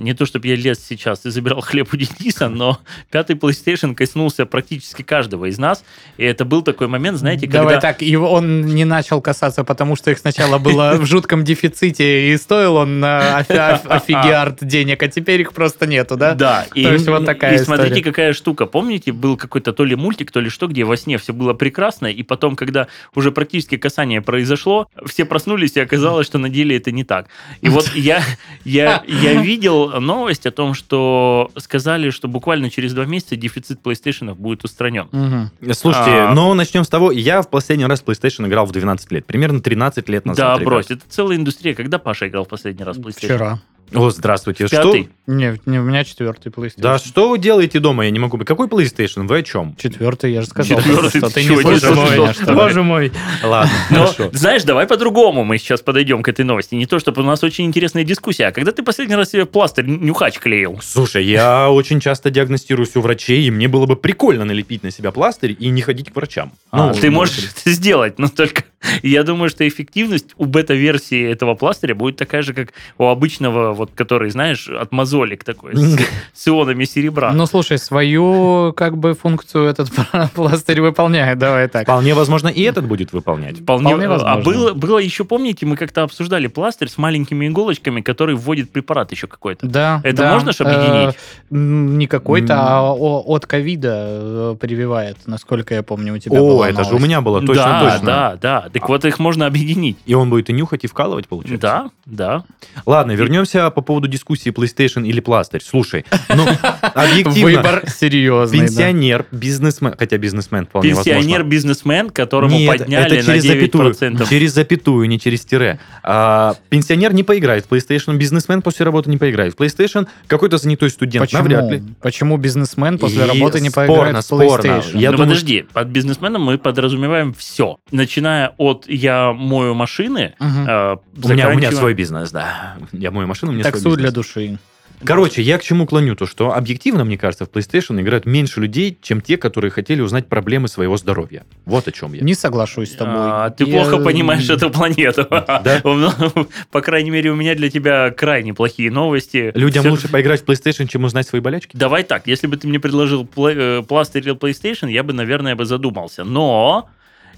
не 0.00 0.14
то, 0.14 0.24
чтобы 0.24 0.48
я 0.48 0.56
лез 0.56 0.80
сейчас 0.86 1.26
и 1.26 1.30
забирал 1.30 1.60
хлеб 1.60 1.92
у 1.92 1.96
Дениса, 1.96 2.48
но 2.48 2.78
пятый 3.10 3.36
PlayStation 3.36 3.94
коснулся 3.94 4.46
практически 4.46 5.02
каждого 5.02 5.46
из 5.46 5.58
нас. 5.58 5.84
И 6.16 6.24
это 6.24 6.44
был 6.44 6.62
такой 6.62 6.88
момент, 6.88 7.18
знаете, 7.18 7.46
когда... 7.46 7.58
Давай 7.58 7.80
так, 7.80 8.00
его 8.00 8.30
он 8.30 8.62
не 8.66 8.84
начал 8.84 9.20
касаться, 9.20 9.64
потому 9.64 9.96
что 9.96 10.10
их 10.10 10.18
сначала 10.18 10.58
было 10.58 10.94
в 10.94 11.04
жутком 11.04 11.44
дефиците, 11.44 12.32
и 12.32 12.36
стоил 12.38 12.76
он 12.76 13.04
офигиард 13.04 14.64
денег, 14.64 15.02
а 15.02 15.08
теперь 15.08 15.42
их 15.42 15.52
просто 15.52 15.86
нету, 15.86 16.16
да? 16.16 16.34
Да. 16.34 16.66
То 16.72 16.78
есть 16.78 17.06
вот 17.06 17.26
такая 17.26 17.56
И 17.56 17.58
смотрите, 17.58 18.02
какая 18.02 18.32
штука. 18.32 18.64
Помните, 18.66 19.12
был 19.12 19.36
какой-то 19.36 19.72
то 19.72 19.84
ли 19.84 19.94
мультик, 19.94 20.30
то 20.30 20.40
ли 20.40 20.48
что, 20.48 20.68
где 20.68 20.84
во 20.84 20.96
сне 20.96 21.18
все 21.18 21.34
было 21.34 21.52
прекрасно, 21.52 22.06
и 22.06 22.22
потом, 22.22 22.56
когда 22.56 22.88
уже 23.14 23.30
практически 23.30 23.76
касание 23.76 24.22
произошло, 24.22 24.88
все 25.04 25.26
проснулись, 25.26 25.76
и 25.76 25.80
оказалось, 25.80 26.26
что 26.26 26.38
на 26.38 26.48
деле 26.48 26.78
это 26.78 26.90
не 26.92 27.04
так. 27.04 27.26
И 27.60 27.68
вот 27.68 27.94
я, 27.94 28.22
я, 28.64 29.02
я 29.06 29.34
видел 29.34 29.81
новость 30.00 30.46
о 30.46 30.50
том, 30.50 30.74
что 30.74 31.50
сказали, 31.56 32.10
что 32.10 32.28
буквально 32.28 32.70
через 32.70 32.92
два 32.94 33.04
месяца 33.04 33.36
дефицит 33.36 33.80
PlayStation 33.82 34.34
будет 34.34 34.64
устранен. 34.64 35.08
Мгм. 35.12 35.50
Слушайте, 35.74 36.10
А. 36.10 36.34
но 36.34 36.52
начнем 36.54 36.84
с 36.84 36.88
того, 36.88 37.12
я 37.12 37.42
в 37.42 37.48
последний 37.50 37.86
раз 37.86 38.02
PlayStation 38.04 38.46
играл 38.48 38.66
в 38.66 38.72
12 38.72 39.10
лет, 39.12 39.26
примерно 39.26 39.60
13 39.60 40.08
лет 40.08 40.26
назад. 40.26 40.46
Да, 40.46 40.54
ребят. 40.54 40.64
брось, 40.66 40.86
это 40.90 41.02
целая 41.08 41.36
индустрия. 41.36 41.74
Когда 41.74 41.98
Паша 41.98 42.28
играл 42.28 42.44
в 42.44 42.48
последний 42.48 42.84
раз 42.84 42.96
в 42.96 43.00
PlayStation? 43.00 43.26
Вчера. 43.26 43.60
О, 43.94 44.10
здравствуйте. 44.10 44.66
Что? 44.66 44.76
Пятый? 44.76 45.08
Не, 45.26 45.58
не, 45.66 45.78
у 45.78 45.82
меня 45.82 46.04
четвертый 46.04 46.50
PlayStation. 46.50 46.80
Да 46.80 46.98
что 46.98 47.28
вы 47.28 47.38
делаете 47.38 47.78
дома? 47.78 48.04
Я 48.04 48.10
не 48.10 48.18
могу. 48.18 48.38
Какой 48.38 48.66
PlayStation? 48.66 49.26
Вы 49.26 49.38
о 49.38 49.42
чем? 49.42 49.76
Четвертый, 49.76 50.32
я 50.32 50.40
же 50.40 50.48
сказал. 50.48 50.78
Четвертый, 50.78 51.18
что 51.18 51.30
ты 51.30 51.44
не 51.44 51.60
слышал 51.60 52.32
что? 52.32 52.54
Боже 52.54 52.82
мой. 52.82 53.12
Ладно, 53.42 53.70
Но, 53.90 54.06
хорошо. 54.06 54.30
знаешь, 54.32 54.64
давай 54.64 54.86
по-другому 54.86 55.44
мы 55.44 55.58
сейчас 55.58 55.80
подойдем 55.80 56.22
к 56.22 56.28
этой 56.28 56.44
новости. 56.44 56.74
Не 56.74 56.86
то, 56.86 56.98
чтобы 56.98 57.22
у 57.22 57.24
нас 57.24 57.44
очень 57.44 57.66
интересная 57.66 58.04
дискуссия. 58.04 58.46
А 58.46 58.52
когда 58.52 58.72
ты 58.72 58.82
последний 58.82 59.14
раз 59.14 59.30
себе 59.30 59.46
пластырь 59.46 59.86
нюхач 59.86 60.38
клеил? 60.38 60.80
Слушай, 60.82 61.24
я 61.24 61.70
очень 61.70 62.00
часто 62.00 62.30
диагностируюсь 62.30 62.96
у 62.96 63.00
врачей, 63.00 63.46
и 63.46 63.50
мне 63.50 63.68
было 63.68 63.86
бы 63.86 63.96
прикольно 63.96 64.44
налепить 64.44 64.82
на 64.82 64.90
себя 64.90 65.12
пластырь 65.12 65.56
и 65.58 65.68
не 65.68 65.82
ходить 65.82 66.10
к 66.10 66.16
врачам. 66.16 66.52
А, 66.70 66.88
Ну, 66.88 66.94
ты 66.94 67.10
ну, 67.10 67.16
можешь 67.16 67.38
это 67.38 67.70
сделать, 67.70 68.18
но 68.18 68.28
только 68.28 68.64
я 69.02 69.22
думаю, 69.22 69.48
что 69.48 69.66
эффективность 69.66 70.30
у 70.36 70.44
бета-версии 70.46 71.30
этого 71.30 71.54
пластыря 71.54 71.94
будет 71.94 72.16
такая 72.16 72.42
же, 72.42 72.54
как 72.54 72.72
у 72.98 73.06
обычного, 73.06 73.74
вот, 73.82 73.90
который, 73.94 74.30
знаешь, 74.30 74.68
от 74.68 74.92
мозолик 74.92 75.42
такой, 75.44 75.74
с, 75.76 75.98
с 76.34 76.48
ионами 76.48 76.84
серебра. 76.84 77.32
Ну, 77.32 77.46
слушай, 77.46 77.78
свою 77.78 78.72
как 78.76 78.96
бы 78.96 79.14
функцию 79.14 79.64
этот 79.64 79.90
пластырь 80.34 80.80
выполняет, 80.80 81.38
давай 81.38 81.66
так. 81.68 81.82
Вполне 81.82 82.14
возможно, 82.14 82.48
и 82.48 82.62
этот 82.62 82.86
будет 82.86 83.12
выполнять. 83.12 83.58
Вполне, 83.60 83.88
вполне 83.88 84.06
а 84.06 84.10
возможно. 84.10 84.42
было, 84.44 84.72
было 84.74 84.98
еще, 84.98 85.24
помните, 85.24 85.66
мы 85.66 85.76
как-то 85.76 86.04
обсуждали 86.04 86.46
пластырь 86.46 86.88
с 86.88 86.96
маленькими 86.96 87.48
иголочками, 87.48 88.00
который 88.02 88.36
вводит 88.36 88.70
препарат 88.70 89.10
еще 89.10 89.26
какой-то. 89.26 89.66
Да, 89.66 90.00
Это 90.04 90.22
да. 90.22 90.34
можно 90.34 90.52
ж 90.52 90.60
объединить? 90.60 91.14
Э, 91.50 91.54
м, 91.54 91.98
Не 91.98 92.06
какой-то, 92.06 92.54
а 92.56 92.92
от 92.92 93.46
ковида 93.46 93.94
э, 93.94 94.56
прививает, 94.60 95.16
насколько 95.26 95.74
я 95.74 95.82
помню, 95.82 96.14
у 96.14 96.18
тебя 96.18 96.38
О, 96.40 96.46
была 96.46 96.68
это 96.68 96.84
же 96.84 96.90
у 96.90 96.92
новость. 96.92 97.06
меня 97.06 97.20
было 97.20 97.40
точно, 97.40 97.64
да, 97.64 97.80
точно. 97.90 98.06
да, 98.06 98.38
да. 98.40 98.68
Так 98.72 98.88
вот 98.88 99.04
их 99.04 99.18
можно 99.18 99.46
объединить. 99.46 99.98
И 100.06 100.14
он 100.14 100.30
будет 100.30 100.50
и 100.50 100.52
нюхать, 100.52 100.84
и 100.84 100.86
вкалывать, 100.86 101.26
получается? 101.26 101.60
Да, 101.60 101.90
да. 102.06 102.44
Ладно, 102.86 103.12
вернемся 103.12 103.70
по 103.72 103.82
поводу 103.82 104.08
дискуссии 104.08 104.50
PlayStation 104.52 105.06
или 105.06 105.20
пластырь. 105.20 105.62
Слушай, 105.64 106.04
ну, 106.34 106.46
объективно, 106.94 107.42
Выбор 107.58 107.84
серьезный. 107.88 108.60
да. 108.60 108.64
пенсионер, 108.66 109.26
бизнесмен, 109.32 109.94
хотя 109.98 110.18
бизнесмен 110.18 110.66
вполне 110.66 110.90
возможно. 110.94 111.12
Пенсионер-бизнесмен, 111.14 112.10
которому 112.10 112.56
Нет, 112.56 112.78
подняли 112.78 113.06
это 113.06 113.14
на 113.16 113.22
через 113.22 113.42
запятую, 113.44 113.92
9%. 113.94 114.28
через 114.28 114.52
запятую, 114.52 115.08
не 115.08 115.18
через 115.18 115.44
тире. 115.44 115.78
А, 116.02 116.54
пенсионер 116.68 117.12
не 117.12 117.22
поиграет 117.22 117.66
в 117.66 117.72
PlayStation, 117.72 118.16
бизнесмен 118.16 118.62
после 118.62 118.84
работы 118.84 119.10
не 119.10 119.18
поиграет 119.18 119.54
в 119.54 119.60
PlayStation, 119.60 120.06
какой-то 120.26 120.58
занятой 120.58 120.90
студент 120.90 121.24
Почему? 121.26 121.42
навряд 121.42 121.70
ли. 121.70 121.82
Почему 122.00 122.36
бизнесмен 122.36 122.98
после 122.98 123.24
И 123.24 123.28
работы 123.28 123.60
не 123.60 123.70
спорно, 123.70 123.92
поиграет 123.94 124.16
в 124.24 124.26
спорно. 124.26 124.44
PlayStation? 124.62 124.98
Я 124.98 125.10
ну 125.10 125.16
думаю, 125.16 125.30
подожди, 125.30 125.64
под 125.72 125.88
бизнесменом 125.88 126.42
мы 126.42 126.58
подразумеваем 126.58 127.34
все. 127.34 127.76
Начиная 127.90 128.52
от 128.58 128.84
«я 128.88 129.32
мою 129.32 129.74
машины», 129.74 130.34
Мгм. 130.38 130.66
э, 130.68 130.96
У 131.22 131.28
меня, 131.28 131.48
у 131.48 131.50
меня 131.52 131.70
заканчивая- 131.70 131.76
свой 131.78 131.94
бизнес, 131.94 132.30
да. 132.30 132.74
Я 132.92 133.10
мою 133.10 133.26
машину, 133.26 133.52
у 133.52 133.54
меня 133.54 133.61
свой 133.62 133.72
Таксу 133.72 133.96
для 133.96 134.10
души. 134.10 134.58
Короче, 135.04 135.42
я 135.42 135.58
к 135.58 135.62
чему 135.64 135.84
клоню? 135.84 136.14
То, 136.14 136.26
что 136.26 136.54
объективно, 136.54 137.04
мне 137.04 137.18
кажется, 137.18 137.44
в 137.44 137.50
PlayStation 137.50 138.00
играют 138.00 138.24
меньше 138.24 138.60
людей, 138.60 138.96
чем 139.02 139.20
те, 139.20 139.36
которые 139.36 139.72
хотели 139.72 140.00
узнать 140.00 140.28
проблемы 140.28 140.68
своего 140.68 140.96
здоровья. 140.96 141.44
Вот 141.64 141.88
о 141.88 141.92
чем 141.92 142.12
я. 142.12 142.22
Не 142.22 142.34
соглашусь 142.34 142.92
с 142.92 142.94
тобой. 142.94 143.14
А, 143.16 143.50
ты 143.50 143.64
Я- 143.64 143.72
плохо 143.72 143.98
понимаешь 143.98 144.48
эту 144.48 144.70
планету. 144.70 145.26
Да? 145.28 145.82
По 146.70 146.80
крайней 146.82 147.10
мере, 147.10 147.32
у 147.32 147.34
меня 147.34 147.56
для 147.56 147.68
тебя 147.68 148.10
крайне 148.12 148.54
плохие 148.54 148.92
новости. 148.92 149.50
Людям 149.56 149.82
Всё- 149.82 149.90
лучше 149.90 150.08
поиграть 150.08 150.42
в 150.42 150.44
PlayStation, 150.44 150.86
чем 150.86 151.02
узнать 151.02 151.26
свои 151.26 151.40
болячки? 151.40 151.76
Давай 151.76 152.04
так, 152.04 152.28
если 152.28 152.46
бы 152.46 152.56
ты 152.56 152.68
мне 152.68 152.78
предложил 152.78 153.24
пла- 153.24 153.80
э, 153.80 153.82
пластырь 153.82 154.22
или 154.22 154.36
PlayStation, 154.36 154.88
я 154.88 155.02
бы, 155.02 155.12
наверное, 155.12 155.56
бы 155.56 155.64
задумался. 155.64 156.22
Но 156.22 156.88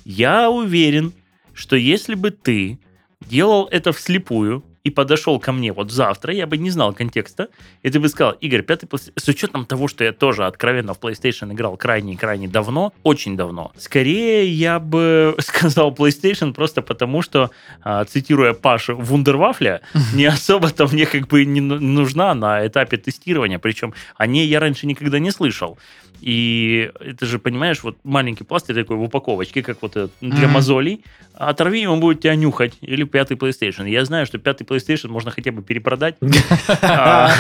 я 0.04 0.50
уверен, 0.50 1.14
что 1.54 1.76
если 1.76 2.14
бы 2.14 2.30
ты 2.30 2.78
делал 3.26 3.68
это 3.70 3.92
вслепую 3.92 4.62
и 4.84 4.90
подошел 4.90 5.40
ко 5.40 5.52
мне 5.52 5.72
вот 5.72 5.90
завтра, 5.90 6.32
я 6.32 6.46
бы 6.46 6.58
не 6.58 6.70
знал 6.70 6.92
контекста, 6.92 7.48
и 7.82 7.90
ты 7.90 7.98
бы 7.98 8.08
сказал, 8.08 8.32
Игорь, 8.32 8.62
пятый 8.62 8.86
с 9.16 9.28
учетом 9.28 9.64
того, 9.64 9.88
что 9.88 10.04
я 10.04 10.12
тоже 10.12 10.44
откровенно 10.44 10.92
в 10.92 11.00
PlayStation 11.00 11.52
играл 11.52 11.76
крайне-крайне 11.76 12.48
давно, 12.48 12.92
очень 13.02 13.36
давно, 13.36 13.72
скорее 13.78 14.46
я 14.46 14.78
бы 14.78 15.34
сказал 15.40 15.92
PlayStation 15.92 16.52
просто 16.52 16.82
потому, 16.82 17.22
что, 17.22 17.50
а, 17.82 18.04
цитируя 18.04 18.52
Пашу 18.52 18.96
Вундервафля, 18.96 19.80
не 20.14 20.26
особо-то 20.26 20.86
мне 20.86 21.06
как 21.06 21.28
бы 21.28 21.44
не 21.46 21.60
ну- 21.60 21.80
нужна 21.80 22.34
на 22.34 22.66
этапе 22.66 22.98
тестирования, 22.98 23.58
причем 23.58 23.94
о 24.16 24.26
ней 24.26 24.46
я 24.46 24.60
раньше 24.60 24.86
никогда 24.86 25.18
не 25.18 25.30
слышал. 25.30 25.78
И 26.24 26.90
это 27.00 27.26
же, 27.26 27.38
понимаешь, 27.38 27.82
вот 27.82 27.98
маленький 28.02 28.44
пластырь 28.44 28.74
такой 28.76 28.96
в 28.96 29.02
упаковочке, 29.02 29.62
как 29.62 29.82
вот 29.82 29.90
этот 29.90 30.12
для 30.22 30.46
Мгм. 30.46 30.52
мозолей. 30.54 31.04
Оторви, 31.34 31.82
и 31.82 31.87
он 31.87 32.00
будет 32.00 32.22
тебя 32.22 32.34
нюхать. 32.34 32.72
Или 32.80 33.04
пятый 33.04 33.37
PlayStation. 33.37 33.87
Я 33.87 34.06
знаю, 34.06 34.24
что 34.24 34.38
пятый 34.38 34.64
PlayStation 34.64 35.08
можно 35.08 35.30
хотя 35.30 35.52
бы 35.52 35.60
перепродать. 35.62 36.14
А 36.82 37.30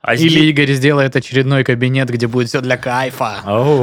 а 0.00 0.14
Или 0.14 0.38
Игорь 0.50 0.70
сделает 0.74 1.16
очередной 1.16 1.64
кабинет, 1.64 2.08
где 2.08 2.28
будет 2.28 2.48
все 2.48 2.60
для 2.60 2.76
кайфа. 2.76 3.40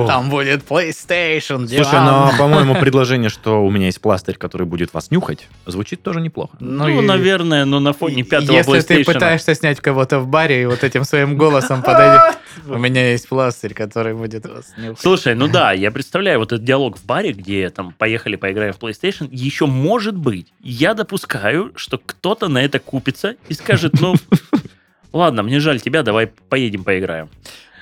Там 0.08 0.30
будет 0.30 0.64
PlayStation, 0.66 1.68
Слушай, 1.68 2.00
но, 2.00 2.32
по-моему, 2.38 2.76
предложение, 2.80 3.30
что 3.30 3.62
у 3.66 3.70
меня 3.70 3.88
есть 3.88 4.00
пластырь, 4.00 4.38
который 4.38 4.66
будет 4.66 4.94
вас 4.94 5.12
нюхать, 5.12 5.50
звучит 5.66 6.02
тоже 6.02 6.22
неплохо. 6.22 6.56
Ну, 6.62 6.88
и- 6.88 7.06
наверное, 7.06 7.66
но 7.66 7.82
на 7.82 7.92
фоне 7.92 8.24
пятого 8.24 8.56
Если 8.56 8.80
ты 8.80 9.02
PlayStation. 9.02 9.14
пытаешься 9.14 9.54
снять 9.56 9.82
кого-то 9.82 10.20
в 10.20 10.28
баре 10.28 10.62
и 10.62 10.66
вот 10.66 10.86
этим 10.86 11.04
своим 11.04 11.36
голосом 11.38 11.82
подойдет, 11.84 12.38
у 12.70 12.78
меня 12.78 13.12
есть 13.12 13.28
пластырь, 13.28 13.74
который 13.74 14.14
будет 14.24 14.46
вас. 14.46 14.74
Слушай, 14.98 15.36
ну 15.36 15.48
да, 15.48 15.74
я 15.74 15.92
представляю 15.92 16.40
вот 16.40 16.52
этот 16.52 16.64
диалог 16.64 16.98
в 16.98 17.06
баре, 17.06 17.34
где 17.34 17.70
там 17.70 17.92
поехали 17.92 18.36
поиграем 18.36 18.74
в 18.74 18.80
PlayStation, 18.80 19.28
еще 19.30 19.66
может 19.66 20.16
быть. 20.16 20.54
Я 20.62 20.94
допускаю, 20.94 21.72
что 21.76 21.98
кто-то 21.98 22.48
на 22.48 22.64
это 22.64 22.80
купится 22.80 23.36
и 23.50 23.54
скажет, 23.54 24.00
ну, 24.00 24.16
ладно, 25.14 25.44
мне 25.44 25.60
жаль 25.60 25.82
тебя, 25.82 26.04
давай 26.04 26.28
поедем 26.28 26.84
поиграем. 26.84 27.30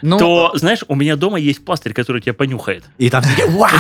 Ну, 0.01 0.17
То, 0.17 0.51
знаешь, 0.55 0.83
у 0.87 0.95
меня 0.95 1.15
дома 1.15 1.39
есть 1.39 1.63
пластырь, 1.63 1.93
который 1.93 2.21
тебя 2.21 2.33
понюхает. 2.33 2.83
И 2.97 3.09
там 3.09 3.23
такие, 3.23 3.47
вау! 3.49 3.71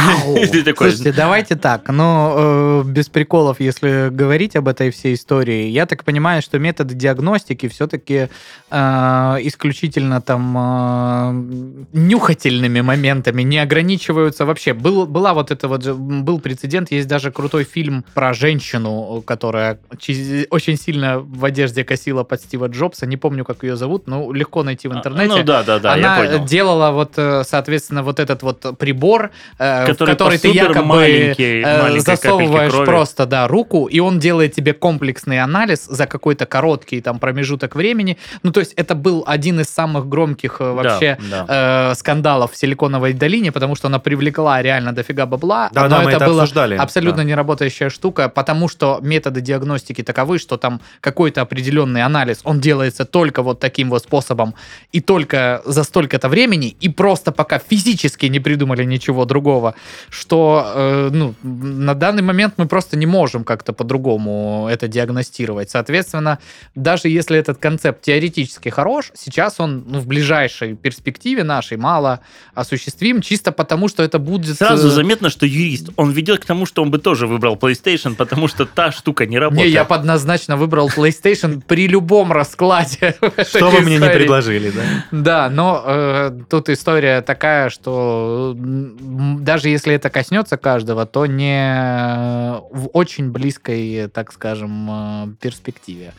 Слушайте, 0.75 1.11
давайте 1.11 1.55
так, 1.55 1.89
но 1.89 2.33
э, 2.35 2.83
без 2.85 3.09
приколов, 3.09 3.59
если 3.59 4.09
говорить 4.09 4.55
об 4.55 4.67
этой 4.67 4.91
всей 4.91 5.15
истории, 5.15 5.67
я 5.67 5.85
так 5.85 6.03
понимаю, 6.03 6.41
что 6.41 6.59
методы 6.59 6.95
диагностики 6.95 7.67
все-таки 7.67 8.29
исключительно 8.71 10.21
там 10.21 10.55
э, 10.57 11.81
нюхательными 11.93 12.81
моментами 12.81 13.41
не 13.41 13.59
ограничиваются 13.59 14.45
вообще. 14.45 14.73
Был, 14.73 15.05
была 15.05 15.33
вот 15.33 15.51
это 15.51 15.67
вот, 15.67 15.85
был 15.85 16.39
прецедент, 16.39 16.91
есть 16.91 17.07
даже 17.07 17.31
крутой 17.31 17.63
фильм 17.63 18.05
про 18.13 18.33
женщину, 18.33 19.21
которая 19.25 19.79
очень 19.91 20.77
сильно 20.77 21.19
в 21.19 21.43
одежде 21.45 21.83
косила 21.83 22.23
под 22.23 22.41
Стива 22.41 22.67
Джобса, 22.67 23.05
не 23.05 23.17
помню, 23.17 23.43
как 23.45 23.63
ее 23.63 23.75
зовут, 23.75 24.07
но 24.07 24.31
легко 24.31 24.63
найти 24.63 24.87
в 24.87 24.93
интернете. 24.93 25.35
Ну 25.37 25.43
да, 25.43 25.63
да, 25.63 25.79
да, 25.79 25.93
Она 25.93 26.10
я 26.19 26.31
понял. 26.31 26.45
делала 26.45 26.91
вот, 26.91 27.13
э, 27.17 27.43
соответственно, 27.45 28.03
вот 28.03 28.19
этот 28.19 28.43
вот 28.43 28.77
прибор, 28.77 29.31
э, 29.59 29.85
Который 29.87 30.09
в 30.09 30.17
который 30.17 30.37
ты 30.37 30.49
якобы 30.49 30.79
э, 30.79 30.83
маленькой 30.83 31.99
засовываешь 31.99 32.85
просто, 32.85 33.25
да, 33.25 33.47
руку, 33.47 33.85
и 33.85 33.99
он 33.99 34.19
делает 34.19 34.53
тебе 34.53 34.73
комплексный 34.73 35.39
анализ 35.39 35.85
за 35.85 36.07
какой-то 36.07 36.45
короткий 36.45 37.01
там 37.01 37.19
промежуток 37.19 37.75
времени. 37.75 38.17
Ну, 38.43 38.51
то 38.51 38.59
есть 38.59 38.73
это 38.75 38.95
был 38.95 39.23
один 39.27 39.59
из 39.59 39.67
самых 39.67 40.07
громких 40.07 40.57
э, 40.59 40.71
вообще 40.71 41.17
Да, 41.29 41.45
да. 41.47 41.91
э, 41.91 41.95
скандалов 41.95 42.51
в 42.51 42.57
Силиконовой 42.57 43.13
долине, 43.13 43.51
потому 43.51 43.75
что 43.75 43.87
она 43.87 43.99
привлекла 43.99 44.61
реально 44.61 44.93
дофига 44.93 45.25
бабла. 45.25 45.69
Да, 45.73 45.83
но 45.83 45.89
да, 45.89 46.01
мы 46.01 46.09
это 46.11 46.17
это 46.17 46.25
было 46.25 46.41
обсуждали. 46.43 46.75
абсолютно 46.75 47.23
Да. 47.23 47.29
неработающая 47.29 47.89
штука, 47.89 48.29
потому 48.29 48.67
что 48.69 48.99
методы 49.01 49.41
диагностики 49.41 50.03
таковы, 50.03 50.39
что 50.39 50.57
там 50.57 50.81
какой-то 50.99 51.41
определенный 51.41 52.03
анализ, 52.03 52.39
он 52.43 52.59
делается 52.59 53.05
только 53.05 53.41
вот 53.43 53.59
таким 53.59 53.89
вот 53.89 54.03
способом 54.03 54.53
и 54.91 55.01
только 55.01 55.61
за 55.65 55.83
столько 55.83 56.00
столько-то 56.01 56.29
времени 56.29 56.75
и 56.83 56.89
просто 56.89 57.31
пока 57.31 57.59
физически 57.59 58.25
не 58.25 58.39
придумали 58.39 58.83
ничего 58.85 59.25
другого, 59.25 59.75
что 60.09 60.65
э, 60.75 61.09
ну, 61.13 61.35
на 61.43 61.93
данный 61.93 62.23
момент 62.23 62.55
мы 62.57 62.65
просто 62.65 62.97
не 62.97 63.05
можем 63.05 63.43
как-то 63.43 63.73
по-другому 63.73 64.67
это 64.71 64.87
диагностировать. 64.87 65.69
Соответственно, 65.69 66.39
даже 66.75 67.07
если 67.07 67.37
этот 67.37 67.59
концепт 67.59 68.01
теоретически 68.01 68.69
хорош, 68.69 69.11
сейчас 69.15 69.59
он 69.59 69.83
ну, 69.87 69.99
в 69.99 70.07
ближайшей 70.07 70.75
перспективе 70.75 71.43
нашей 71.43 71.77
мало 71.77 72.19
осуществим, 72.55 73.21
чисто 73.21 73.51
потому, 73.51 73.87
что 73.87 74.01
это 74.01 74.17
будет... 74.17 74.57
Сразу 74.57 74.87
э, 74.87 74.91
заметно, 74.91 75.29
что 75.29 75.45
юрист. 75.45 75.89
Он 75.97 76.11
ведет 76.11 76.39
к 76.39 76.45
тому, 76.45 76.65
что 76.65 76.81
он 76.81 76.89
бы 76.89 76.97
тоже 76.97 77.27
выбрал 77.27 77.55
PlayStation, 77.55 78.15
потому 78.15 78.47
что 78.47 78.65
та 78.65 78.91
штука 78.91 79.25
не 79.25 79.31
Не, 79.31 79.39
работает. 79.39 79.71
я 79.71 79.83
однозначно 79.83 80.57
выбрал 80.57 80.89
PlayStation 80.89 81.61
при 81.67 81.87
любом 81.87 82.31
раскладе. 82.31 83.15
Что 83.47 83.69
вы 83.69 83.81
мне 83.81 83.97
не 83.99 84.09
предложили, 84.09 84.71
да? 84.71 84.81
Да, 85.11 85.49
но 85.49 85.83
э, 85.93 86.31
тут 86.49 86.69
история 86.69 87.21
такая, 87.21 87.69
что 87.69 88.55
даже 88.57 89.69
если 89.69 89.93
это 89.93 90.09
коснется 90.09 90.57
каждого, 90.57 91.05
то 91.05 91.25
не 91.25 92.57
в 92.71 92.89
очень 92.93 93.31
близкой, 93.31 94.07
так 94.07 94.31
скажем, 94.31 94.89
э, 94.89 95.27
перспективе. 95.41 96.13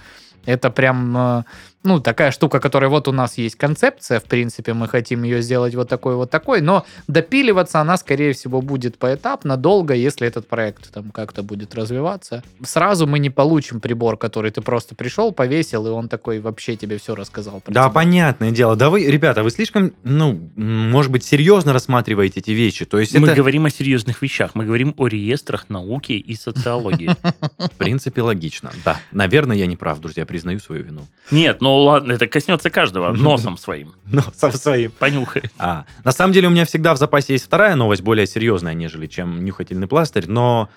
Это 0.45 0.71
прям, 0.71 1.17
э, 1.17 1.45
ну, 1.85 2.01
такая 2.01 2.31
штука, 2.31 2.61
которая 2.61 2.91
вот 2.91 3.09
у 3.09 3.13
нас 3.13 3.39
есть 3.39 3.57
концепция, 3.57 4.21
в 4.21 4.25
принципе, 4.25 4.73
мы 4.73 4.89
хотим 4.89 5.23
ее 5.25 5.43
сделать 5.43 5.75
вот 5.75 5.89
такой, 5.89 6.15
вот 6.17 6.31
такой, 6.31 6.61
но 6.61 6.85
допиливаться 7.09 7.81
она, 7.81 7.97
скорее 7.97 8.33
всего, 8.33 8.63
будет 8.63 8.99
поэтапно, 8.99 9.57
долго, 9.57 9.95
если 9.95 10.27
этот 10.27 10.47
проект 10.49 10.93
там 10.93 11.11
как-то 11.11 11.43
будет 11.43 11.75
развиваться. 11.75 12.43
Сразу 12.65 13.07
мы 13.07 13.19
не 13.19 13.31
получим 13.31 13.81
прибор, 13.81 14.17
который 14.17 14.51
ты 14.51 14.61
просто 14.61 14.95
пришел, 14.95 15.33
повесил, 15.33 15.87
и 15.87 15.91
он 15.91 16.09
такой 16.09 16.41
вообще 16.41 16.77
тебе 16.77 16.99
все 16.99 17.15
рассказал. 17.15 17.61
про 17.61 17.73
Да, 17.73 17.85
тебя. 17.85 17.91
понятное 17.91 18.51
дело. 18.51 18.77
Да 18.77 18.91
вы, 18.91 19.05
ребята, 19.07 19.43
вы 19.43 19.51
слишком, 19.51 19.93
ну, 20.05 20.39
может 20.57 21.11
быть, 21.11 21.25
серьезно 21.25 21.73
рассматриваете 21.73 22.41
эти 22.41 22.51
вещи. 22.53 22.85
То 22.85 22.99
есть 22.99 23.15
Мы 23.19 23.27
это, 23.27 23.37
говорим 23.37 23.65
о 23.67 23.71
серьезных 23.71 24.23
вещах. 24.23 24.55
Мы 24.55 24.65
говорим 24.65 24.95
о 24.97 25.07
реестрах 25.09 25.69
науки 25.69 26.13
и 26.13 26.35
социологии. 26.35 27.11
в 27.59 27.71
принципе, 27.77 28.23
логично. 28.23 28.71
Да, 28.85 29.01
наверное, 29.13 29.57
я 29.57 29.67
не 29.67 29.77
прав, 29.77 30.01
друзья, 30.01 30.25
признаю 30.27 30.61
свою 30.61 30.85
вину. 30.85 31.03
Нет, 31.31 31.61
ну 31.73 31.85
ладно, 31.85 32.13
это 32.13 32.27
коснется 32.27 32.71
каждого 32.71 33.13
носом 33.17 33.57
своим. 33.57 33.95
Но 34.05 34.23
со 34.35 34.51
своим. 34.51 34.91
Понюхай. 34.93 35.45
А, 35.59 35.85
на 36.05 36.13
самом 36.13 36.33
деле 36.33 36.49
у 36.49 36.51
меня 36.51 36.65
всегда 36.65 36.95
в 36.95 36.99
запасе 36.99 37.33
есть 37.33 37.47
вторая 37.47 37.75
новость, 37.77 38.03
более 38.03 38.27
серьезная, 38.27 38.75
нежели 38.75 39.07
чем 39.07 39.45
нюхательный 39.45 39.87
пластырь, 39.87 40.27
но 40.29 40.69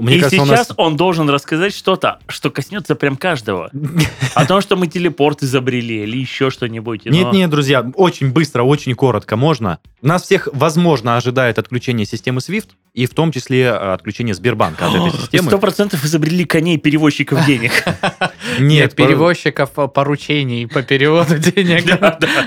мне 0.00 0.16
и 0.16 0.20
кажется, 0.20 0.44
сейчас 0.44 0.68
нас... 0.68 0.74
он 0.76 0.96
должен 0.96 1.28
рассказать 1.28 1.74
что-то, 1.74 2.18
что 2.28 2.50
коснется 2.50 2.94
прям 2.94 3.16
каждого. 3.16 3.70
О 4.34 4.44
том, 4.46 4.60
что 4.60 4.76
мы 4.76 4.86
телепорт 4.86 5.42
изобрели 5.42 6.02
или 6.02 6.18
еще 6.18 6.50
что-нибудь. 6.50 7.04
но- 7.04 7.10
Нет, 7.12 7.32
нет, 7.32 7.50
друзья, 7.50 7.90
очень 7.94 8.32
быстро, 8.32 8.62
очень 8.62 8.94
коротко 8.94 9.36
можно. 9.36 9.78
Нас 10.02 10.22
всех, 10.22 10.48
возможно, 10.52 11.16
ожидает 11.16 11.58
отключение 11.58 12.06
системы 12.06 12.40
SWIFT, 12.40 12.70
и 12.94 13.06
в 13.06 13.14
том 13.14 13.32
числе 13.32 13.64
э, 13.64 13.70
отключение 13.70 14.34
Сбербанка 14.34 14.86
от 14.86 14.94
этой 14.94 15.10
системы. 15.12 15.48
Сто 15.48 15.58
процентов 15.58 16.04
изобрели 16.04 16.44
коней 16.44 16.78
перевозчиков 16.78 17.44
денег. 17.46 17.72
Нет, 18.58 18.96
перевозчиков 18.96 19.70
э, 19.76 19.88
поручений 19.88 20.66
по 20.66 20.82
переводу 20.82 21.38
денег, 21.38 21.84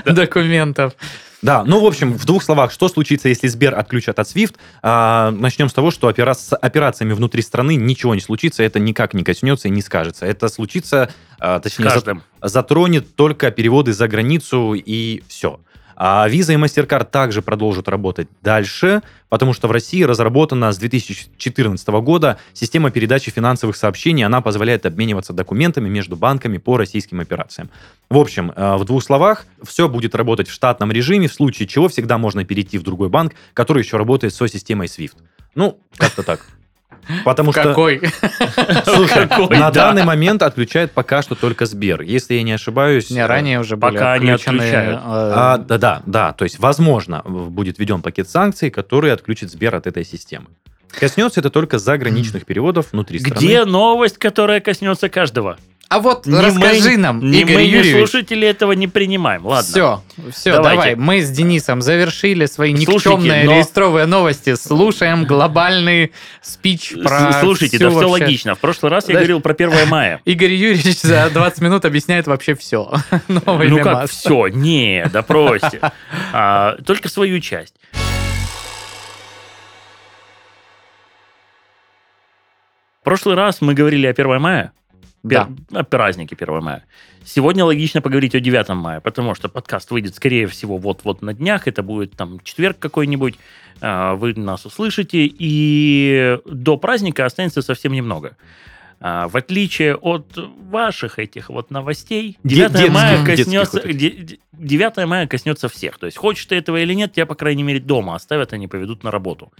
документов. 0.04 0.94
Да, 1.44 1.62
ну, 1.62 1.78
в 1.78 1.84
общем, 1.86 2.14
в 2.14 2.24
двух 2.24 2.42
словах, 2.42 2.72
что 2.72 2.88
случится, 2.88 3.28
если 3.28 3.48
Сбер 3.48 3.74
отключат 3.78 4.18
от 4.18 4.26
SWIFT? 4.26 4.54
А, 4.82 5.30
начнем 5.30 5.68
с 5.68 5.74
того, 5.74 5.90
что 5.90 6.08
опера- 6.08 6.32
с 6.32 6.56
операциями 6.56 7.12
внутри 7.12 7.42
страны 7.42 7.76
ничего 7.76 8.14
не 8.14 8.22
случится, 8.22 8.62
это 8.62 8.78
никак 8.78 9.12
не 9.12 9.24
коснется 9.24 9.68
и 9.68 9.70
не 9.70 9.82
скажется. 9.82 10.24
Это 10.24 10.48
случится, 10.48 11.12
а, 11.38 11.60
точнее, 11.60 11.90
каждым. 11.90 12.22
затронет 12.40 13.14
только 13.14 13.50
переводы 13.50 13.92
за 13.92 14.08
границу 14.08 14.72
и 14.72 15.22
все. 15.28 15.60
А 15.96 16.28
Visa 16.28 16.54
и 16.54 16.56
MasterCard 16.56 17.10
также 17.10 17.42
продолжат 17.42 17.88
работать 17.88 18.28
дальше, 18.42 19.02
потому 19.28 19.52
что 19.52 19.68
в 19.68 19.70
России 19.70 20.02
разработана 20.02 20.72
с 20.72 20.78
2014 20.78 21.88
года 21.88 22.38
система 22.52 22.90
передачи 22.90 23.30
финансовых 23.30 23.76
сообщений. 23.76 24.24
Она 24.24 24.40
позволяет 24.40 24.86
обмениваться 24.86 25.32
документами 25.32 25.88
между 25.88 26.16
банками 26.16 26.58
по 26.58 26.76
российским 26.76 27.20
операциям. 27.20 27.70
В 28.10 28.18
общем, 28.18 28.52
э, 28.54 28.76
в 28.76 28.84
двух 28.84 29.02
словах, 29.02 29.46
все 29.62 29.88
будет 29.88 30.14
работать 30.14 30.48
в 30.48 30.52
штатном 30.52 30.92
режиме, 30.92 31.28
в 31.28 31.32
случае 31.34 31.68
чего 31.68 31.88
всегда 31.88 32.18
можно 32.18 32.44
перейти 32.44 32.78
в 32.78 32.82
другой 32.82 33.08
банк, 33.08 33.34
который 33.54 33.82
еще 33.82 33.96
работает 33.96 34.34
со 34.34 34.48
системой 34.48 34.86
SWIFT. 34.86 35.16
Ну, 35.54 35.78
как-то 35.96 36.22
так. 36.22 36.46
Потому 37.24 37.52
что... 37.52 37.62
Какой? 37.62 38.00
Слушай, 38.84 39.28
Какой, 39.28 39.58
на 39.58 39.70
да. 39.70 39.86
данный 39.86 40.04
момент 40.04 40.42
отключает 40.42 40.92
пока 40.92 41.22
что 41.22 41.34
только 41.34 41.66
Сбер. 41.66 42.02
Если 42.02 42.34
я 42.34 42.42
не 42.42 42.52
ошибаюсь... 42.52 43.10
Не, 43.10 43.24
ранее 43.26 43.60
уже 43.60 43.76
были 43.76 43.92
Пока 43.92 44.18
не 44.18 44.30
отключены, 44.30 44.56
отключают. 44.56 44.96
э, 44.96 45.02
а, 45.04 45.58
да, 45.58 45.78
да, 45.78 46.02
да. 46.06 46.32
То 46.32 46.44
есть, 46.44 46.58
возможно, 46.58 47.22
будет 47.24 47.78
введен 47.78 48.02
пакет 48.02 48.28
санкций, 48.28 48.70
который 48.70 49.12
отключит 49.12 49.50
Сбер 49.50 49.74
от 49.74 49.86
этой 49.86 50.04
системы. 50.04 50.46
Коснется 50.98 51.40
это 51.40 51.50
только 51.50 51.78
заграничных 51.78 52.44
переводов 52.46 52.92
внутри 52.92 53.18
страны. 53.18 53.36
Где 53.36 53.64
новость, 53.64 54.18
которая 54.18 54.60
коснется 54.60 55.08
каждого? 55.08 55.58
А 55.94 56.00
вот 56.00 56.26
Ни 56.26 56.34
расскажи 56.36 56.90
мы- 56.90 56.96
нам, 56.96 57.30
ни 57.30 57.38
Игорь 57.38 57.54
мы, 57.54 57.60
Юрьевич. 57.62 58.08
слушатели 58.10 58.48
этого 58.48 58.72
не 58.72 58.88
принимаем. 58.88 59.46
Ладно. 59.46 59.62
Все, 59.70 60.02
все, 60.32 60.52
Давайте. 60.54 60.76
давай. 60.76 60.94
Мы 60.96 61.20
с 61.22 61.30
Денисом 61.30 61.82
завершили 61.82 62.46
свои 62.46 62.72
никчемные 62.72 63.44
но- 63.44 63.52
реестровые 63.52 64.06
новости. 64.06 64.56
Слушаем 64.56 65.24
глобальный 65.24 66.10
спич 66.42 66.94
про 67.04 67.34
Слушайте, 67.34 67.76
всю 67.76 67.84
да 67.84 67.90
все 67.90 68.08
вообще- 68.08 68.24
логично. 68.24 68.54
В 68.56 68.58
прошлый 68.58 68.90
раз 68.90 69.06
я 69.06 69.12
Да. 69.14 69.20
говорил 69.20 69.40
про 69.40 69.54
1 69.54 69.86
мая. 69.86 70.20
Игорь 70.24 70.54
Юрьевич 70.54 71.00
за 71.02 71.30
20 71.32 71.60
минут 71.60 71.84
объясняет 71.84 72.26
вообще 72.26 72.56
все. 72.56 72.92
Новый 73.28 73.68
Ну 73.68 73.78
как 73.78 74.10
все? 74.10 74.48
Не, 74.48 75.06
да 75.12 75.22
бросьте. 75.22 75.78
А, 76.32 76.76
Только 76.84 77.08
свою 77.08 77.38
часть. 77.38 77.74
В 83.00 83.04
прошлый 83.04 83.36
раз 83.36 83.60
мы 83.60 83.74
говорили 83.74 84.06
о 84.06 84.10
1 84.10 84.40
мая. 84.40 84.72
Да. 85.24 85.48
Пер- 85.70 85.78
О 85.80 85.84
празднике 85.84 86.36
1 86.38 86.62
мая. 86.62 86.84
Сегодня 87.24 87.64
логично 87.64 88.00
поговорить 88.02 88.34
о 88.34 88.40
9 88.40 88.68
мая, 88.76 89.00
потому 89.00 89.34
что 89.34 89.48
подкаст 89.48 89.90
выйдет, 89.90 90.14
скорее 90.14 90.46
всего, 90.46 90.76
вот-вот 90.76 91.22
на 91.22 91.32
днях. 91.34 91.66
Это 91.66 91.82
будет 91.82 92.12
там 92.12 92.38
четверг 92.44 92.78
какой-нибудь. 92.78 93.34
А, 93.80 94.14
Вы 94.14 94.34
нас 94.34 94.66
услышите. 94.66 95.26
И 95.26 96.38
до 96.44 96.76
праздника 96.76 97.24
останется 97.24 97.62
совсем 97.62 97.92
немного. 97.92 98.36
А, 99.00 99.28
В 99.28 99.36
отличие 99.36 99.96
от 99.96 100.26
ваших 100.70 101.18
этих 101.18 101.48
вот 101.48 101.70
новостей, 101.70 102.38
9 102.44 102.72
детских, 102.72 102.92
мая 102.92 103.24
коснется, 103.24 103.76
вот 103.78 103.84
этих. 103.86 103.98
де- 103.98 104.10
де- 104.10 104.38
9 104.52 105.06
мая 105.06 105.26
коснется 105.26 105.68
всех. 105.68 105.98
То 105.98 106.06
есть, 106.06 106.18
хочешь 106.18 106.44
ты 106.46 106.54
этого 106.56 106.76
или 106.76 106.94
нет, 106.94 107.12
тебя, 107.14 107.26
по 107.26 107.34
крайней 107.34 107.62
мере, 107.62 107.80
дома 107.80 108.14
оставят, 108.14 108.52
они 108.52 108.68
поведут 108.68 109.02
на 109.04 109.10
работу. 109.10 109.52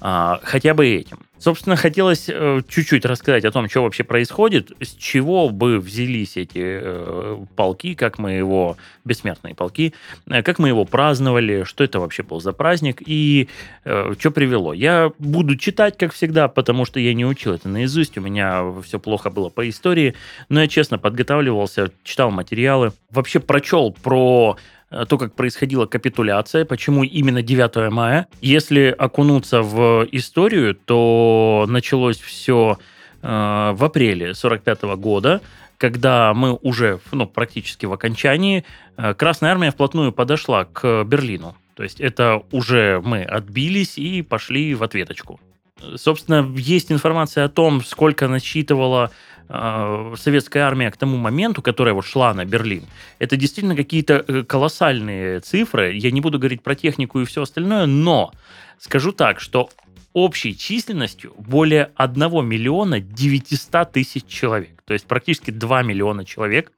А, 0.00 0.40
хотя 0.42 0.74
бы 0.74 0.86
этим. 0.86 1.18
Собственно, 1.38 1.76
хотелось 1.76 2.28
э, 2.28 2.62
чуть-чуть 2.68 3.04
рассказать 3.04 3.44
о 3.44 3.52
том, 3.52 3.68
что 3.68 3.84
вообще 3.84 4.02
происходит, 4.02 4.72
с 4.80 4.94
чего 4.96 5.48
бы 5.50 5.78
взялись 5.78 6.36
эти 6.36 6.58
э, 6.58 7.38
полки, 7.54 7.94
как 7.94 8.18
мы 8.18 8.32
его, 8.32 8.76
бессмертные 9.04 9.54
полки, 9.54 9.94
э, 10.28 10.42
как 10.42 10.58
мы 10.58 10.68
его 10.68 10.84
праздновали, 10.84 11.62
что 11.62 11.84
это 11.84 12.00
вообще 12.00 12.24
был 12.24 12.40
за 12.40 12.52
праздник 12.52 13.02
и 13.06 13.48
что 13.84 14.30
привело. 14.32 14.72
Я 14.72 15.12
буду 15.18 15.56
читать, 15.56 15.96
как 15.96 16.12
всегда, 16.12 16.48
потому 16.48 16.84
что 16.84 16.98
я 16.98 17.14
не 17.14 17.24
учил 17.24 17.54
это 17.54 17.68
наизусть, 17.68 18.18
у 18.18 18.20
меня 18.20 18.64
все 18.82 18.98
плохо 18.98 19.30
было 19.30 19.48
по 19.48 19.68
истории, 19.68 20.14
но 20.48 20.60
я 20.60 20.68
честно 20.68 20.98
подготавливался, 20.98 21.92
читал 22.02 22.30
материалы, 22.30 22.92
вообще 23.10 23.38
прочел 23.38 23.92
про 23.92 24.56
то, 24.90 25.18
как 25.18 25.34
происходила 25.34 25.86
капитуляция, 25.86 26.64
почему 26.64 27.04
именно 27.04 27.42
9 27.42 27.92
мая. 27.92 28.26
Если 28.40 28.94
окунуться 28.96 29.62
в 29.62 30.06
историю, 30.10 30.74
то 30.74 31.66
началось 31.68 32.18
все 32.18 32.78
в 33.20 33.84
апреле 33.84 34.32
45 34.32 34.82
года, 34.96 35.42
когда 35.78 36.34
мы 36.34 36.54
уже 36.54 37.00
ну, 37.12 37.26
практически 37.26 37.86
в 37.86 37.92
окончании, 37.92 38.64
э, 38.96 39.14
Красная 39.14 39.52
Армия 39.52 39.70
вплотную 39.70 40.12
подошла 40.12 40.64
к 40.64 41.04
Берлину. 41.04 41.56
То 41.74 41.84
есть 41.84 42.00
это 42.00 42.42
уже 42.50 43.00
мы 43.02 43.22
отбились 43.22 43.96
и 43.96 44.22
пошли 44.22 44.74
в 44.74 44.82
ответочку. 44.82 45.40
Э, 45.80 45.96
Собственно, 45.96 46.52
есть 46.56 46.92
информация 46.92 47.44
о 47.44 47.48
том, 47.48 47.82
сколько 47.82 48.28
насчитывала 48.28 49.12
э, 49.48 50.14
советская 50.16 50.64
армия 50.64 50.90
к 50.90 50.96
тому 50.96 51.16
моменту, 51.16 51.62
которая 51.62 51.94
вот 51.94 52.04
шла 52.04 52.34
на 52.34 52.44
Берлин. 52.44 52.84
Это 53.18 53.36
действительно 53.36 53.76
какие-то 53.76 54.24
э, 54.26 54.42
колоссальные 54.44 55.40
цифры. 55.40 55.94
Я 55.94 56.10
не 56.10 56.20
буду 56.20 56.38
говорить 56.38 56.62
про 56.62 56.74
технику 56.74 57.20
и 57.20 57.24
все 57.24 57.42
остальное, 57.42 57.86
но 57.86 58.32
скажу 58.78 59.12
так, 59.12 59.40
что 59.40 59.70
общей 60.12 60.56
численностью 60.56 61.34
более 61.38 61.90
1 61.96 62.46
миллиона 62.46 63.00
900 63.00 63.92
тысяч 63.92 64.26
человек. 64.26 64.82
То 64.84 64.94
есть 64.94 65.06
практически 65.06 65.50
2 65.50 65.82
миллиона 65.82 66.24
человек 66.24 66.72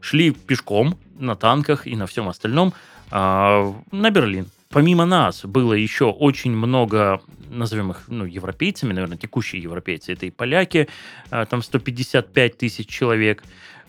шли 0.00 0.32
пешком 0.32 0.98
на 1.18 1.36
танках 1.36 1.86
и 1.86 1.96
на 1.96 2.06
всем 2.06 2.28
остальном 2.28 2.74
а, 3.10 3.74
на 3.90 4.10
Берлин. 4.10 4.48
Помимо 4.72 5.04
нас 5.04 5.44
было 5.44 5.74
еще 5.74 6.06
очень 6.06 6.52
много, 6.52 7.20
назовем 7.50 7.90
их 7.90 8.04
ну, 8.08 8.24
европейцами, 8.24 8.94
наверное, 8.94 9.18
текущие 9.18 9.60
европейцы. 9.60 10.14
Это 10.14 10.24
и 10.24 10.30
поляки, 10.30 10.88
а, 11.30 11.44
там 11.44 11.62
155 11.62 12.56
тысяч 12.56 12.88
человек. 12.88 13.44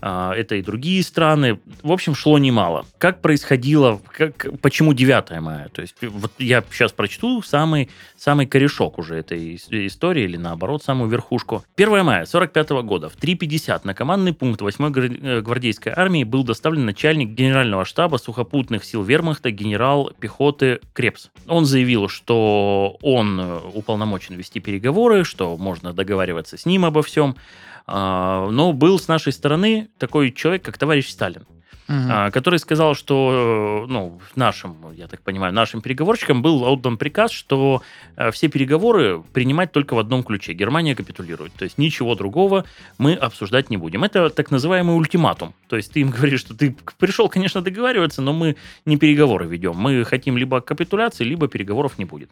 А, 0.05 0.33
это 0.33 0.55
и 0.55 0.61
другие 0.61 1.01
страны. 1.01 1.59
В 1.81 1.89
общем, 1.89 2.13
шло 2.13 2.37
немало. 2.37 2.85
Как 2.97 3.21
происходило, 3.21 4.01
как, 4.11 4.47
почему 4.59 4.93
9 4.93 5.39
мая? 5.39 5.69
То 5.69 5.81
есть 5.81 5.95
вот 6.01 6.33
я 6.39 6.61
сейчас 6.71 6.91
прочту 6.91 7.41
самый, 7.41 7.89
самый 8.17 8.45
корешок 8.45 8.99
уже 8.99 9.15
этой 9.15 9.55
истории, 9.55 10.23
или 10.25 10.35
наоборот, 10.35 10.83
самую 10.83 11.09
верхушку. 11.09 11.63
1 11.77 12.03
мая 12.03 12.25
45 12.25 12.69
года 12.83 13.07
в 13.07 13.15
3.50 13.15 13.81
на 13.85 13.93
командный 13.93 14.33
пункт 14.33 14.61
8-й 14.61 15.19
э, 15.21 15.39
гвардейской 15.39 15.93
армии 15.95 16.25
был 16.25 16.43
доставлен 16.43 16.85
начальник 16.85 17.29
генерального 17.29 17.85
штаба 17.85 18.17
сухопутных 18.17 18.83
сил 18.83 19.03
вермахта 19.03 19.51
генерал 19.51 20.11
пехоты 20.19 20.81
Крепс. 20.91 21.29
Он 21.47 21.65
заявил, 21.65 22.09
что 22.09 22.97
он 23.01 23.39
э, 23.39 23.59
уполномочен 23.73 24.35
вести 24.35 24.59
переговоры, 24.59 25.23
что 25.23 25.55
можно 25.55 25.93
договариваться 25.93 26.57
с 26.57 26.65
ним 26.65 26.83
обо 26.83 27.03
всем. 27.03 27.37
А, 27.85 28.49
но 28.49 28.73
был 28.73 28.99
с 28.99 29.07
нашей 29.07 29.33
стороны 29.33 29.89
такой 29.97 30.31
человек, 30.31 30.63
как 30.63 30.77
товарищ 30.77 31.09
Сталин 31.09 31.45
угу. 31.87 32.31
который 32.31 32.59
сказал, 32.59 32.95
что 32.95 33.85
ну, 33.87 34.19
нашим, 34.35 34.75
я 34.95 35.07
так 35.07 35.21
понимаю, 35.21 35.53
нашим 35.53 35.81
переговорщикам 35.81 36.41
был 36.41 36.63
отдан 36.63 36.97
приказ, 36.97 37.31
что 37.31 37.81
э, 38.15 38.31
все 38.31 38.47
переговоры 38.47 39.23
принимать 39.33 39.71
только 39.71 39.93
в 39.93 39.99
одном 39.99 40.23
ключе. 40.23 40.53
Германия 40.53 40.95
капитулирует. 40.95 41.53
То 41.53 41.63
есть 41.63 41.77
ничего 41.77 42.15
другого 42.15 42.65
мы 42.97 43.13
обсуждать 43.13 43.69
не 43.69 43.77
будем. 43.77 44.03
Это 44.03 44.29
так 44.29 44.51
называемый 44.51 44.95
ультиматум. 44.95 45.53
То 45.67 45.75
есть 45.77 45.91
ты 45.93 46.01
им 46.01 46.09
говоришь, 46.17 46.41
что 46.41 46.55
ты 46.55 46.75
пришел, 46.97 47.29
конечно, 47.29 47.61
договариваться, 47.61 48.21
но 48.21 48.33
мы 48.33 48.55
не 48.85 48.97
переговоры 48.97 49.45
ведем. 49.47 49.75
Мы 49.75 50.03
хотим 50.05 50.37
либо 50.37 50.61
капитуляции, 50.61 51.23
либо 51.23 51.47
переговоров 51.47 51.97
не 51.97 52.05
будет. 52.05 52.29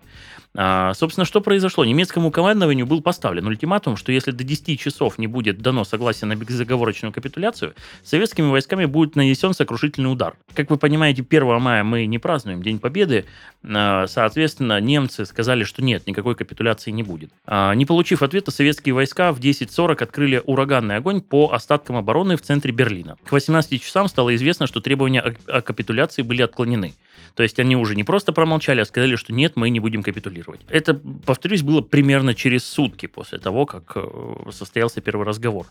А, 0.53 0.93
собственно, 0.93 1.25
что 1.25 1.39
произошло? 1.39 1.85
Немецкому 1.85 2.29
командованию 2.29 2.85
был 2.85 3.01
поставлен 3.01 3.47
ультиматум, 3.47 3.95
что 3.95 4.11
если 4.11 4.31
до 4.31 4.43
10 4.43 4.79
часов 4.79 5.17
не 5.17 5.27
будет 5.27 5.61
дано 5.61 5.85
согласие 5.85 6.27
на 6.27 6.35
безоговорочную 6.35 7.13
капитуляцию, 7.13 7.73
советскими 8.03 8.49
войсками 8.49 8.85
будет 8.85 9.15
нанесен 9.15 9.50
сокрушительный 9.53 10.11
удар. 10.11 10.35
Как 10.53 10.69
вы 10.69 10.77
понимаете, 10.77 11.25
1 11.27 11.59
мая 11.59 11.83
мы 11.83 12.05
не 12.05 12.19
празднуем 12.19 12.61
День 12.61 12.79
Победы, 12.79 13.25
а, 13.63 14.07
соответственно, 14.07 14.79
немцы 14.79 15.25
сказали, 15.25 15.63
что 15.63 15.83
нет, 15.83 16.07
никакой 16.07 16.35
капитуляции 16.35 16.91
не 16.91 17.03
будет. 17.03 17.31
А, 17.45 17.73
не 17.73 17.85
получив 17.85 18.23
ответа, 18.23 18.51
советские 18.51 18.95
войска 18.95 19.31
в 19.31 19.39
10.40 19.39 20.03
открыли 20.03 20.41
ураганный 20.45 20.97
огонь 20.97 21.21
по 21.21 21.51
остаткам 21.51 21.95
обороны 21.95 22.37
в 22.37 22.41
центре 22.41 22.71
Берлина. 22.71 23.17
К 23.23 23.31
18 23.31 23.81
часам 23.81 24.07
стало 24.07 24.35
известно, 24.35 24.67
что 24.67 24.81
требования 24.81 25.21
о 25.47 25.61
капитуляции 25.61 26.21
были 26.21 26.41
отклонены. 26.41 26.93
То 27.35 27.43
есть 27.43 27.59
они 27.59 27.75
уже 27.75 27.95
не 27.95 28.03
просто 28.03 28.33
промолчали, 28.33 28.81
а 28.81 28.85
сказали, 28.85 29.15
что 29.15 29.33
нет, 29.33 29.55
мы 29.55 29.69
не 29.69 29.79
будем 29.79 30.03
капитулировать. 30.03 30.61
Это, 30.69 30.99
повторюсь, 31.25 31.61
было 31.61 31.81
примерно 31.81 32.35
через 32.35 32.65
сутки 32.65 33.05
после 33.05 33.39
того, 33.39 33.65
как 33.65 33.93
э, 33.95 34.51
состоялся 34.51 35.01
первый 35.01 35.25
разговор. 35.25 35.67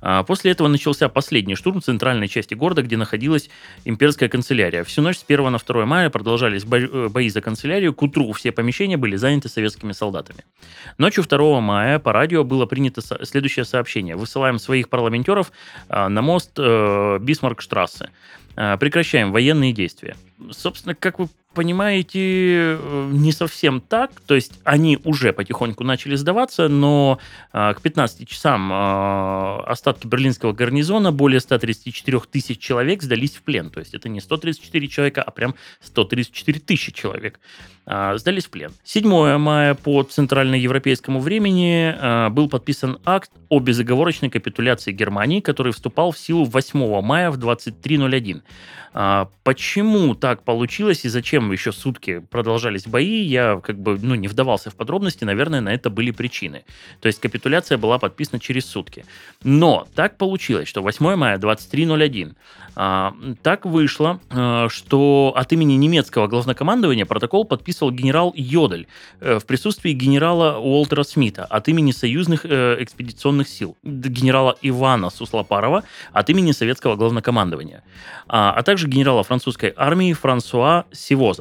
А 0.00 0.22
после 0.22 0.52
этого 0.52 0.68
начался 0.68 1.08
последний 1.08 1.54
штурм 1.54 1.82
центральной 1.82 2.28
части 2.28 2.54
города, 2.54 2.82
где 2.82 2.96
находилась 3.12 3.50
имперская 3.84 4.28
канцелярия. 4.28 4.84
Всю 4.84 5.02
ночь 5.02 5.18
с 5.18 5.24
1 5.28 5.52
на 5.52 5.58
2 5.58 5.84
мая 5.84 6.08
продолжались 6.08 6.64
э, 6.64 7.08
бои 7.08 7.28
за 7.28 7.42
канцелярию. 7.42 7.92
К 7.92 8.02
утру 8.02 8.32
все 8.32 8.52
помещения 8.52 8.96
были 8.96 9.16
заняты 9.16 9.48
советскими 9.50 9.92
солдатами. 9.92 10.44
Ночью 10.96 11.24
2 11.24 11.60
мая 11.60 11.98
по 11.98 12.12
радио 12.12 12.42
было 12.42 12.64
принято 12.64 13.02
следующее 13.24 13.66
сообщение. 13.66 14.16
Высылаем 14.16 14.58
своих 14.58 14.88
парламентеров 14.88 15.52
а, 15.88 16.08
на 16.08 16.22
мост 16.22 16.52
э, 16.56 17.18
Бисмаркштрассе. 17.20 18.10
А, 18.56 18.78
прекращаем 18.78 19.30
военные 19.30 19.72
действия. 19.72 20.16
Собственно, 20.50 20.94
как 20.94 21.18
вы 21.18 21.28
понимаете, 21.54 22.78
э, 22.78 23.08
не 23.12 23.32
совсем 23.32 23.80
так. 23.80 24.12
То 24.26 24.34
есть 24.34 24.60
они 24.64 24.98
уже 25.04 25.32
потихоньку 25.32 25.84
начали 25.84 26.14
сдаваться, 26.14 26.68
но 26.68 27.18
а, 27.52 27.74
к 27.74 27.82
15 27.82 28.28
часам 28.28 28.70
а, 28.72 29.62
остатки 29.66 30.06
берлинского 30.06 30.52
гарнизона, 30.52 31.12
более 31.12 31.40
134 31.40 32.20
тысяч 32.30 32.58
человек, 32.58 33.02
сдались 33.02 33.36
в 33.36 33.42
плен. 33.42 33.70
То 33.70 33.80
есть 33.80 33.94
это 33.94 34.08
не 34.08 34.20
134 34.20 34.88
человека, 34.88 35.22
а 35.22 35.30
прям 35.30 35.54
134 35.82 36.60
тысячи 36.60 36.92
человек 36.92 37.40
а, 37.86 38.16
сдались 38.16 38.46
в 38.46 38.50
плен. 38.50 38.72
7 38.84 39.36
мая 39.38 39.74
по 39.74 40.02
центральноевропейскому 40.02 41.20
времени 41.20 42.30
был 42.30 42.48
подписан 42.48 42.98
акт 43.04 43.30
о 43.48 43.60
безоговорочной 43.60 44.30
капитуляции 44.30 44.92
Германии, 44.92 45.40
который 45.40 45.72
вступал 45.72 46.12
в 46.12 46.18
силу 46.18 46.44
8 46.44 47.02
мая 47.02 47.30
в 47.30 47.38
23.01. 47.38 48.42
Почему 49.42 50.14
так 50.14 50.42
получилось 50.42 51.04
и 51.04 51.08
зачем 51.08 51.41
еще 51.50 51.72
сутки 51.72 52.20
продолжались 52.30 52.86
бои, 52.86 53.22
я 53.22 53.60
как 53.62 53.78
бы 53.78 53.98
ну, 54.00 54.14
не 54.14 54.28
вдавался 54.28 54.70
в 54.70 54.76
подробности, 54.76 55.24
наверное, 55.24 55.60
на 55.60 55.74
это 55.74 55.90
были 55.90 56.10
причины. 56.10 56.64
То 57.00 57.06
есть 57.06 57.20
капитуляция 57.20 57.78
была 57.78 57.98
подписана 57.98 58.38
через 58.38 58.66
сутки. 58.66 59.04
Но 59.42 59.86
так 59.94 60.18
получилось, 60.18 60.68
что 60.68 60.82
8 60.82 61.16
мая 61.16 61.38
23.01 61.38 62.34
а, 62.74 63.14
так 63.42 63.66
вышло, 63.66 64.20
а, 64.30 64.68
что 64.68 65.32
от 65.36 65.52
имени 65.52 65.74
немецкого 65.74 66.26
главнокомандования 66.26 67.06
протокол 67.06 67.44
подписывал 67.44 67.90
генерал 67.92 68.32
Йодель 68.34 68.86
э, 69.20 69.38
в 69.38 69.46
присутствии 69.46 69.92
генерала 69.92 70.58
Уолтера 70.58 71.02
Смита 71.02 71.44
от 71.44 71.68
имени 71.68 71.92
союзных 71.92 72.44
э, 72.44 72.76
экспедиционных 72.80 73.48
сил, 73.48 73.76
генерала 73.82 74.56
Ивана 74.62 75.10
Суслопарова 75.10 75.84
от 76.12 76.30
имени 76.30 76.52
советского 76.52 76.96
главнокомандования, 76.96 77.82
а, 78.26 78.52
а 78.52 78.62
также 78.62 78.88
генерала 78.88 79.22
французской 79.22 79.72
армии 79.76 80.12
Франсуа 80.12 80.84
Сивоза, 80.92 81.31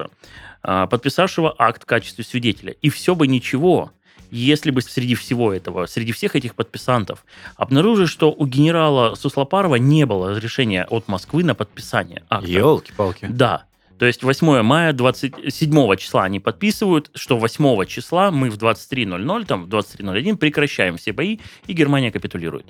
а, 0.64 0.88
подписавшего 0.88 1.54
акт 1.58 1.84
в 1.84 1.86
качестве 1.86 2.24
свидетеля. 2.24 2.74
И 2.82 2.90
все 2.90 3.16
бы 3.16 3.28
ничего, 3.28 3.92
если 4.32 4.72
бы 4.72 4.82
среди 4.82 5.16
всего 5.16 5.54
этого, 5.54 5.86
среди 5.86 6.12
всех 6.12 6.36
этих 6.36 6.56
подписантов, 6.56 7.26
обнаружили, 7.56 8.06
что 8.06 8.32
у 8.32 8.46
генерала 8.46 9.16
Суслопарова 9.16 9.76
не 9.76 10.06
было 10.06 10.32
разрешения 10.32 10.86
от 10.86 11.08
Москвы 11.08 11.44
на 11.44 11.56
подписание 11.56 12.24
акта. 12.30 12.50
Елки-палки. 12.50 13.28
Да. 13.30 13.66
То 14.02 14.08
есть 14.08 14.24
8 14.24 14.64
мая 14.64 14.94
27 14.94 15.96
числа 15.98 16.24
они 16.24 16.40
подписывают, 16.40 17.12
что 17.14 17.38
8 17.38 17.86
числа 17.86 18.32
мы 18.32 18.50
в 18.50 18.58
23.00, 18.58 19.46
там 19.46 19.66
в 19.66 19.70
23.01 19.70 20.38
прекращаем 20.38 20.98
все 20.98 21.14
бои, 21.14 21.38
и 21.68 21.74
Германия 21.74 22.12
капитулирует. 22.12 22.66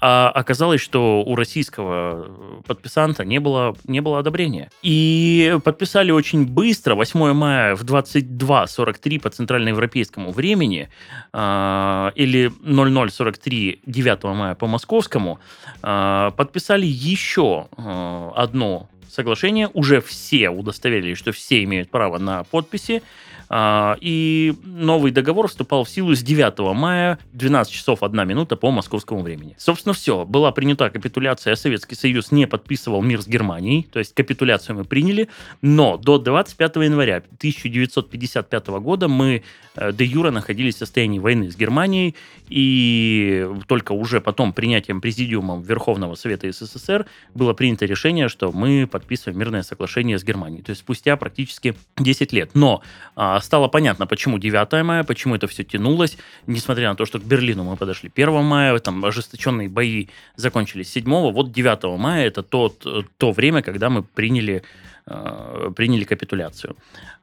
А 0.00 0.30
оказалось, 0.30 0.80
что 0.80 1.22
у 1.22 1.34
российского 1.36 2.62
подписанта 2.66 3.24
не 3.24 3.40
было, 3.40 3.74
не 3.84 4.00
было 4.00 4.18
одобрения. 4.18 4.70
И 4.82 5.58
подписали 5.64 6.10
очень 6.10 6.46
быстро, 6.46 6.94
8 6.94 7.32
мая 7.32 7.76
в 7.76 7.82
22.43 7.82 9.20
по 9.20 9.30
центральноевропейскому 9.30 10.32
времени, 10.32 10.90
э, 11.32 12.10
или 12.14 12.52
00.43 12.62 13.80
9 13.86 14.24
мая 14.24 14.54
по 14.54 14.66
московскому, 14.66 15.38
э, 15.82 16.30
подписали 16.36 16.86
еще 16.86 17.68
э, 17.76 18.30
одно 18.34 18.88
соглашение. 19.08 19.70
Уже 19.72 20.00
все 20.00 20.50
удостоверились, 20.50 21.18
что 21.18 21.32
все 21.32 21.64
имеют 21.64 21.90
право 21.90 22.18
на 22.18 22.44
подписи. 22.44 23.02
А, 23.48 23.96
и 24.00 24.54
новый 24.64 25.12
договор 25.12 25.48
вступал 25.48 25.84
в 25.84 25.88
силу 25.88 26.14
с 26.14 26.22
9 26.22 26.58
мая 26.74 27.18
12 27.32 27.72
часов 27.72 28.02
1 28.02 28.28
минута 28.28 28.56
по 28.56 28.70
московскому 28.70 29.22
времени. 29.22 29.54
Собственно, 29.58 29.92
все. 29.92 30.24
Была 30.24 30.52
принята 30.52 30.90
капитуляция, 30.90 31.52
а 31.52 31.56
Советский 31.56 31.94
Союз 31.94 32.32
не 32.32 32.46
подписывал 32.46 33.02
мир 33.02 33.22
с 33.22 33.26
Германией, 33.26 33.86
то 33.92 33.98
есть 33.98 34.14
капитуляцию 34.14 34.76
мы 34.76 34.84
приняли, 34.84 35.28
но 35.62 35.96
до 35.96 36.18
25 36.18 36.76
января 36.76 37.16
1955 37.16 38.66
года 38.66 39.08
мы 39.08 39.42
э, 39.76 39.92
де 39.92 40.04
юра 40.04 40.30
находились 40.30 40.76
в 40.76 40.78
состоянии 40.78 41.18
войны 41.18 41.50
с 41.50 41.56
Германией, 41.56 42.14
и 42.48 43.48
только 43.66 43.92
уже 43.92 44.20
потом 44.20 44.52
принятием 44.52 45.00
президиумом 45.00 45.62
Верховного 45.62 46.14
Совета 46.14 46.50
СССР 46.50 47.06
было 47.34 47.52
принято 47.52 47.86
решение, 47.86 48.28
что 48.28 48.52
мы 48.52 48.86
подписываем 48.90 49.38
мирное 49.38 49.62
соглашение 49.62 50.18
с 50.18 50.24
Германией. 50.24 50.62
То 50.62 50.70
есть 50.70 50.80
спустя 50.80 51.16
практически 51.16 51.74
10 51.96 52.32
лет. 52.32 52.50
Но 52.54 52.82
а, 53.14 53.35
стало 53.40 53.68
понятно, 53.68 54.06
почему 54.06 54.38
9 54.38 54.84
мая, 54.84 55.04
почему 55.04 55.34
это 55.34 55.46
все 55.46 55.64
тянулось, 55.64 56.18
несмотря 56.46 56.88
на 56.90 56.94
то, 56.94 57.06
что 57.06 57.18
к 57.18 57.24
Берлину 57.24 57.64
мы 57.64 57.76
подошли 57.76 58.10
1 58.14 58.42
мая, 58.42 58.78
там 58.78 59.04
ожесточенные 59.04 59.68
бои 59.68 60.08
закончились 60.36 60.90
7 60.92 61.04
вот 61.32 61.52
9 61.52 61.98
мая 61.98 62.26
это 62.26 62.42
тот, 62.42 62.86
то 63.18 63.32
время, 63.32 63.62
когда 63.62 63.88
мы 63.90 64.02
приняли, 64.02 64.62
э, 65.06 65.70
приняли 65.74 66.04
капитуляцию. 66.04 66.76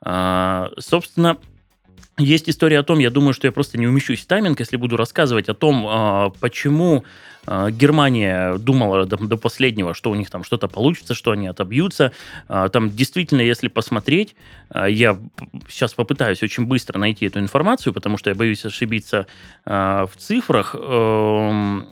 Э, 0.06 0.70
собственно, 0.80 1.38
есть 2.18 2.50
история 2.50 2.80
о 2.80 2.84
том, 2.84 3.00
я 3.00 3.10
думаю, 3.10 3.34
что 3.34 3.48
я 3.48 3.52
просто 3.52 3.78
не 3.80 3.88
умещусь 3.88 4.22
в 4.22 4.28
тайминг, 4.28 4.60
если 4.60 4.78
буду 4.78 4.98
рассказывать 4.98 5.50
о 5.50 5.56
том, 5.56 5.86
а, 5.88 6.30
почему 6.40 7.06
а, 7.46 7.72
Германия 7.72 8.58
думала 8.58 9.06
до, 9.06 9.18
до 9.18 9.36
последнего, 9.36 9.96
что 9.96 10.12
у 10.12 10.16
них 10.16 10.30
там 10.30 10.44
что-то 10.44 10.68
получится, 10.68 11.16
что 11.16 11.32
они 11.32 11.48
отобьются. 11.48 12.12
А, 12.48 12.70
там 12.70 12.92
действительно, 12.92 13.42
если 13.42 13.68
посмотреть, 13.68 14.36
я 14.74 15.20
сейчас 15.68 15.94
попытаюсь 15.94 16.42
очень 16.44 16.66
быстро 16.66 17.00
найти 17.00 17.26
эту 17.26 17.40
информацию, 17.40 17.94
потому 17.94 18.18
что 18.18 18.30
я 18.30 18.36
боюсь 18.36 18.66
ошибиться 18.66 19.28
в 19.66 20.12
цифрах. 20.18 20.76
Эм, 20.76 21.88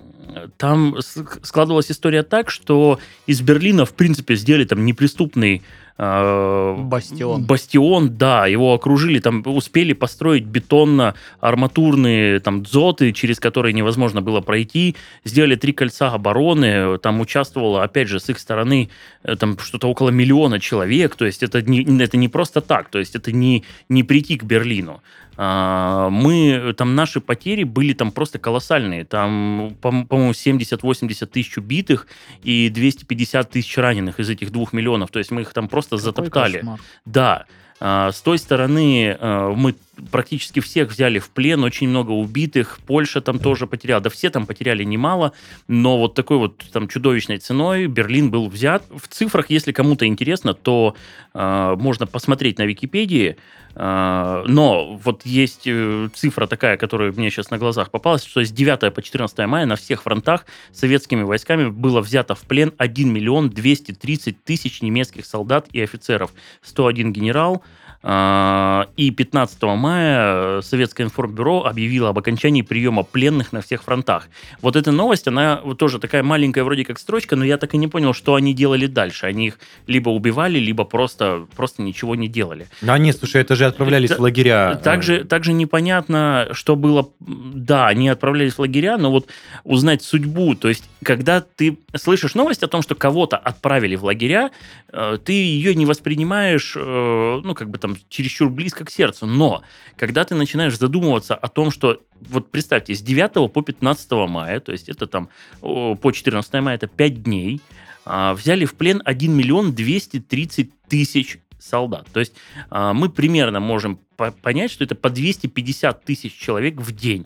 там 0.58 0.98
складывалась 1.44 1.92
история 1.92 2.24
так, 2.24 2.50
что 2.50 3.00
из 3.28 3.42
Берлина, 3.42 3.86
в 3.86 3.94
принципе, 3.94 4.36
сделали 4.36 4.66
там 4.66 4.86
неприступный 4.86 5.62
Бастион. 6.02 7.44
Бастион, 7.46 8.18
да, 8.18 8.48
его 8.48 8.74
окружили, 8.74 9.20
там 9.20 9.44
успели 9.46 9.94
построить 9.94 10.46
бетонно-арматурные 10.46 12.40
там 12.40 12.64
дзоты, 12.64 13.12
через 13.14 13.40
которые 13.40 13.74
невозможно 13.74 14.24
было 14.24 14.42
пройти, 14.42 14.96
сделали 15.26 15.56
три 15.56 15.74
кольца 15.74 16.10
обороны, 16.10 16.98
там 16.98 17.20
участвовало, 17.20 17.84
опять 17.84 18.08
же, 18.08 18.20
с 18.20 18.30
их 18.30 18.40
стороны 18.40 18.90
э, 19.22 19.36
там 19.36 19.60
что-то 19.60 19.90
около 19.90 20.10
миллиона 20.10 20.60
человек, 20.60 21.16
то 21.16 21.26
есть 21.26 21.44
это 21.44 21.62
не, 21.62 21.84
это 22.02 22.18
не 22.18 22.30
просто 22.30 22.62
так, 22.62 22.90
то 22.90 22.98
есть 22.98 23.16
это 23.16 23.32
не, 23.32 23.64
не 23.88 24.02
прийти 24.02 24.38
к 24.38 24.44
Берлину. 24.44 25.04
А, 25.44 26.12
мы, 26.12 26.72
там 26.78 26.94
наши 26.94 27.20
потери 27.20 27.64
были 27.64 27.94
там 27.94 28.12
просто 28.12 28.38
колоссальные. 28.38 29.06
Там, 29.06 29.76
по- 29.82 30.06
по-моему, 30.06 30.34
70-80 30.34 31.26
тысяч 31.26 31.58
убитых 31.58 32.06
и 32.44 32.70
250 32.70 33.50
тысяч 33.50 33.76
раненых 33.76 34.20
из 34.20 34.30
этих 34.30 34.52
двух 34.52 34.72
миллионов. 34.72 35.10
То 35.10 35.18
есть 35.18 35.32
мы 35.32 35.42
их 35.42 35.52
там 35.52 35.68
просто 35.68 35.98
Какой 35.98 36.04
затоптали. 36.04 36.58
кошмар. 36.58 36.80
Да. 37.06 37.46
А, 37.80 38.12
С 38.12 38.22
той 38.22 38.38
стороны 38.38 39.18
а, 39.20 39.52
мы 39.56 39.74
практически 40.10 40.60
всех 40.60 40.90
взяли 40.90 41.20
в 41.20 41.30
плен, 41.30 41.64
очень 41.64 41.90
много 41.90 42.12
убитых, 42.12 42.80
Польша 42.86 43.22
там 43.22 43.40
тоже 43.40 43.68
потеряла, 43.68 44.02
да 44.02 44.10
все 44.10 44.30
там 44.30 44.46
потеряли 44.46 44.84
немало, 44.84 45.34
но 45.68 45.98
вот 45.98 46.16
такой 46.16 46.38
вот 46.38 46.64
там 46.72 46.88
чудовищной 46.88 47.38
ценой 47.40 47.88
Берлин 47.88 48.32
был 48.32 48.48
взят. 48.48 48.84
В 48.90 49.08
цифрах, 49.08 49.50
если 49.50 49.72
кому-то 49.72 50.08
интересно, 50.08 50.54
то 50.54 50.96
а, 51.34 51.76
можно 51.76 52.08
посмотреть 52.08 52.58
на 52.58 52.64
Википедии, 52.64 53.38
а, 53.76 54.44
но 54.48 54.96
вот 54.96 55.26
есть 55.26 55.64
э, 55.66 56.10
цифра 56.14 56.48
такая, 56.48 56.78
которая 56.78 57.12
мне 57.12 57.30
сейчас 57.30 57.52
на 57.52 57.58
глазах 57.58 57.92
попалась, 57.92 58.24
что 58.24 58.44
с 58.44 58.52
9 58.52 58.94
по 58.94 59.02
14 59.02 59.38
мая 59.48 59.66
на 59.66 59.76
всех 59.76 60.04
фронтах 60.04 60.46
советскими 60.72 61.24
войсками 61.24 61.70
было 61.70 62.02
взято 62.02 62.36
в 62.36 62.42
плен 62.42 62.74
1 62.78 63.14
миллион 63.14 63.50
230 63.50 64.44
тысяч 64.44 64.82
немецких 64.82 65.26
солдат 65.26 65.68
и 65.72 65.82
офицеров, 65.82 66.32
101 66.62 67.14
генерал, 67.14 67.64
и 68.04 69.12
15 69.16 69.62
мая 69.64 70.62
Советское 70.62 71.04
информбюро 71.04 71.66
объявило 71.66 72.10
об 72.10 72.18
окончании 72.18 72.64
приема 72.64 73.04
пленных 73.04 73.52
на 73.54 73.62
всех 73.62 73.84
фронтах. 73.84 74.28
Вот 74.62 74.76
эта 74.76 74.92
новость, 74.92 75.28
она 75.28 75.62
вот 75.64 75.78
тоже 75.78 76.00
такая 76.00 76.24
маленькая 76.24 76.64
вроде 76.64 76.84
как 76.84 76.98
строчка, 76.98 77.36
но 77.36 77.46
я 77.46 77.58
так 77.58 77.76
и 77.76 77.78
не 77.78 77.88
понял, 77.88 78.14
что 78.14 78.34
они 78.36 78.56
делали 78.56 78.88
дальше. 78.88 79.28
Они 79.28 79.48
их 79.48 79.60
либо 79.86 80.10
убивали, 80.10 80.58
либо 80.58 80.84
просто, 80.84 81.46
просто 81.56 81.84
ничего 81.84 82.16
не 82.16 82.28
делали. 82.28 82.68
А 82.86 82.98
нет, 82.98 83.18
слушай, 83.18 83.40
это 83.42 83.56
же 83.56 83.66
отправлялись 83.66 84.10
Та- 84.10 84.16
в 84.16 84.20
лагеря. 84.22 84.78
э, 84.80 84.84
Также, 84.84 85.24
также 85.24 85.54
непонятно, 85.54 86.48
что 86.54 86.76
было. 86.76 87.08
Да, 87.20 87.88
они 87.88 88.10
отправлялись 88.10 88.54
в 88.54 88.60
лагеря, 88.60 88.98
но 88.98 89.12
вот 89.12 89.28
узнать 89.64 90.02
судьбу, 90.02 90.56
то 90.56 90.70
есть, 90.70 90.84
когда 91.04 91.42
ты 91.42 91.78
слышишь 91.96 92.34
новость 92.34 92.64
о 92.64 92.68
том, 92.68 92.82
что 92.82 92.96
кого-то 92.96 93.38
отправили 93.38 93.96
в 93.96 94.06
лагеря, 94.06 94.50
э, 94.92 95.18
ты 95.24 95.34
ее 95.34 95.76
не 95.76 95.86
воспринимаешь, 95.86 96.74
э, 96.76 97.42
ну, 97.44 97.54
как 97.54 97.70
бы 97.70 97.78
там, 97.78 97.91
чересчур 98.10 98.50
близко 98.50 98.86
к 98.86 98.92
сердцу. 98.92 99.26
Но 99.26 99.64
когда 99.96 100.24
ты 100.24 100.36
начинаешь 100.36 100.78
задумываться 100.78 101.36
о 101.36 101.48
том, 101.48 101.72
что, 101.72 102.02
вот 102.22 102.52
представьте, 102.52 102.96
с 102.96 103.02
9 103.02 103.52
по 103.52 103.62
15 103.62 104.12
мая, 104.30 104.60
то 104.60 104.72
есть 104.72 104.90
это 104.90 105.08
там 105.08 105.30
по 105.62 106.12
14 106.12 106.54
мая, 106.56 106.76
это 106.76 106.88
5 106.88 107.24
дней, 107.24 107.62
а, 108.06 108.34
взяли 108.34 108.66
в 108.66 108.76
плен 108.76 109.02
1 109.06 109.32
миллион 109.32 109.74
230 109.74 110.72
тысяч 110.88 111.40
солдат. 111.60 112.08
То 112.12 112.20
есть 112.20 112.34
а, 112.70 112.94
мы 112.94 113.10
примерно 113.10 113.60
можем 113.60 114.00
по- 114.18 114.32
понять, 114.32 114.72
что 114.72 114.84
это 114.84 114.96
по 114.96 115.10
250 115.10 116.04
тысяч 116.04 116.34
человек 116.34 116.76
в 116.82 116.92
день. 116.96 117.26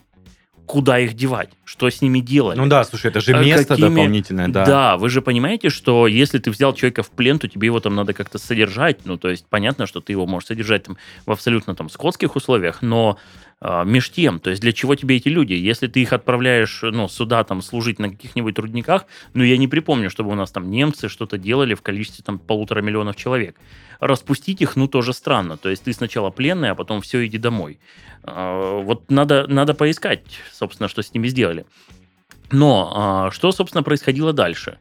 Куда 0.66 1.00
их 1.00 1.14
девать? 1.14 1.50
Что 1.64 1.90
с 1.90 2.02
ними 2.02 2.20
делать? 2.20 2.58
Ну 2.58 2.66
да, 2.68 2.84
слушай, 2.84 3.08
это 3.08 3.22
же 3.22 3.34
А 3.36 3.44
место 3.44 3.66
какими- 3.76 3.90
дополнительное, 3.90 4.48
да. 4.48 4.98
вы 4.98 5.10
же 5.10 5.22
понимаете, 5.22 5.70
что 5.70 6.08
если 6.08 6.40
ты 6.40 6.50
взял 6.52 6.74
человека 6.74 7.04
в 7.04 7.12
плен, 7.12 7.38
то 7.40 7.48
тебе 7.48 7.68
его 7.68 7.80
там 7.80 7.94
надо 7.96 8.14
как-то 8.14 8.38
содержать. 8.40 9.06
Ну, 9.06 9.18
то 9.18 9.30
есть 9.30 9.46
понятно, 9.50 9.86
что 9.86 10.02
ты 10.02 10.14
его 10.14 10.26
можешь 10.26 10.48
содержать 10.48 10.84
там 10.84 10.98
в 11.26 11.32
абсолютно 11.32 11.76
там 11.76 11.90
скотских 11.90 12.36
условиях, 12.36 12.82
но 12.82 13.18
меж 13.62 14.12
тем, 14.12 14.40
то 14.40 14.50
есть 14.50 14.62
для 14.62 14.74
чего 14.74 14.96
тебе 14.96 15.16
эти 15.16 15.30
люди? 15.30 15.54
Если 15.54 15.88
ты 15.88 16.02
их 16.02 16.14
отправляешь, 16.14 16.82
ну, 16.84 17.08
сюда 17.08 17.44
там 17.44 17.62
служить 17.62 18.00
на 18.00 18.10
каких-нибудь 18.10 18.60
рудниках, 18.60 19.06
ну, 19.34 19.44
я 19.44 19.58
не 19.58 19.68
припомню, 19.68 20.10
чтобы 20.10 20.32
у 20.32 20.36
нас 20.36 20.52
там 20.52 20.70
немцы 20.70 21.10
что-то 21.10 21.38
делали 21.38 21.74
в 21.74 21.82
количестве 21.82 22.24
там 22.24 22.38
полутора 22.38 22.82
миллионов 22.82 23.16
человек. 23.16 23.56
Распустить 24.00 24.62
их, 24.62 24.76
ну, 24.76 24.88
тоже 24.88 25.14
странно. 25.14 25.58
То 25.58 25.70
есть 25.70 25.84
ты 25.84 25.94
сначала 25.94 26.30
пленный, 26.30 26.70
а 26.72 26.76
потом 26.76 27.02
все, 27.02 27.26
иди 27.26 27.38
домой. 27.38 27.80
А, 28.24 28.82
Вот 28.82 29.10
надо, 29.10 29.48
надо 29.48 29.74
поискать, 29.74 30.24
собственно, 30.52 30.90
что 30.90 31.02
с 31.02 31.14
ними 31.14 31.28
сделали. 31.30 31.66
Но 32.52 32.92
а, 32.94 33.32
что, 33.32 33.52
собственно, 33.52 33.84
происходило 33.84 34.34
дальше? 34.34 34.78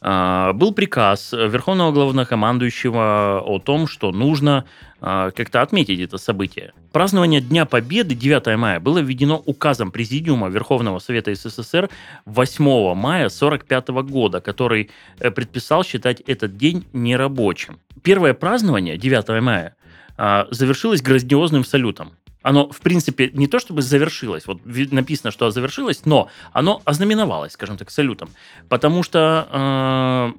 А, 0.00 0.52
Был 0.52 0.72
приказ 0.72 1.32
Верховного 1.32 1.92
Главнокомандующего 1.92 3.42
о 3.44 3.58
том, 3.58 3.86
что 3.86 4.12
нужно 4.12 4.64
а, 5.00 5.30
как-то 5.30 5.62
отметить 5.62 6.00
это 6.00 6.18
событие. 6.18 6.72
Празднование 6.92 7.40
Дня 7.40 7.66
Победы 7.66 8.14
9 8.14 8.56
мая 8.58 8.80
было 8.80 8.98
введено 8.98 9.42
указом 9.44 9.90
Президиума 9.90 10.48
Верховного 10.48 10.98
Совета 10.98 11.34
СССР 11.34 11.88
8 12.24 12.64
мая 12.94 13.26
1945 13.26 13.88
года, 14.10 14.40
который 14.40 14.90
э, 15.18 15.30
предписал 15.30 15.84
считать 15.84 16.20
этот 16.20 16.56
день 16.56 16.86
нерабочим. 16.92 17.78
Первое 18.02 18.34
празднование 18.34 18.96
9 18.96 19.42
мая 19.42 19.76
а, 20.16 20.46
завершилось 20.50 21.02
грандиозным 21.02 21.64
салютом. 21.64 22.12
Оно, 22.48 22.70
в 22.70 22.80
принципе, 22.80 23.30
не 23.34 23.46
то 23.46 23.58
чтобы 23.58 23.82
завершилось, 23.82 24.46
вот 24.46 24.62
написано, 24.64 25.30
что 25.30 25.50
завершилось, 25.50 26.06
но 26.06 26.30
оно 26.54 26.80
ознаменовалось, 26.86 27.52
скажем 27.52 27.76
так, 27.76 27.90
салютом. 27.90 28.30
Потому 28.70 29.02
что 29.02 30.32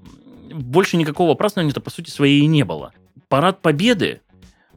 э, 0.50 0.54
больше 0.56 0.98
никакого 0.98 1.36
празднования-то, 1.36 1.82
по 1.82 1.92
сути 1.92 2.10
своей, 2.10 2.42
и 2.42 2.48
не 2.48 2.64
было. 2.64 2.94
Парад 3.28 3.62
Победы, 3.62 4.22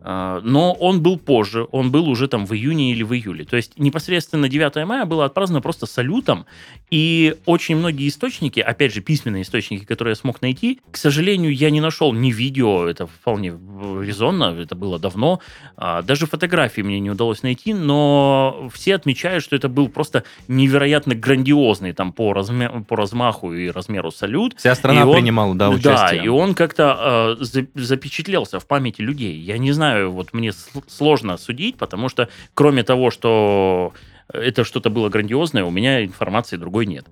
но 0.04 0.72
он 0.80 1.00
был 1.02 1.18
позже, 1.18 1.66
он 1.72 1.90
был 1.90 2.08
уже 2.08 2.28
там 2.28 2.46
в 2.46 2.52
июне 2.54 2.92
или 2.92 3.02
в 3.02 3.12
июле. 3.14 3.44
То 3.44 3.56
есть 3.56 3.78
непосредственно 3.78 4.48
9 4.48 4.86
мая 4.86 5.04
было 5.04 5.24
отпраздновано 5.24 5.62
просто 5.62 5.86
салютом, 5.86 6.46
и 6.90 7.36
очень 7.46 7.76
многие 7.76 8.08
источники, 8.08 8.60
опять 8.60 8.92
же, 8.94 9.00
письменные 9.00 9.42
источники, 9.42 9.84
которые 9.84 10.12
я 10.12 10.16
смог 10.16 10.42
найти, 10.42 10.80
к 10.90 10.96
сожалению, 10.96 11.54
я 11.54 11.70
не 11.70 11.80
нашел 11.80 12.12
ни 12.12 12.30
видео, 12.32 12.86
это 12.86 13.06
вполне 13.06 13.50
резонно, 13.50 14.54
это 14.58 14.74
было 14.74 14.98
давно, 14.98 15.40
а, 15.76 16.02
даже 16.02 16.26
фотографии 16.26 16.80
мне 16.82 17.00
не 17.00 17.10
удалось 17.10 17.42
найти, 17.42 17.74
но 17.74 18.68
все 18.72 18.94
отмечают, 18.94 19.44
что 19.44 19.56
это 19.56 19.68
был 19.68 19.88
просто 19.88 20.24
невероятно 20.48 21.14
грандиозный 21.14 21.92
там 21.92 22.12
по, 22.12 22.32
размя- 22.32 22.84
по 22.84 22.96
размаху 22.96 23.52
и 23.52 23.68
размеру 23.70 24.10
салют. 24.10 24.54
Вся 24.58 24.74
страна 24.74 25.00
И 25.02 25.04
он- 25.04 25.14
принимала, 25.16 25.54
да, 25.54 25.70
участие. 25.70 26.20
Да, 26.20 26.24
и 26.24 26.28
он 26.28 26.54
как-то 26.54 27.36
э, 27.40 27.44
за- 27.44 27.66
запечатлелся 27.74 28.58
в 28.60 28.66
памяти 28.66 29.00
людей. 29.02 29.36
Я 29.38 29.58
не 29.58 29.72
знаю, 29.72 29.91
вот 30.00 30.32
мне 30.32 30.48
сл- 30.50 30.84
сложно 30.88 31.36
судить, 31.36 31.76
потому 31.76 32.08
что 32.08 32.28
кроме 32.54 32.82
того, 32.82 33.10
что 33.10 33.92
это 34.32 34.64
что-то 34.64 34.90
было 34.90 35.08
грандиозное, 35.08 35.64
у 35.64 35.70
меня 35.70 36.04
информации 36.04 36.56
другой 36.56 36.86
нет. 36.86 37.06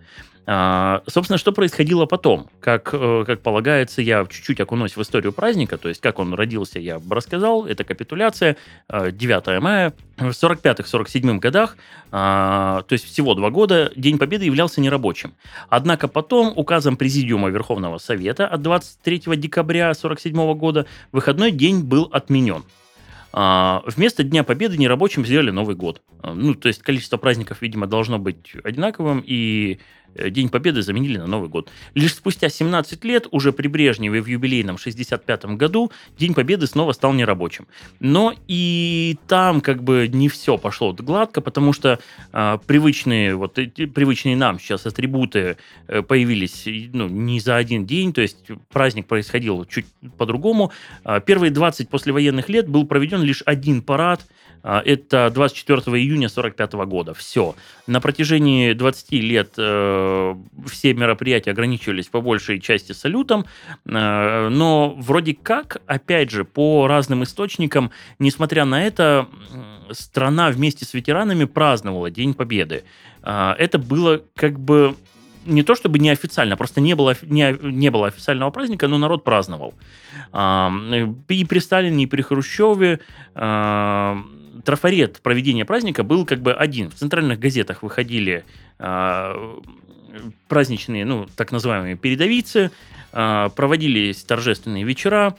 А, 0.47 1.03
собственно, 1.07 1.39
что 1.39 1.53
происходило 1.53 2.07
потом? 2.07 2.49
Как, 2.61 2.91
э, 2.93 3.25
как 3.25 3.41
полагается, 3.41 4.03
я 4.03 4.27
чуть-чуть 4.29 4.61
окунусь 4.61 4.97
в 4.97 5.03
историю 5.03 5.33
праздника, 5.33 5.77
то 5.77 5.89
есть 5.89 6.01
как 6.01 6.19
он 6.19 6.35
родился, 6.35 6.81
я 6.81 7.01
рассказал. 7.09 7.67
Это 7.67 7.85
капитуляция, 7.85 8.57
э, 8.89 9.13
9 9.13 9.61
мая. 9.61 9.93
В 10.17 10.33
45-47 10.33 11.39
годах, 11.39 11.77
а, 12.11 12.83
то 12.83 12.93
есть 12.93 13.07
всего 13.07 13.35
два 13.35 13.51
года, 13.51 13.93
День 13.97 14.19
Победы 14.19 14.45
являлся 14.45 14.81
нерабочим. 14.81 15.35
Однако 15.69 16.09
потом 16.09 16.53
указом 16.57 16.97
Президиума 16.97 17.49
Верховного 17.49 17.99
Совета 17.99 18.47
от 18.47 18.61
23 18.61 19.37
декабря 19.37 19.91
1947 19.91 20.55
года 20.55 20.87
выходной 21.13 21.53
день 21.53 21.85
был 21.85 22.09
отменен. 22.13 22.65
А, 23.33 23.83
Вместо 23.87 24.25
Дня 24.25 24.45
Победы 24.45 24.77
нерабочим 24.77 25.25
сделали 25.25 25.51
Новый 25.51 25.77
год. 25.77 26.03
А, 26.23 26.35
Ну, 26.35 26.55
то 26.55 26.69
есть 26.69 26.83
количество 26.83 27.17
праздников, 27.17 27.63
видимо, 27.63 27.87
должно 27.87 28.19
быть 28.19 28.55
одинаковым, 28.65 29.23
и 29.25 29.79
День 30.15 30.49
Победы 30.49 30.83
заменили 30.83 31.19
на 31.19 31.27
Новый 31.27 31.49
год. 31.49 31.71
Лишь 31.95 32.15
спустя 32.15 32.49
17 32.49 33.05
лет, 33.05 33.27
уже 33.31 33.53
при 33.53 33.69
Брежневе 33.69 34.21
в 34.21 34.27
юбилейном 34.27 34.79
65 34.79 35.45
году, 35.57 35.91
День 36.19 36.35
Победы 36.35 36.67
снова 36.67 36.93
стал 36.93 37.13
нерабочим. 37.13 37.67
Но 38.01 38.35
и 38.49 39.17
там 39.29 39.61
как 39.61 39.83
бы 39.83 40.09
не 40.09 40.29
все 40.29 40.59
пошло 40.59 40.93
гладко, 40.93 41.41
потому 41.41 41.73
что 41.73 41.99
а, 42.33 42.59
привычные, 42.59 43.35
вот 43.37 43.59
эти 43.59 43.87
привычные 43.87 44.37
нам 44.37 44.59
сейчас 44.59 44.87
атрибуты 44.87 45.57
э, 45.89 46.03
появились 46.03 46.65
ну, 46.93 47.09
не 47.09 47.41
за 47.41 47.57
один 47.57 47.87
день, 47.87 48.13
то 48.13 48.21
есть 48.21 48.39
праздник 48.73 49.07
происходил 49.07 49.65
чуть 49.65 49.87
по-другому. 50.17 50.73
А, 51.05 51.21
Первые 51.21 51.51
20 51.51 51.89
послевоенных 51.89 52.49
лет 52.49 52.69
был 52.69 52.87
проведен 52.87 53.23
лишь 53.23 53.43
один 53.47 53.83
парад, 53.83 54.27
это 54.63 55.31
24 55.33 55.81
июня 55.99 56.29
45 56.29 56.73
года. 56.87 57.15
Все. 57.15 57.55
На 57.87 58.01
протяжении 58.01 58.73
20 58.73 59.13
лет 59.13 59.55
э, 59.57 60.35
все 60.67 60.95
мероприятия 60.95 61.51
ограничивались 61.51 62.07
по 62.07 62.21
большей 62.21 62.61
части 62.61 62.93
салютом, 62.93 63.47
э, 63.87 64.49
но 64.49 64.95
вроде 64.99 65.35
как, 65.35 65.83
опять 65.87 66.31
же, 66.31 66.45
по 66.45 66.87
разным 66.87 67.25
источникам, 67.25 67.91
несмотря 68.19 68.65
на 68.65 68.87
это, 68.87 69.29
страна 69.93 70.51
вместе 70.51 70.85
с 70.85 70.95
ветеранами 70.95 71.45
праздновала 71.45 72.11
День 72.11 72.35
Победы. 72.35 72.85
А, 73.23 73.55
Это 73.59 73.79
было 73.79 74.23
как 74.35 74.59
бы 74.59 74.97
не 75.47 75.63
то 75.63 75.75
чтобы 75.75 75.99
неофициально, 75.99 76.57
просто 76.57 76.81
не 76.81 76.95
было, 76.95 77.17
не, 77.23 77.57
не 77.63 77.91
было 77.91 78.09
официального 78.09 78.51
праздника, 78.51 78.89
но 78.89 78.99
народ 78.99 79.25
праздновал. 79.25 79.75
А, 80.33 80.71
и 81.29 81.45
при 81.45 81.59
Сталине, 81.59 82.05
и 82.05 82.07
при 82.07 82.23
Хрущеве 82.23 83.01
а, 83.35 84.19
трафарет 84.65 85.21
проведения 85.21 85.65
праздника 85.65 86.03
был 86.03 86.25
как 86.25 86.41
бы 86.41 86.53
один. 86.53 86.91
В 86.91 86.95
центральных 86.95 87.39
газетах 87.39 87.83
выходили 87.83 88.45
а, 88.79 89.61
праздничные, 90.49 91.05
ну, 91.05 91.27
так 91.37 91.53
называемые 91.53 91.97
передовицы, 91.97 92.71
а, 93.13 93.49
проводились 93.51 94.23
торжественные 94.23 94.85
вечера, 94.85 95.37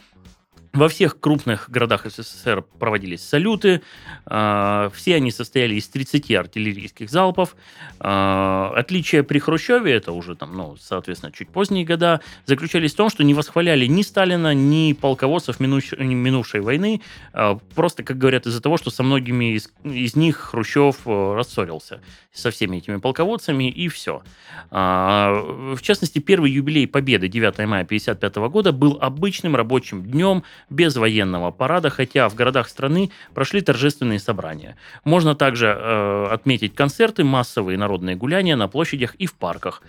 во 0.72 0.88
всех 0.88 1.20
крупных 1.20 1.68
городах 1.68 2.06
СССР 2.06 2.62
проводились 2.78 3.22
салюты. 3.22 3.82
А, 4.24 4.90
все 4.94 5.16
они 5.16 5.30
состояли 5.30 5.74
из 5.74 5.86
30 5.88 6.30
артиллерийских 6.32 7.10
залпов. 7.10 7.56
А, 8.00 8.72
отличие 8.74 9.22
при 9.22 9.38
Хрущеве, 9.38 9.92
это 9.92 10.12
уже 10.12 10.34
там, 10.34 10.56
ну, 10.56 10.76
соответственно, 10.80 11.30
чуть 11.30 11.50
поздние 11.50 11.84
года, 11.84 12.20
заключались 12.46 12.94
в 12.94 12.96
том, 12.96 13.10
что 13.10 13.22
не 13.22 13.34
восхваляли 13.34 13.84
ни 13.86 14.02
Сталина, 14.02 14.54
ни 14.54 14.94
полководцев 14.94 15.60
минувшей 15.60 16.60
войны. 16.60 17.02
А, 17.34 17.58
просто, 17.74 18.02
как 18.02 18.16
говорят, 18.16 18.46
из-за 18.46 18.62
того, 18.62 18.78
что 18.78 18.90
со 18.90 19.02
многими 19.02 19.56
из, 19.56 19.70
из 19.84 20.16
них 20.16 20.36
Хрущев 20.38 21.00
э, 21.04 21.34
рассорился 21.34 22.00
со 22.32 22.50
всеми 22.50 22.78
этими 22.78 22.96
полководцами, 22.96 23.70
и 23.70 23.88
все. 23.88 24.22
В 24.70 25.78
частности, 25.82 26.18
первый 26.18 26.50
юбилей 26.50 26.86
Победы 26.86 27.28
9 27.28 27.58
мая 27.58 27.84
1955 27.84 28.36
года 28.50 28.72
был 28.72 28.96
обычным 29.00 29.54
рабочим 29.54 30.02
днем, 30.02 30.42
без 30.70 30.96
военного 30.96 31.50
парада, 31.50 31.90
хотя 31.90 32.28
в 32.28 32.34
городах 32.34 32.68
страны 32.68 33.10
прошли 33.34 33.60
торжественные 33.60 34.18
собрания. 34.18 34.76
Можно 35.04 35.34
также 35.34 35.66
э, 35.66 36.26
отметить 36.30 36.74
концерты, 36.74 37.24
массовые 37.24 37.78
народные 37.78 38.16
гуляния 38.16 38.56
на 38.56 38.68
площадях 38.68 39.14
и 39.16 39.26
в 39.26 39.34
парках. 39.34 39.82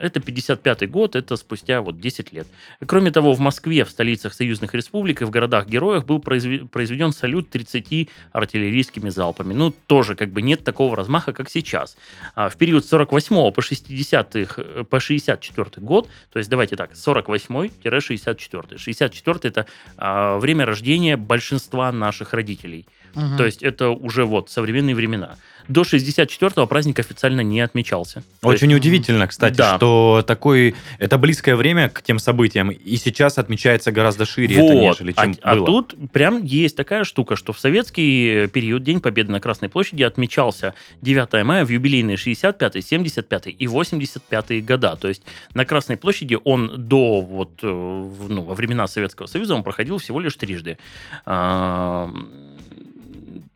Это 0.00 0.20
55 0.20 0.90
год, 0.90 1.16
это 1.16 1.36
спустя 1.36 1.80
вот 1.82 2.00
10 2.00 2.32
лет. 2.32 2.46
Кроме 2.86 3.10
того, 3.10 3.32
в 3.32 3.40
Москве, 3.40 3.84
в 3.84 3.90
столицах 3.90 4.34
союзных 4.34 4.74
республик 4.74 5.22
и 5.22 5.24
в 5.24 5.30
городах-героях 5.30 6.04
был 6.04 6.20
произведен 6.20 7.12
салют 7.12 7.50
30 7.50 8.08
артиллерийскими 8.32 9.10
залпами. 9.10 9.54
Ну, 9.54 9.72
тоже 9.86 10.14
как 10.14 10.30
бы 10.30 10.42
нет 10.42 10.64
такого 10.64 10.96
размаха, 10.96 11.32
как 11.32 11.50
сейчас. 11.50 11.96
А 12.34 12.48
в 12.48 12.56
период 12.56 12.84
с 12.84 12.88
48 12.88 13.52
по 13.52 13.62
60 13.62 14.36
э, 14.36 14.84
по 14.88 15.00
64 15.00 15.70
год, 15.78 16.08
то 16.32 16.38
есть 16.38 16.50
давайте 16.50 16.76
так, 16.76 16.92
48-64. 16.92 18.78
64 18.78 19.38
это 19.42 19.66
а, 19.96 20.11
время 20.38 20.66
рождения 20.66 21.16
большинства 21.16 21.92
наших 21.92 22.32
родителей. 22.32 22.86
Угу. 23.14 23.36
То 23.36 23.44
есть 23.44 23.62
это 23.62 23.90
уже 23.90 24.24
вот 24.24 24.50
современные 24.50 24.94
времена. 24.94 25.36
До 25.68 25.82
64-го 25.82 26.66
праздник 26.66 26.98
официально 26.98 27.40
не 27.40 27.60
отмечался. 27.60 28.22
Очень 28.42 28.70
есть, 28.70 28.80
удивительно, 28.80 29.26
кстати, 29.26 29.56
да. 29.56 29.76
что 29.76 30.24
такой 30.26 30.74
это 30.98 31.18
близкое 31.18 31.54
время 31.56 31.88
к 31.88 32.02
тем 32.02 32.18
событиям, 32.18 32.70
и 32.70 32.96
сейчас 32.96 33.38
отмечается 33.38 33.92
гораздо 33.92 34.24
шире, 34.24 34.60
вот. 34.60 34.70
это, 34.70 34.80
нежели 34.80 35.12
чем 35.12 35.36
а, 35.42 35.54
было. 35.54 35.62
А 35.62 35.66
тут 35.66 35.94
прям 36.12 36.42
есть 36.42 36.76
такая 36.76 37.04
штука, 37.04 37.36
что 37.36 37.52
в 37.52 37.60
советский 37.60 38.48
период 38.48 38.82
День 38.82 39.00
Победы 39.00 39.30
на 39.30 39.40
Красной 39.40 39.68
площади 39.68 40.02
отмечался 40.02 40.74
9 41.00 41.44
мая 41.44 41.64
в 41.64 41.70
юбилейные 41.70 42.16
65 42.16 42.84
75 42.84 43.48
и 43.58 43.66
85 43.66 44.64
года. 44.64 44.96
То 44.96 45.08
есть 45.08 45.22
на 45.54 45.64
Красной 45.64 45.96
площади 45.96 46.38
он 46.42 46.72
до 46.88 47.20
вот 47.20 47.60
э, 47.62 47.66
ну, 47.66 48.42
во 48.42 48.54
времена 48.54 48.86
Советского 48.86 49.26
Союза 49.26 49.54
он 49.54 49.62
проходил 49.62 49.98
всего 49.98 50.20
лишь 50.20 50.34
трижды. 50.34 50.78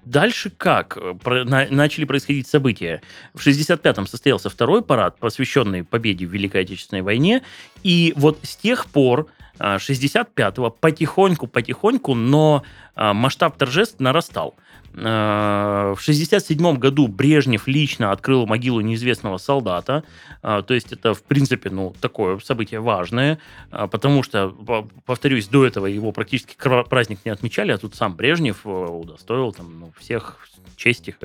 Дальше 0.07 0.51
как? 0.51 0.97
Про, 1.23 1.45
на, 1.45 1.67
начали 1.69 2.05
происходить 2.05 2.47
события. 2.47 3.03
В 3.35 3.45
65-м 3.45 4.07
состоялся 4.07 4.49
второй 4.49 4.83
парад, 4.83 5.19
посвященный 5.19 5.83
победе 5.83 6.27
в 6.27 6.33
Великой 6.33 6.63
Отечественной 6.63 7.03
войне. 7.03 7.43
И 7.83 8.13
вот 8.17 8.39
с 8.43 8.57
тех 8.57 8.87
пор 8.87 9.27
65-го 9.59 10.67
а, 10.67 10.71
потихоньку-потихоньку, 10.71 12.15
но 12.15 12.63
а, 12.95 13.15
масштаб 13.15 13.57
торжеств 13.57 13.99
нарастал. 13.99 14.55
А, 14.99 15.95
в 15.95 16.01
1967 16.01 16.77
году 16.79 17.09
Брежнев 17.09 17.67
лично 17.67 18.13
открыл 18.13 18.47
могилу 18.47 18.81
неизвестного 18.81 19.39
солдата. 19.39 20.05
То 20.43 20.67
есть 20.71 20.93
это, 20.93 21.13
в 21.15 21.23
принципе, 21.23 21.71
ну, 21.71 21.95
такое 22.01 22.39
событие 22.39 22.81
важное, 22.81 23.39
потому 23.71 24.23
что, 24.23 24.55
повторюсь, 25.05 25.49
до 25.49 25.67
этого 25.67 25.87
его 25.87 26.13
практически 26.13 26.57
праздник 26.89 27.21
не 27.25 27.31
отмечали, 27.33 27.73
а 27.73 27.79
тут 27.79 27.95
сам 27.95 28.15
Брежнев 28.15 28.61
э, 28.65 28.69
удостоил 28.69 29.53
там, 29.53 29.81
ну, 29.81 29.93
всех 29.99 30.39
чести. 30.77 31.17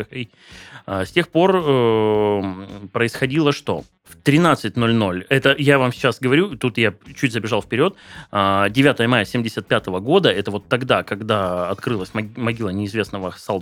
С 0.87 1.11
тех 1.11 1.29
пор 1.29 1.55
э, 1.55 2.87
происходило 2.91 3.51
что? 3.51 3.83
в 4.11 4.17
13.00. 4.23 5.25
Это 5.29 5.55
я 5.57 5.79
вам 5.79 5.93
сейчас 5.93 6.19
говорю, 6.19 6.55
тут 6.55 6.77
я 6.77 6.93
чуть 7.15 7.31
забежал 7.31 7.61
вперед. 7.61 7.95
9 8.31 8.99
а, 8.99 9.07
мая 9.07 9.25
75 9.25 9.87
года, 9.87 10.29
это 10.29 10.51
вот 10.51 10.67
тогда, 10.67 11.03
когда 11.03 11.69
открылась 11.69 12.13
могила 12.13 12.69
неизвестного 12.69 13.31
солдата, 13.37 13.60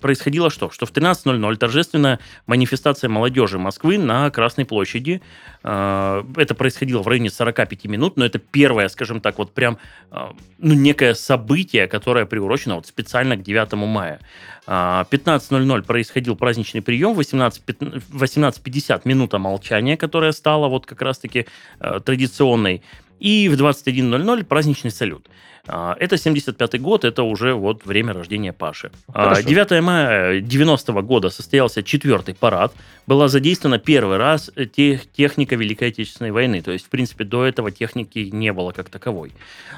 происходило 0.00 0.50
что? 0.50 0.70
Что 0.70 0.86
в 0.86 0.92
13.00 0.92 1.56
торжественная 1.56 2.18
манифестация 2.46 3.08
молодежи 3.08 3.58
Москвы 3.58 3.98
на 3.98 4.30
Красной 4.30 4.64
площади. 4.64 5.22
А, 5.62 6.24
это 6.36 6.54
происходило 6.54 7.02
в 7.02 7.08
районе 7.08 7.30
45 7.30 7.84
минут, 7.86 8.16
но 8.16 8.24
это 8.24 8.38
первое, 8.38 8.88
скажем 8.88 9.20
так, 9.20 9.38
вот 9.38 9.52
прям 9.52 9.78
а, 10.10 10.34
ну, 10.58 10.74
некое 10.74 11.14
событие, 11.14 11.86
которое 11.86 12.26
приурочено 12.26 12.76
вот 12.76 12.86
специально 12.86 13.36
к 13.36 13.42
9 13.42 13.72
мая. 13.74 14.20
15.00 14.66 15.82
происходил 15.82 16.36
праздничный 16.36 16.82
прием, 16.82 17.18
18.50 17.18 18.02
18 18.10 19.04
минута 19.06 19.38
молчания, 19.38 19.96
которая 19.96 20.32
стала 20.32 20.68
вот 20.68 20.84
как 20.84 21.00
раз-таки 21.00 21.46
э, 21.80 22.00
традиционной. 22.04 22.82
И 23.18 23.48
в 23.48 23.54
21.00 23.54 24.44
праздничный 24.44 24.90
салют. 24.90 25.28
А, 25.68 25.96
это 26.00 26.16
75-й 26.16 26.78
год, 26.78 27.04
это 27.04 27.22
уже 27.22 27.54
вот 27.54 27.84
время 27.86 28.12
рождения 28.12 28.52
Паши. 28.52 28.90
А, 29.08 29.24
Хорошо. 29.24 29.42
9 29.42 29.82
мая 29.82 30.40
90 30.40 30.92
-го 30.92 31.02
года 31.02 31.30
состоялся 31.30 31.82
четвертый 31.82 32.34
парад. 32.34 32.72
Была 33.06 33.28
задействована 33.28 33.78
первый 33.78 34.16
раз 34.16 34.50
тех, 34.76 35.10
техника 35.12 35.56
Великой 35.56 35.88
Отечественной 35.88 36.30
войны. 36.30 36.62
То 36.62 36.72
есть, 36.72 36.86
в 36.86 36.88
принципе, 36.88 37.24
до 37.24 37.44
этого 37.44 37.70
техники 37.70 38.30
не 38.32 38.52
было 38.52 38.72
как 38.72 38.88
таковой. 38.88 39.32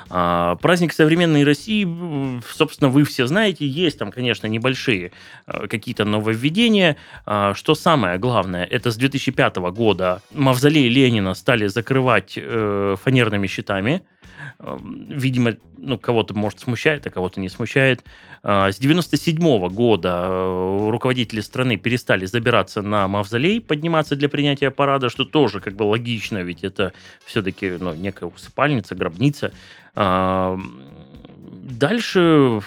А, 0.09 0.57
праздник 0.57 0.93
современной 0.93 1.45
России, 1.45 1.86
собственно, 2.57 2.91
вы 2.91 3.05
все 3.05 3.26
знаете, 3.26 3.66
есть 3.66 3.99
там, 3.99 4.11
конечно, 4.12 4.47
небольшие 4.47 5.12
какие-то 5.47 6.05
нововведения. 6.05 6.97
Что 7.55 7.74
самое 7.74 8.18
главное, 8.18 8.64
это 8.64 8.91
с 8.91 8.97
2005 8.97 9.57
года 9.72 10.22
мавзолей 10.32 10.88
Ленина 10.88 11.34
стали 11.34 11.66
закрывать 11.66 12.34
э, 12.36 12.97
фанерными 13.03 13.47
щитами. 13.47 14.03
Эм, 14.63 15.07
видимо, 15.09 15.57
ну, 15.79 15.99
кого-то, 15.99 16.35
может, 16.35 16.61
смущает, 16.61 17.07
а 17.07 17.11
кого-то 17.11 17.41
не 17.41 17.49
смущает. 17.49 18.05
А, 18.43 18.71
с 18.71 18.79
97 18.79 19.69
года 19.69 20.27
э, 20.29 20.91
руководители 20.91 21.41
страны 21.41 21.79
перестали 21.79 22.27
забираться 22.27 22.83
на 22.83 23.09
мавзолей, 23.09 23.63
подниматься 23.63 24.17
для 24.17 24.29
принятия 24.29 24.71
парада, 24.71 25.09
что 25.09 25.25
тоже 25.25 25.61
как 25.61 25.75
бы 25.77 25.85
логично, 25.85 26.39
ведь 26.43 26.63
это 26.63 26.93
все-таки 27.25 27.71
ну, 27.81 27.95
некая 27.95 28.27
усыпальница, 28.27 28.95
гробница. 28.95 29.53
Дальше 31.71 32.61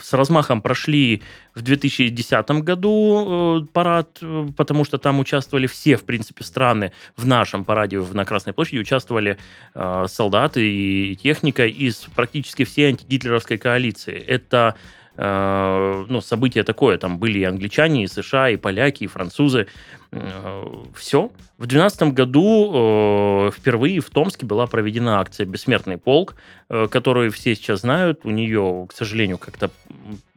с 0.00 0.12
размахом 0.12 0.62
прошли 0.62 1.22
в 1.54 1.62
2010 1.62 2.50
году 2.62 3.62
э, 3.62 3.66
парад, 3.72 4.18
э, 4.20 4.48
потому 4.56 4.84
что 4.84 4.98
там 4.98 5.18
участвовали 5.18 5.66
все, 5.66 5.96
в 5.96 6.04
принципе, 6.04 6.44
страны 6.44 6.92
в 7.16 7.26
нашем 7.26 7.64
параде 7.64 8.00
на 8.00 8.24
Красной 8.24 8.52
площади, 8.52 8.78
участвовали 8.78 9.38
э, 9.74 10.06
солдаты 10.08 10.70
и 10.70 11.16
техника 11.16 11.66
из 11.66 12.06
практически 12.14 12.64
всей 12.64 12.88
антигитлеровской 12.88 13.58
коалиции. 13.58 14.14
Это 14.14 14.76
Э, 15.20 16.04
ну, 16.08 16.20
событие 16.20 16.62
такое, 16.62 16.96
там 16.96 17.18
были 17.18 17.40
и 17.40 17.44
англичане, 17.44 18.04
и 18.04 18.06
США, 18.06 18.50
и 18.50 18.56
поляки, 18.56 19.02
и 19.02 19.08
французы. 19.08 19.66
Э, 20.12 20.64
Все. 20.94 21.32
В 21.58 21.66
2012 21.66 22.14
году 22.14 23.48
э, 23.48 23.50
впервые 23.50 23.98
в 23.98 24.10
Томске 24.10 24.46
была 24.46 24.68
проведена 24.68 25.18
акция 25.18 25.44
«Бессмертный 25.44 25.98
полк», 25.98 26.36
которую 26.68 27.32
все 27.32 27.56
сейчас 27.56 27.80
знают. 27.80 28.20
У 28.22 28.30
нее, 28.30 28.86
к 28.88 28.92
сожалению, 28.92 29.38
как-то 29.38 29.70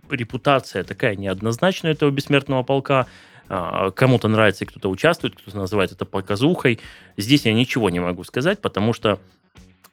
репутация 0.09 0.83
такая 0.83 1.15
неоднозначная 1.15 1.91
этого 1.91 2.09
«Бессмертного 2.09 2.63
полка». 2.63 3.05
Кому-то 3.47 4.29
нравится, 4.29 4.65
кто-то 4.65 4.89
участвует, 4.89 5.35
кто-то 5.35 5.57
называет 5.57 5.91
это 5.91 6.05
показухой. 6.05 6.79
Здесь 7.17 7.45
я 7.45 7.53
ничего 7.53 7.89
не 7.89 7.99
могу 7.99 8.23
сказать, 8.23 8.61
потому 8.61 8.93
что 8.93 9.19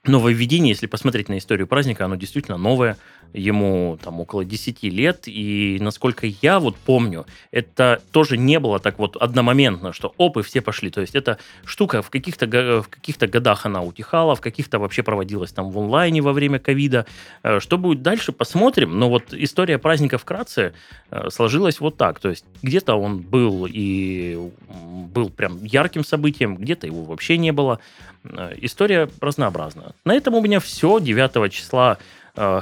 нововведение, 0.04 0.70
если 0.70 0.86
посмотреть 0.86 1.28
на 1.28 1.38
историю 1.38 1.66
праздника, 1.66 2.04
оно 2.04 2.14
действительно 2.14 2.56
новое. 2.56 2.96
Ему 3.32 3.98
там 4.02 4.20
около 4.20 4.44
10 4.44 4.82
лет, 4.84 5.24
и 5.26 5.78
насколько 5.80 6.26
я 6.26 6.60
вот 6.60 6.76
помню, 6.76 7.26
это 7.50 8.00
тоже 8.12 8.36
не 8.36 8.58
было 8.58 8.78
так 8.78 8.98
вот 8.98 9.16
одномоментно, 9.16 9.92
что 9.92 10.14
оп, 10.16 10.38
и 10.38 10.42
все 10.42 10.60
пошли. 10.60 10.90
То 10.90 11.00
есть 11.00 11.14
эта 11.14 11.38
штука 11.64 12.02
в 12.02 12.10
каких-то, 12.10 12.46
в 12.46 12.88
каких-то 12.88 13.26
годах 13.26 13.66
она 13.66 13.82
утихала, 13.82 14.34
в 14.34 14.40
каких-то 14.40 14.78
вообще 14.78 15.02
проводилась 15.02 15.52
там 15.52 15.70
в 15.70 15.78
онлайне 15.78 16.22
во 16.22 16.32
время 16.32 16.58
ковида. 16.58 17.06
Э, 17.42 17.60
что 17.60 17.78
будет 17.78 18.02
дальше, 18.02 18.32
посмотрим. 18.32 18.98
Но 18.98 19.08
вот 19.08 19.32
история 19.32 19.78
праздника 19.78 20.18
вкратце 20.18 20.72
э, 21.10 21.30
сложилась 21.30 21.80
вот 21.80 21.96
так. 21.96 22.20
То 22.20 22.30
есть 22.30 22.44
где-то 22.62 22.94
он 22.94 23.18
был 23.20 23.66
и 23.68 24.38
был 24.68 25.30
прям 25.30 25.64
ярким 25.64 26.04
событием, 26.04 26.56
где-то 26.56 26.86
его 26.86 27.04
вообще 27.04 27.38
не 27.38 27.52
было. 27.52 27.78
Э, 28.24 28.54
история 28.60 29.08
разнообразна. 29.20 29.94
На 30.04 30.14
этом 30.14 30.34
у 30.34 30.40
меня 30.40 30.60
все. 30.60 30.98
9 30.98 31.52
числа 31.52 31.98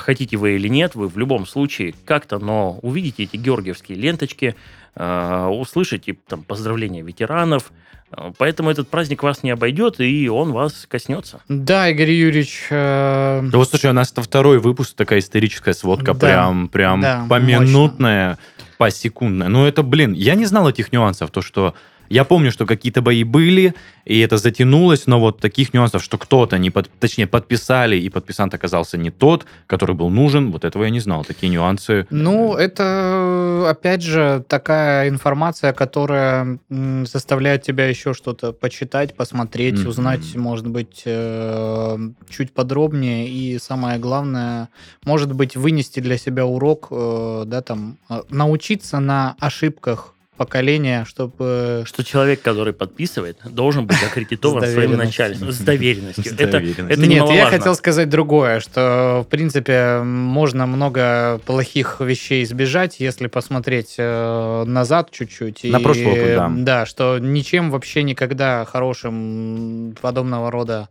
хотите 0.01 0.37
вы 0.37 0.57
или 0.57 0.69
нет, 0.69 0.95
вы 0.95 1.09
в 1.09 1.19
любом 1.19 1.47
случае 1.47 1.95
как-то, 2.05 2.39
но 2.39 2.79
увидите 2.83 3.25
эти 3.25 3.37
георгиевские 3.37 3.99
ленточки, 3.99 4.55
э, 4.95 5.47
услышите 5.47 6.17
там 6.29 6.43
поздравления 6.43 7.03
ветеранов, 7.03 7.73
э, 8.11 8.33
Поэтому 8.39 8.71
этот 8.71 8.89
праздник 8.89 9.23
вас 9.23 9.43
не 9.43 9.51
обойдет, 9.51 10.01
и 10.01 10.29
он 10.29 10.53
вас 10.53 10.87
коснется. 10.89 11.41
Да, 11.49 11.89
Игорь 11.91 12.11
Юрьевич... 12.11 12.67
Э... 12.71 13.41
Да 13.43 13.59
вот, 13.59 13.69
слушай, 13.69 13.91
у 13.91 13.93
нас 13.93 14.13
это 14.13 14.23
второй 14.23 14.59
выпуск, 14.59 14.95
такая 14.95 15.19
историческая 15.19 15.75
сводка, 15.75 16.15
да, 16.15 16.27
прям, 16.27 16.69
прям 16.69 17.01
да, 17.01 17.27
поминутная, 17.29 18.31
мощно. 18.31 18.45
посекундная. 18.79 19.49
Ну, 19.49 19.67
это, 19.67 19.83
блин, 19.83 20.13
я 20.13 20.37
не 20.37 20.47
знал 20.47 20.69
этих 20.69 20.93
нюансов, 20.93 21.31
то, 21.31 21.43
что 21.43 21.75
я 22.09 22.25
помню, 22.25 22.51
что 22.51 22.67
какие-то 22.67 23.03
бои 23.03 23.25
были, 23.25 23.75
и 24.05 24.21
это 24.21 24.39
затянулось, 24.39 25.07
но 25.07 25.19
вот 25.19 25.41
таких 25.41 25.75
нюансов, 25.75 26.03
что 26.03 26.17
кто-то 26.17 26.59
не 26.59 26.71
под, 26.71 26.89
точнее 27.01 27.27
подписали, 27.27 27.97
и 27.97 28.09
подписант 28.09 28.55
оказался 28.55 28.97
не 28.97 29.11
тот, 29.11 29.47
который 29.67 29.97
был 29.97 30.11
нужен, 30.11 30.53
вот 30.53 30.65
этого 30.65 30.85
я 30.85 30.91
не 30.91 31.01
знал. 31.01 31.25
Такие 31.25 31.51
нюансы. 31.51 32.07
Ну, 32.11 32.55
это 32.55 33.67
опять 33.69 34.03
же 34.03 34.45
такая 34.49 35.09
информация, 35.09 35.73
которая 35.73 36.59
заставляет 36.69 37.63
тебя 37.63 37.89
еще 37.89 38.15
что-то 38.15 38.53
почитать, 38.53 39.15
посмотреть, 39.15 39.75
mm-hmm. 39.75 39.89
узнать, 39.89 40.37
может 40.37 40.69
быть, 40.69 41.03
э, 41.05 41.99
чуть 42.29 42.53
подробнее, 42.53 43.29
и 43.29 43.59
самое 43.59 43.99
главное, 43.99 44.69
может 45.05 45.33
быть, 45.33 45.57
вынести 45.57 46.01
для 46.01 46.17
себя 46.17 46.47
урок, 46.47 46.89
э, 46.91 47.45
да, 47.47 47.61
там, 47.63 47.99
э, 48.09 48.23
научиться 48.31 49.01
на 49.01 49.35
ошибках 49.41 50.16
поколения, 50.37 51.05
чтобы... 51.07 51.85
Что 51.87 52.05
человек, 52.05 52.43
который 52.43 52.73
подписывает, 52.73 53.39
должен 53.45 53.87
быть 53.87 54.03
аккредитован 54.07 54.67
своим 54.67 54.97
начальством. 54.97 55.53
С 55.53 55.59
доверенностью. 55.59 56.33
Это, 56.39 56.59
это 56.59 57.07
Нет, 57.07 57.29
я 57.31 57.47
хотел 57.47 57.75
сказать 57.75 58.09
другое, 58.09 58.61
что, 58.61 59.25
в 59.27 59.31
принципе, 59.31 60.01
можно 60.03 60.67
много 60.67 61.41
плохих 61.47 62.01
вещей 62.01 62.45
избежать, 62.45 63.01
если 63.01 63.27
посмотреть 63.27 63.95
э, 63.99 64.65
назад 64.67 65.11
чуть-чуть. 65.11 65.65
На 65.65 65.79
и, 65.79 65.83
прошлый 65.83 66.07
опыт, 66.07 66.37
да. 66.37 66.53
Да, 66.57 66.87
что 66.87 67.19
ничем 67.19 67.71
вообще 67.71 68.03
никогда 68.03 68.65
хорошим 68.65 69.95
подобного 70.01 70.51
рода 70.51 70.89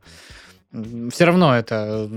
все 1.12 1.26
равно 1.26 1.56
это 1.56 2.10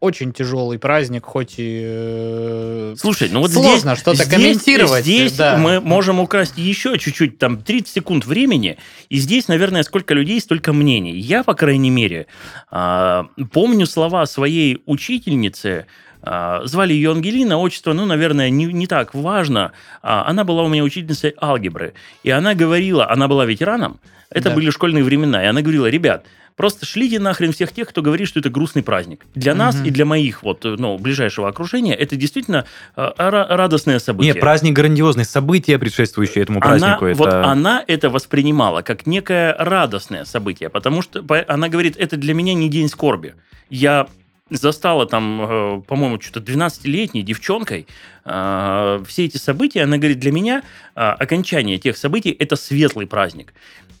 очень 0.00 0.32
тяжелый 0.32 0.78
праздник, 0.78 1.24
хоть 1.24 1.54
и 1.58 1.82
э, 1.84 2.94
Слушай, 2.98 3.28
ну 3.30 3.40
вот 3.40 3.52
сложно 3.52 3.92
здесь, 3.94 4.00
что-то 4.00 4.24
здесь, 4.24 4.28
комментировать. 4.28 5.02
Здесь 5.04 5.32
да. 5.32 5.56
мы 5.56 5.80
можем 5.80 6.20
украсть 6.20 6.56
еще 6.56 6.98
чуть-чуть, 6.98 7.38
там 7.38 7.58
30 7.58 7.88
секунд 7.88 8.26
времени, 8.26 8.78
и 9.08 9.18
здесь, 9.18 9.48
наверное, 9.48 9.82
сколько 9.82 10.14
людей, 10.14 10.40
столько 10.40 10.72
мнений. 10.72 11.18
Я, 11.18 11.44
по 11.44 11.54
крайней 11.54 11.90
мере, 11.90 12.26
а, 12.70 13.26
помню 13.52 13.86
слова 13.86 14.26
своей 14.26 14.82
учительницы, 14.86 15.86
а, 16.22 16.62
Звали 16.64 16.92
ее 16.92 17.12
Ангелина, 17.12 17.58
отчество, 17.58 17.92
ну, 17.92 18.04
наверное, 18.04 18.50
не, 18.50 18.64
не 18.66 18.86
так 18.86 19.14
важно. 19.14 19.72
А, 20.02 20.24
она 20.26 20.44
была 20.44 20.64
у 20.64 20.68
меня 20.68 20.82
учительницей 20.82 21.34
алгебры. 21.40 21.94
И 22.24 22.30
она 22.30 22.54
говорила, 22.54 23.08
она 23.08 23.28
была 23.28 23.44
ветераном, 23.44 24.00
это 24.30 24.48
да. 24.48 24.54
были 24.54 24.70
школьные 24.70 25.04
времена. 25.04 25.42
И 25.44 25.46
она 25.46 25.62
говорила, 25.62 25.86
ребят, 25.86 26.24
Просто 26.56 26.86
шлите 26.86 27.18
нахрен 27.18 27.52
всех 27.52 27.72
тех, 27.72 27.88
кто 27.88 28.00
говорит, 28.00 28.28
что 28.28 28.40
это 28.40 28.48
грустный 28.48 28.82
праздник. 28.82 29.26
Для 29.34 29.52
угу. 29.52 29.58
нас 29.58 29.76
и 29.84 29.90
для 29.90 30.06
моих 30.06 30.42
вот, 30.42 30.64
ну, 30.64 30.96
ближайшего 30.96 31.48
окружения 31.48 31.94
это 31.94 32.16
действительно 32.16 32.64
э, 32.96 33.10
радостное 33.18 33.98
событие. 33.98 34.32
Нет, 34.32 34.40
праздник 34.40 34.72
грандиозный, 34.72 35.26
событие, 35.26 35.78
предшествующее 35.78 36.42
этому 36.42 36.60
празднику. 36.60 37.04
Она, 37.04 37.10
это... 37.10 37.18
Вот 37.18 37.32
она 37.32 37.84
это 37.86 38.08
воспринимала 38.08 38.80
как 38.80 39.06
некое 39.06 39.54
радостное 39.58 40.24
событие, 40.24 40.70
потому 40.70 41.02
что 41.02 41.22
она 41.46 41.68
говорит, 41.68 41.96
это 41.98 42.16
для 42.16 42.32
меня 42.32 42.54
не 42.54 42.70
день 42.70 42.88
скорби. 42.88 43.34
Я 43.68 44.06
застала 44.48 45.06
там, 45.06 45.40
э, 45.42 45.82
по-моему, 45.86 46.18
что-то 46.20 46.40
12-летней 46.40 47.22
девчонкой 47.22 47.86
э, 48.24 49.04
все 49.06 49.24
эти 49.26 49.36
события. 49.36 49.82
Она 49.82 49.98
говорит, 49.98 50.20
для 50.20 50.32
меня 50.32 50.62
окончание 50.94 51.76
тех 51.76 51.98
событий– 51.98 52.30
это 52.38 52.56
светлый 52.56 53.06
праздник. 53.06 53.52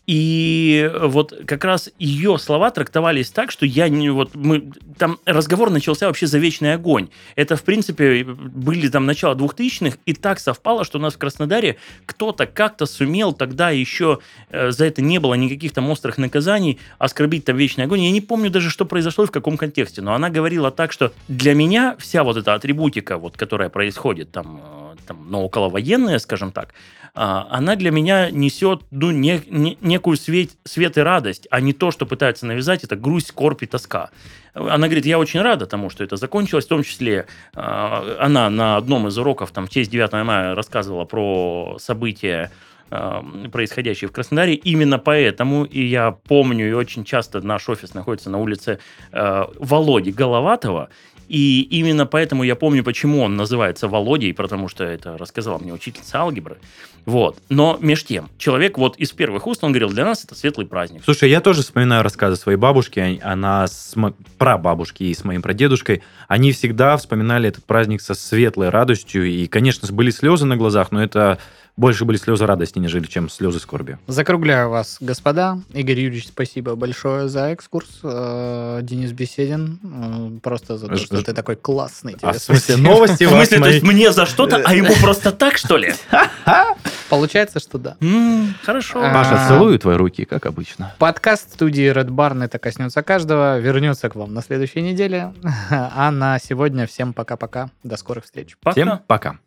И 0.06 0.88
вот 1.00 1.34
как 1.46 1.64
раз 1.64 1.90
ее 1.98 2.38
слова 2.38 2.70
трактовались 2.70 3.30
так, 3.30 3.50
что 3.50 3.66
я 3.66 3.88
не 3.88 4.08
вот 4.10 4.34
мы 4.34 4.70
там 4.98 5.18
разговор 5.26 5.70
начался 5.70 6.06
вообще 6.06 6.28
за 6.28 6.38
вечный 6.38 6.74
огонь. 6.74 7.08
Это 7.34 7.56
в 7.56 7.64
принципе 7.64 8.24
были 8.24 8.88
там 8.88 9.04
начало 9.04 9.34
двухтысячных, 9.34 9.98
и 10.06 10.14
так 10.14 10.38
совпало, 10.38 10.84
что 10.84 10.98
у 10.98 11.00
нас 11.00 11.14
в 11.14 11.18
Краснодаре 11.18 11.76
кто-то 12.06 12.46
как-то 12.46 12.86
сумел 12.86 13.32
тогда 13.32 13.70
еще 13.70 14.20
э, 14.50 14.70
за 14.70 14.86
это 14.86 15.02
не 15.02 15.18
было 15.18 15.34
никаких 15.34 15.72
там 15.72 15.90
острых 15.90 16.18
наказаний 16.18 16.78
оскорбить 16.98 17.44
там 17.44 17.56
вечный 17.56 17.84
огонь. 17.84 18.02
Я 18.02 18.12
не 18.12 18.20
помню 18.20 18.50
даже, 18.50 18.70
что 18.70 18.84
произошло 18.84 19.24
и 19.24 19.26
в 19.26 19.32
каком 19.32 19.56
контексте, 19.56 20.02
но 20.02 20.14
она 20.14 20.30
говорила 20.30 20.70
так, 20.70 20.92
что 20.92 21.12
для 21.26 21.54
меня 21.54 21.96
вся 21.98 22.22
вот 22.22 22.36
эта 22.36 22.54
атрибутика, 22.54 23.18
вот, 23.18 23.36
которая 23.36 23.70
происходит 23.70 24.30
там, 24.30 24.60
э, 24.62 24.85
там, 25.06 25.30
но 25.30 25.44
околовоенная, 25.44 26.18
скажем 26.18 26.52
так, 26.52 26.74
а, 27.18 27.48
она 27.50 27.76
для 27.76 27.90
меня 27.90 28.30
несет 28.30 28.82
ну, 28.90 29.10
не, 29.10 29.40
не, 29.48 29.78
некую 29.80 30.18
свет, 30.18 30.50
свет 30.64 30.98
и 30.98 31.00
радость, 31.00 31.48
а 31.50 31.62
не 31.62 31.72
то, 31.72 31.90
что 31.90 32.04
пытается 32.04 32.44
навязать, 32.44 32.84
это 32.84 32.94
грусть, 32.94 33.28
скорбь 33.28 33.62
и 33.62 33.66
тоска. 33.66 34.10
Она 34.52 34.86
говорит, 34.86 35.06
я 35.06 35.18
очень 35.18 35.40
рада 35.40 35.64
тому, 35.64 35.88
что 35.88 36.04
это 36.04 36.16
закончилось, 36.16 36.66
в 36.66 36.68
том 36.68 36.82
числе 36.82 37.24
а, 37.54 38.18
она 38.20 38.50
на 38.50 38.76
одном 38.76 39.08
из 39.08 39.16
уроков, 39.16 39.50
там, 39.50 39.66
в 39.66 39.70
честь 39.70 39.90
9 39.90 40.12
мая 40.26 40.54
рассказывала 40.54 41.06
про 41.06 41.78
события, 41.80 42.52
а, 42.90 43.24
происходящие 43.50 44.08
в 44.08 44.12
Краснодаре. 44.12 44.54
Именно 44.54 44.98
поэтому, 44.98 45.64
и 45.64 45.86
я 45.86 46.10
помню, 46.10 46.68
и 46.68 46.72
очень 46.72 47.04
часто 47.04 47.40
наш 47.40 47.66
офис 47.70 47.94
находится 47.94 48.28
на 48.28 48.38
улице 48.38 48.78
Володи 49.10 50.12
Головатова, 50.12 50.90
и 51.28 51.62
именно 51.70 52.06
поэтому 52.06 52.42
я 52.42 52.54
помню, 52.54 52.84
почему 52.84 53.22
он 53.22 53.36
называется 53.36 53.88
Володей, 53.88 54.32
потому 54.32 54.68
что 54.68 54.84
это 54.84 55.18
рассказала 55.18 55.58
мне 55.58 55.72
учительница 55.72 56.18
алгебры. 56.18 56.58
Вот. 57.04 57.38
Но 57.48 57.78
меж 57.80 58.04
тем, 58.04 58.28
человек 58.36 58.78
вот 58.78 58.96
из 58.96 59.12
первых 59.12 59.46
уст, 59.46 59.62
он 59.62 59.70
говорил, 59.70 59.90
для 59.90 60.04
нас 60.04 60.24
это 60.24 60.34
светлый 60.34 60.66
праздник. 60.66 61.02
Слушай, 61.04 61.30
я 61.30 61.40
тоже 61.40 61.62
вспоминаю 61.62 62.02
рассказы 62.02 62.36
своей 62.36 62.58
бабушки, 62.58 63.20
она 63.22 63.66
с 63.68 63.94
прабабушки 64.38 65.04
и 65.04 65.14
с 65.14 65.22
моим 65.22 65.40
прадедушкой, 65.42 66.02
они 66.26 66.50
всегда 66.52 66.96
вспоминали 66.96 67.48
этот 67.48 67.64
праздник 67.64 68.00
со 68.00 68.14
светлой 68.14 68.70
радостью, 68.70 69.24
и, 69.24 69.46
конечно, 69.46 69.86
были 69.92 70.10
слезы 70.10 70.46
на 70.46 70.56
глазах, 70.56 70.90
но 70.90 71.02
это 71.02 71.38
больше 71.76 72.04
были 72.04 72.16
слезы 72.16 72.46
радости, 72.46 72.78
нежели 72.78 73.06
чем 73.06 73.28
слезы 73.28 73.58
скорби. 73.58 73.98
Закругляю 74.06 74.70
вас, 74.70 74.96
господа. 75.00 75.58
Игорь 75.72 76.00
Юрьевич, 76.00 76.28
спасибо 76.28 76.74
большое 76.74 77.28
за 77.28 77.48
экскурс. 77.48 78.00
Э, 78.02 78.80
Денис 78.82 79.12
Беседин, 79.12 79.78
э, 79.82 80.40
просто 80.40 80.78
за 80.78 80.88
то, 80.88 80.96
что 80.96 81.22
ты 81.22 81.32
такой 81.32 81.56
классный. 81.56 82.16
А 82.22 82.32
в 82.32 82.38
смысле 82.38 82.76
новости 82.76 83.24
В 83.26 83.30
смысле, 83.30 83.58
то 83.58 83.68
есть 83.68 83.82
мне 83.82 84.12
за 84.12 84.26
что-то, 84.26 84.62
а 84.64 84.74
ему 84.74 84.94
просто 85.02 85.32
так, 85.32 85.58
что 85.58 85.76
ли? 85.76 85.94
Получается, 87.08 87.60
что 87.60 87.78
да. 87.78 87.96
Хорошо. 88.62 89.00
Маша, 89.00 89.44
а, 89.44 89.48
целую 89.48 89.78
твои 89.78 89.96
руки, 89.96 90.24
как 90.24 90.46
обычно. 90.46 90.94
Подкаст 90.98 91.52
студии 91.52 91.92
Red 91.92 92.08
Barn 92.08 92.44
это 92.44 92.58
коснется 92.58 93.02
каждого. 93.02 93.58
Вернется 93.58 94.08
к 94.08 94.16
вам 94.16 94.34
на 94.34 94.42
следующей 94.42 94.82
неделе. 94.82 95.32
А 95.70 96.10
на 96.10 96.38
сегодня 96.38 96.86
всем 96.86 97.12
пока-пока. 97.12 97.70
До 97.82 97.96
скорых 97.96 98.24
встреч. 98.24 98.56
Всем 98.72 99.00
пока. 99.06 99.38